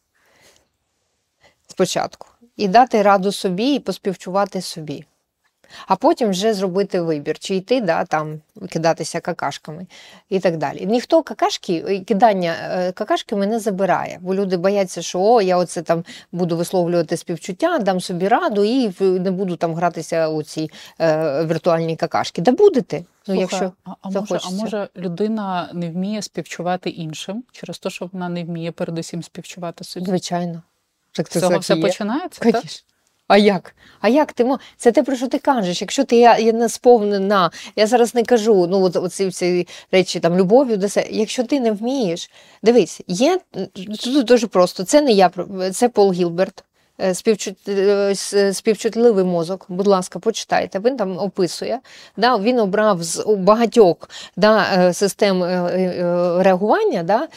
[1.68, 2.28] спочатку.
[2.58, 5.06] І дати раду собі, і поспівчувати собі.
[5.88, 9.86] А потім вже зробити вибір, чи йти да, там кидатися какашками
[10.30, 10.86] і так далі.
[10.86, 16.04] Ніхто какашки, кидання е, какашками не забирає, бо люди бояться, що о, я оце там
[16.32, 20.70] буду висловлювати співчуття, дам собі раду і не буду там гратися у ці
[21.00, 22.42] е, віртуальні какашки.
[22.42, 22.98] Да будете.
[23.00, 27.90] Ну, Слухай, якщо а, а, може, а може людина не вміє співчувати іншим через те,
[27.90, 30.06] що вона не вміє передусім співчувати собі?
[30.06, 30.62] Звичайно.
[31.12, 31.82] Так З цього все є.
[31.82, 32.42] починається?
[32.42, 32.62] Конечно.
[32.62, 32.91] Так?
[33.32, 33.76] А як?
[34.02, 35.82] А як ти Це те, про що ти кажеш?
[35.82, 40.20] Якщо ти я, я не сповнена, я зараз не кажу, ну от оці всі речі
[40.20, 41.08] там любов'ю до себе.
[41.12, 42.30] Якщо ти не вмієш,
[42.64, 43.40] дивись, є
[44.04, 44.84] тут дуже просто.
[44.84, 45.32] Це не я,
[45.74, 46.64] це Пол Гілберт.
[47.00, 47.16] Е,
[48.34, 51.80] е, співчутливий мозок, будь ласка, почитайте, він там описує.
[52.18, 53.96] Да, Він обрав з багатьох
[54.38, 55.44] да, е, систем
[56.42, 57.28] реагування да,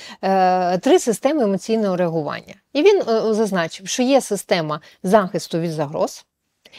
[0.79, 2.55] три системи емоційного реагування.
[2.73, 3.03] І він
[3.35, 6.27] зазначив, що є система захисту від загроз,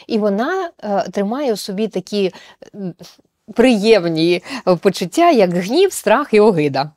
[0.06, 0.70] і вона
[1.12, 2.32] тримає у собі такі
[3.54, 4.42] приємні
[4.80, 6.90] почуття, як гнів, страх і огида.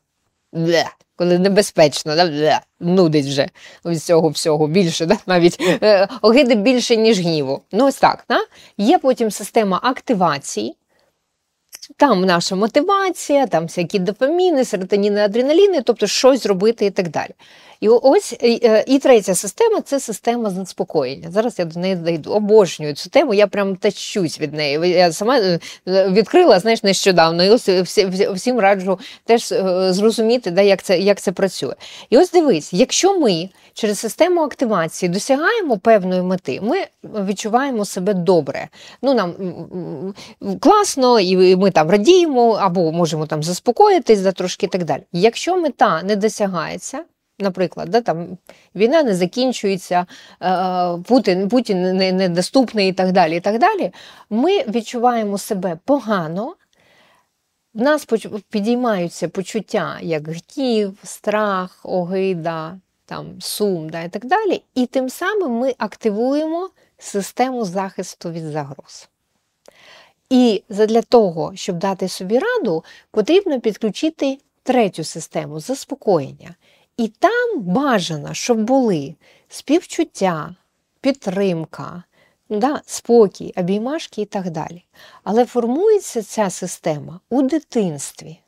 [1.19, 2.61] Коли небезпечно, да?
[2.79, 3.49] нудить вже
[3.85, 5.17] від цього всього більше, да?
[5.25, 7.61] навіть е, огиди більше, ніж гніву.
[7.71, 8.25] Ну, ось так.
[8.29, 8.39] Да?
[8.77, 10.75] Є потім система активації.
[11.97, 17.31] Там наша мотивація, там всякі допаміни, серотоніни, адреналіни, тобто щось зробити і так далі.
[17.79, 21.31] І ось е, і третя система це система заспокоєння.
[21.31, 22.31] Зараз я до неї дійду.
[22.31, 24.89] Обожнюю цю тему, я прям тащусь від неї.
[24.89, 27.69] Я сама е, відкрила знаєш, нещодавно, і ось
[28.33, 31.73] всім раджу теж е, зрозуміти, да, як це як це працює.
[32.09, 38.67] І ось дивись, якщо ми через систему активації досягаємо певної мети, ми відчуваємо себе добре.
[39.01, 39.33] Ну, Нам
[40.59, 45.01] класно, і ми там радіємо, або можемо там заспокоїтись за трошки і так далі.
[45.11, 46.99] Якщо мета не досягається,
[47.39, 48.37] Наприклад, да, там
[48.75, 50.05] війна не закінчується,
[50.41, 53.37] е, Путін Путін недоступний і так далі.
[53.37, 53.91] і так далі,
[54.29, 56.55] Ми відчуваємо себе погано,
[57.73, 58.07] в нас
[58.49, 64.61] підіймаються почуття, як гнів, страх, огида, там, сум да, і так далі.
[64.75, 69.09] І тим самим ми активуємо систему захисту від загроз.
[70.29, 76.55] І для того, щоб дати собі раду, потрібно підключити третю систему заспокоєння.
[76.99, 79.15] І там бажано, щоб були
[79.47, 80.55] співчуття,
[81.01, 82.03] підтримка,
[82.49, 84.85] да, спокій, обіймашки і так далі.
[85.23, 88.39] Але формується ця система у дитинстві.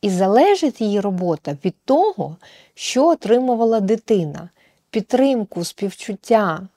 [0.00, 2.36] І залежить її робота від того,
[2.74, 4.50] що отримувала дитина:
[4.90, 6.68] підтримку, співчуття,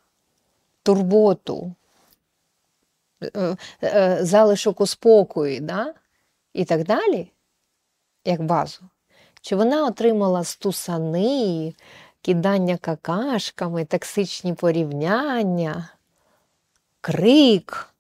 [0.83, 1.73] турботу,
[3.23, 5.93] е, е, залишок у спокої да?
[6.53, 7.31] і так далі,
[8.25, 8.81] як базу.
[9.48, 11.74] Чи вона отримала стусани,
[12.22, 15.90] кидання какашками, токсичні порівняння,
[17.02, 17.94] крик,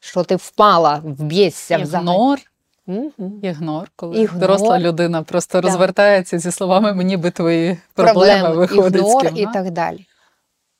[0.00, 2.38] що ти впала, вб'єшся Ігнор.
[2.86, 3.32] Угу.
[3.42, 4.40] Ігнор, коли Ігнор.
[4.40, 5.68] доросла людина просто да.
[5.68, 9.02] розвертається зі словами мені би твої проблеми, проблеми виходить.
[9.02, 10.06] Ігнор і так далі.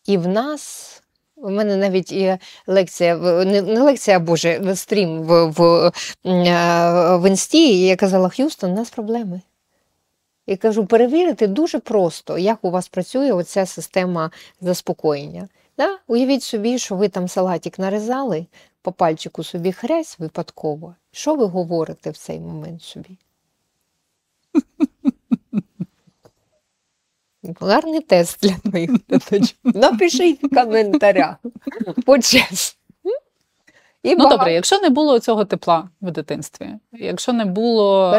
[0.06, 0.94] І в нас.
[1.36, 5.92] У мене навіть є лекція, не, не лекція, а боже, стрім в в,
[7.18, 9.40] в інсті, і я казала, Х'юстон, у нас проблеми.
[10.48, 14.30] І кажу, перевірити дуже просто, як у вас працює оця система
[14.60, 15.48] заспокоєння.
[15.78, 15.98] Да?
[16.06, 18.46] Уявіть собі, що ви там салатик нарізали,
[18.82, 20.94] по пальчику собі хрязь випадково.
[21.12, 23.18] Що ви говорите в цей момент собі?
[27.60, 29.58] Гарний тест для моїх глядачів.
[29.64, 31.36] Напишіть в коментарях.
[32.06, 32.78] Почесно.
[34.02, 38.14] І Ну добре, якщо не було цього тепла в дитинстві, якщо не було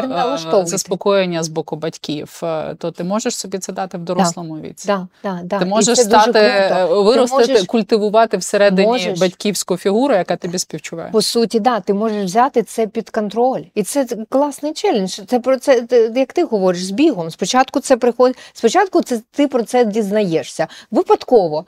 [0.54, 4.68] е, заспокоєння з боку батьків, е, то ти можеш собі це дати в дорослому да.
[4.68, 4.86] віці.
[4.86, 5.58] Да, да, да.
[5.58, 7.66] Ти можеш стати е, виростити, можеш...
[7.66, 9.18] культивувати всередині можеш...
[9.18, 11.10] батьківську фігуру, яка тобі співчуває.
[11.12, 15.20] По суті, да, ти можеш взяти це під контроль, і це класний челендж.
[15.26, 15.86] Це про це
[16.16, 17.30] як ти говориш з бігом.
[17.30, 18.38] Спочатку це приходить.
[18.52, 20.66] Спочатку це ти про це дізнаєшся.
[20.90, 21.64] Випадково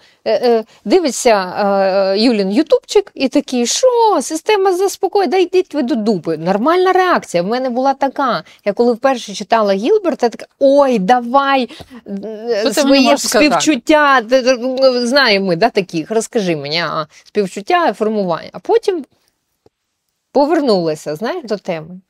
[0.85, 3.89] дивишся Юлін Ютубчик і такий, що
[4.23, 6.37] система заспокоює, да йдіть ви до дупи.
[6.37, 7.43] Нормальна реакція.
[7.43, 8.45] В мене була така.
[8.65, 11.71] Я коли вперше читала Гілберта, така ой, давай
[12.61, 14.23] Що своє співчуття.
[14.95, 18.51] Знаємо ми да, таких, розкажи мені, а, співчуття, формування.
[18.53, 19.05] А потім
[20.33, 22.01] повернулася, знаєш, до теми.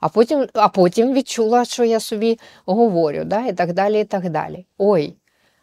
[0.00, 4.00] А потім а потім відчула, що я собі говорю, да, і так далі.
[4.00, 4.66] і так далі.
[4.78, 5.14] Ой,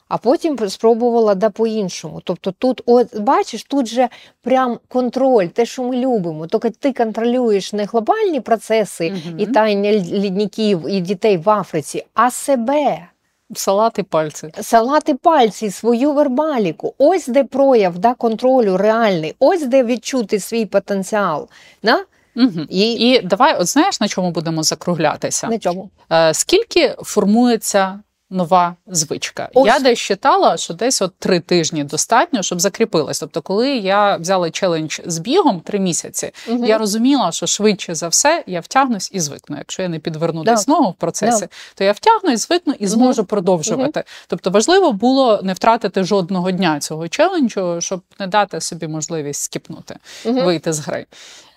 [0.08, 2.22] а потім спробувала да по-іншому.
[2.24, 4.10] Тобто, тут, от бачиш, тут же
[4.42, 6.48] прям контроль, те, що ми любимо.
[6.48, 9.36] Тільки ти контролюєш не глобальні процеси угу.
[9.38, 13.08] і таяння лідників і дітей в Африці, а себе.
[13.56, 14.50] Салати пальці.
[14.62, 16.94] Салати пальці, свою вербаліку.
[16.98, 21.50] Ось де прояв да, контролю реальний, ось де відчути свій потенціал.
[21.84, 22.00] Да?
[22.36, 22.66] Угу.
[22.70, 25.48] І, І давай, от знаєш, на чому будемо закруглятися?
[25.48, 25.90] на чому?
[26.12, 29.50] Е, скільки формується нова звичка?
[29.54, 29.68] Ось.
[29.68, 33.20] Я десь читала, що десь от три тижні достатньо, щоб закріпилась.
[33.20, 36.66] Тобто, коли я взяла челендж з бігом три місяці, Мгм.
[36.66, 39.58] я розуміла, що швидше за все я втягнусь і звикну.
[39.58, 40.52] Якщо я не підверну Да.
[40.52, 44.04] десь ногу в процесі, то я втягнусь, звикну і зможу продовжувати.
[44.28, 49.96] Тобто важливо було не втратити жодного дня цього челенджу, щоб не дати собі можливість скіпнути,
[50.26, 51.06] вийти з гри.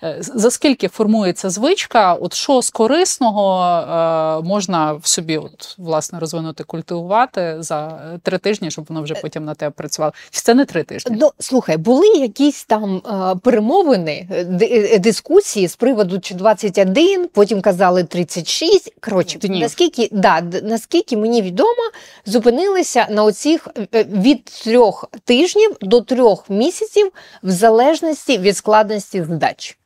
[0.03, 2.15] Е, За скільки формується звичка?
[2.15, 8.39] От що з корисного е, можна в собі от, власне розвинути, культивувати за е, три
[8.39, 10.13] тижні, щоб воно вже потім на тебе працювало?
[10.31, 11.17] Чи це не три тижні?
[11.21, 13.03] Ну, слухай, були якісь там
[13.43, 18.95] перемовини, ди- дискусії з приводу чи 21, потім казали 36.
[19.01, 19.61] Коротше, Днів.
[19.61, 21.91] наскільки, да, наскільки мені відомо,
[22.27, 27.13] зупинилися на оцих від трьох тижнів до трьох місяців
[27.43, 29.77] в залежності від складності задач.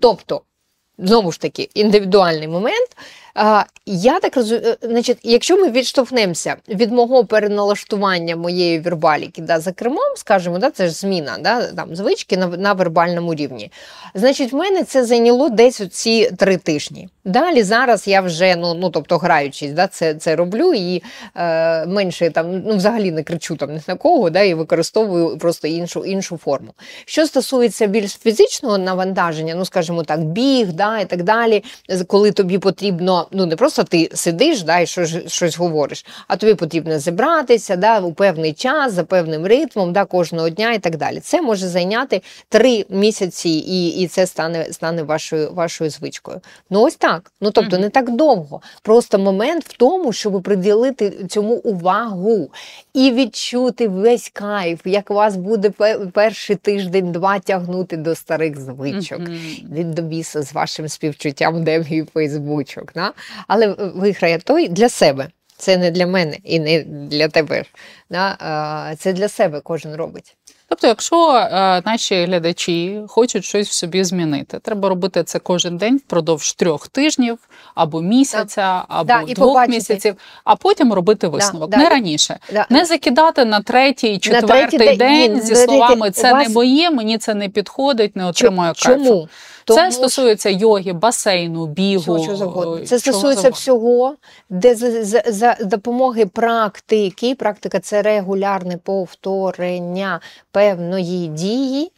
[0.00, 0.42] Тобто,
[0.98, 2.96] знову ж таки, індивідуальний момент.
[3.86, 10.16] Я так розумію, значить, якщо ми відштовхнемося від мого переналаштування моєї вербаліки да, за кермом,
[10.16, 13.72] скажімо, да, це ж зміна да, там, звички на, на вербальному рівні.
[14.14, 17.08] Значить, в мене це зайняло десь ці три тижні.
[17.24, 21.02] Далі зараз я вже ну, ну тобто граючись, да, це, це роблю і
[21.34, 25.68] е, менше там, ну взагалі не кричу там ні на кого, да, і використовую просто
[25.68, 26.74] іншу, іншу форму.
[27.04, 31.64] Що стосується більш фізичного навантаження, ну скажімо так, біг, да, і так далі,
[32.06, 36.54] коли тобі потрібно, ну не просто ти сидиш да, і щось, щось говориш, а тобі
[36.54, 41.20] потрібно зібратися да, у певний час, за певним ритмом, да, кожного дня і так далі.
[41.20, 46.40] Це може зайняти три місяці, і, і це стане, стане вашою, вашою звичкою.
[46.70, 47.32] Ну ось так.
[47.40, 48.60] Ну тобто не так довго.
[48.82, 52.50] Просто момент в тому, щоб приділити цьому увагу
[52.94, 55.70] і відчути весь кайф, як вас буде
[56.12, 59.20] перший тиждень-два тягнути до старих звичок.
[59.72, 62.92] Від до біса з вашим співчуттям, де мій фейсбучок.
[62.94, 63.09] Да?
[63.48, 65.28] Але виграє той для себе.
[65.56, 67.64] Це не для мене і не для тебе.
[68.10, 68.36] Да?
[68.98, 70.36] Це для себе кожен робить.
[70.68, 75.96] Тобто, якщо е, наші глядачі хочуть щось в собі змінити, треба робити це кожен день
[75.96, 77.38] впродовж трьох тижнів
[77.74, 79.72] або місяця, або Да, двох побачити.
[79.76, 80.14] місяців,
[80.44, 81.70] а потім робити висновок.
[81.70, 81.76] да.
[81.76, 82.38] Не раніше.
[82.52, 82.66] Да.
[82.70, 84.98] Не закидати на третій, четвертий третій день.
[84.98, 89.04] день Ні, зі словами це вас- не моє, мені це не підходить, не отримаю кайфу.
[89.04, 89.28] Чому?
[89.74, 92.00] Це стосується йоги, басейну, бігу.
[92.02, 92.76] Всього, чого завгодно.
[92.76, 93.56] е, Це чого стосується завгодно.
[93.56, 94.16] всього,
[94.50, 97.34] де за, за, за допомоги практики.
[97.34, 100.20] Практика це регулярне повторення
[100.50, 101.92] певної дії.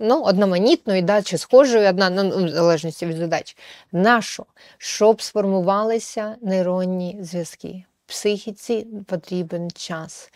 [0.00, 3.56] Ну, одноманітної, да, чи схожої одна, ну, в залежності від задач.
[3.92, 4.44] Нащо?
[4.78, 7.84] Щоб сформувалися нейронні зв'язки.
[8.06, 10.30] Психіці потрібен час.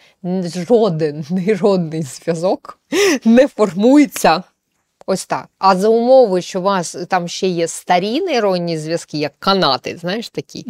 [0.69, 2.79] Жоден нейронний зв'язок
[3.25, 4.43] не формується
[5.11, 5.49] Ось так.
[5.59, 10.29] А за умови, що у вас там ще є старі нейронні зв'язки, як канати, знаєш
[10.29, 10.67] такі.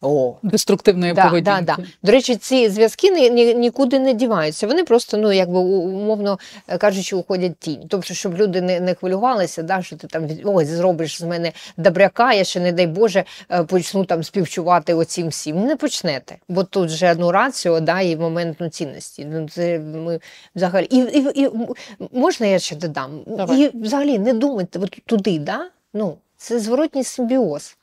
[0.00, 0.34] О.
[0.42, 1.62] деструктивної Да, поведінки.
[1.62, 1.84] да, да.
[2.02, 4.66] До речі, ці зв'язки ні, ні, нікуди не діваються.
[4.66, 6.38] Вони просто, ну якби умовно
[6.68, 7.80] е, кажучи, уходять тінь.
[7.88, 12.32] Тобто, щоб люди не, не хвилювалися, да, що ти там ой, зробиш з мене добряка,
[12.32, 15.60] я ще, не дай Боже, е, почну там співчувати оцім всім.
[15.64, 19.26] Не почнете, бо тут же ну, раціо, да, і моментну цінності.
[19.30, 20.20] Ну, це ми
[20.56, 20.84] взагалі.
[20.90, 21.50] І, і, і
[22.12, 23.20] можна я ще додам?
[23.26, 23.63] Давай.
[23.64, 25.70] І взагалі не думайте от туди, да?
[25.92, 27.76] ну, це зворотній симбіоз.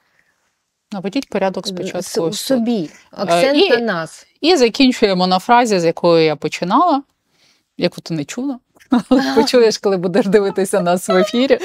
[0.91, 2.29] Наведіть порядок спочатку.
[2.29, 2.89] В собі.
[3.11, 4.27] Акцент і- на нас.
[4.41, 7.03] І закінчуємо на фразі, з якої я починала,
[7.77, 8.59] яку ти не чула.
[9.35, 11.59] Почуєш, коли будеш дивитися нас в ефірі.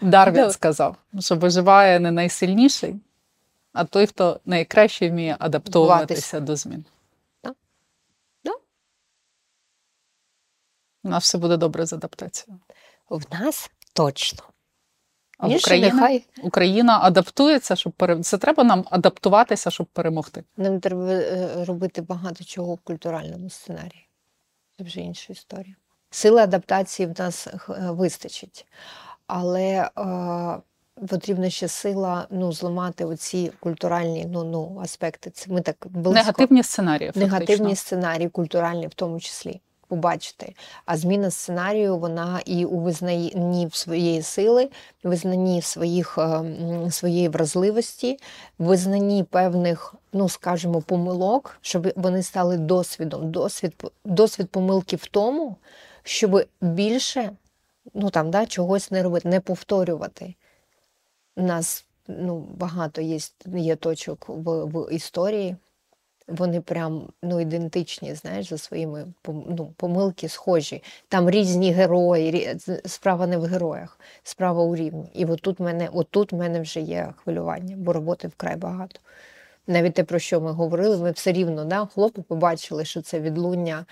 [0.00, 2.94] Дарвін сказав, що виживає не найсильніший,
[3.72, 6.84] а той, хто найкраще вміє адаптовуватися до змін.
[11.04, 12.60] У нас все буде добре з адаптацією.
[13.10, 14.42] В нас точно.
[15.42, 18.20] А Україна, нехай Україна адаптується, щоб пере...
[18.20, 20.44] Це треба нам адаптуватися, щоб перемогти.
[20.56, 24.08] нам треба е, робити багато чого в культуральному сценарії.
[24.78, 25.74] Це вже інша історія.
[26.10, 27.52] Сили адаптації в нас е,
[27.90, 28.66] вистачить,
[29.26, 35.30] але е, потрібна ще сила ну, зламати оці культуральні ну, ну, аспекти.
[35.30, 36.12] Це ми так близько.
[36.12, 37.08] Негативні сценарії.
[37.08, 37.32] Фактично.
[37.32, 39.60] негативні сценарії, культуральні в тому числі.
[39.92, 40.54] Побачити.
[40.86, 44.70] А зміна сценарію вона і у визнанні в своєї сили,
[45.02, 46.44] визнанні своїх, е,
[46.90, 48.18] своєї вразливості,
[48.58, 53.30] визнанні певних, ну скажімо, помилок, щоб вони стали досвідом.
[53.30, 55.56] Досвід, досвід помилки в тому,
[56.02, 57.30] щоб більше
[57.94, 60.34] ну, там, да, чогось не робити, не повторювати.
[61.36, 65.56] Нас ну, багато є, є точок в, в історії,
[66.28, 70.82] Вони прям ну, ідентичні, знаєш, за своїми ну, помилки схожі.
[71.08, 72.56] Там різні герої.
[72.84, 75.10] Справа не в героях, справа у рівні.
[75.14, 79.00] І отут мене, отут мене вже є хвилювання, бо роботи вкрай багато.
[79.66, 83.86] Навіть те, про що ми говорили, ми все рівно, да, хлопці побачили, що це відлуння.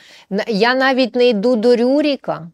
[0.48, 2.51] Я навіть не йду до Рюріка.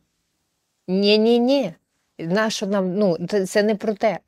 [0.88, 1.74] Ні-ні-ні.
[2.18, 3.16] Нащо нам, ну,
[3.46, 4.18] це не про те.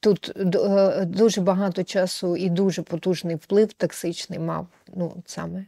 [0.00, 4.66] Тут е, дуже багато часу і дуже потужний вплив токсичний мав.
[4.94, 5.64] Ну, саме.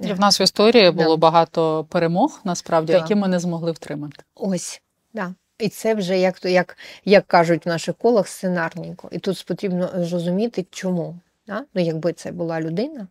[0.00, 1.20] І в нас в історії було Да.
[1.20, 2.98] багато перемог, насправді, Да.
[2.98, 4.22] які ми не змогли втримати.
[4.34, 4.82] Ось,
[5.14, 5.34] да.
[5.58, 9.08] І це вже, як, то- як, як кажуть в наших колах, сценарненько.
[9.12, 11.18] І тут потрібно зрозуміти, чому.
[11.46, 11.64] Да?
[11.74, 13.06] Ну, якби це була людина,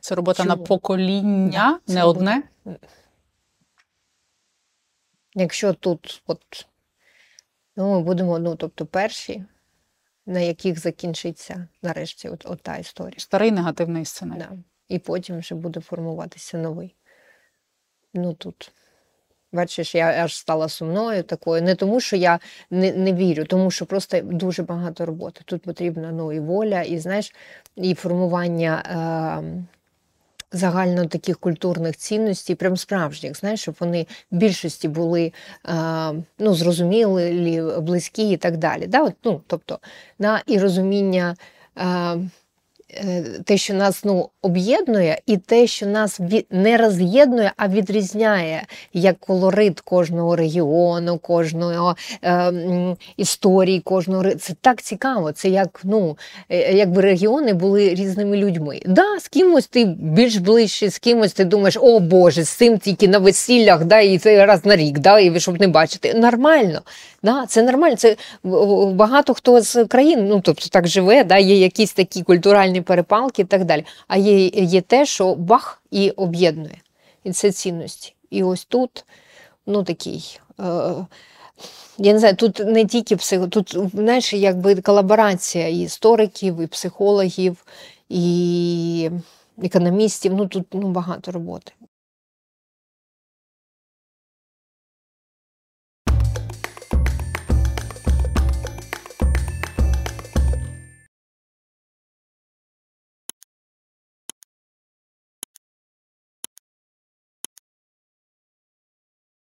[0.00, 2.18] Це робота на покоління, Да, не робота.
[2.18, 2.42] одне.
[5.34, 6.66] Якщо тут, от,
[7.76, 9.44] ну, ми будемо, ну, тобто, перші,
[10.26, 13.18] на яких закінчиться нарешті от, от та історія.
[13.18, 14.38] Старий негативний сценарій.
[14.38, 14.50] Да.
[14.88, 16.94] І потім вже буде формуватися новий.
[18.14, 18.72] Ну тут.
[19.52, 21.62] Бачиш, я аж стала сумною такою.
[21.62, 22.38] Не тому, що я
[22.70, 25.40] не, не вірю, тому що просто дуже багато роботи.
[25.44, 27.34] Тут потрібна ну, і воля, і знаєш,
[27.76, 29.66] і формування е,
[30.54, 35.32] загально таких культурних цінностей, прям справжніх, знаєш, щоб вони в більшості були
[35.68, 35.72] е,
[36.38, 38.86] ну, зрозумілі, близькі і так далі.
[38.86, 39.02] Да?
[39.02, 39.78] От, ну, тобто,
[40.18, 40.42] да?
[40.46, 41.36] і розуміння.
[42.96, 48.62] Е, те, що нас ну, об'єднує, і те, що нас не роз'єднує, а відрізняє
[48.92, 52.52] як колорит кожного регіону, кожного е,
[53.16, 55.32] історії, кожного це так цікаво.
[55.32, 56.18] Це як ну,
[56.48, 58.80] е, якби регіони були різними людьми.
[58.86, 63.08] Да, з кимось ти більш ближче, з кимось ти думаєш, о Боже, з цим тільки
[63.08, 66.14] на весіллях, да, і це раз на рік, да, і щоб не бачити.
[66.14, 66.82] Нормально.
[67.24, 67.96] Да, це нормально.
[67.96, 68.16] Це
[68.94, 73.44] багато хто з країн, ну тобто так живе, да, є якісь такі культуральні перепалки і
[73.44, 73.84] так далі.
[74.08, 76.78] А є, є те, що бах і об'єднує.
[77.24, 78.14] І це цінності.
[78.30, 79.04] І ось тут,
[79.66, 80.40] ну такий.
[80.60, 80.64] Е,
[81.98, 87.64] я не знаю, тут не тільки психо, тут, знаєш, якби колаборація і істориків, і психологів,
[88.08, 89.10] і
[89.62, 90.34] економістів.
[90.34, 91.72] Ну тут ну, багато роботи.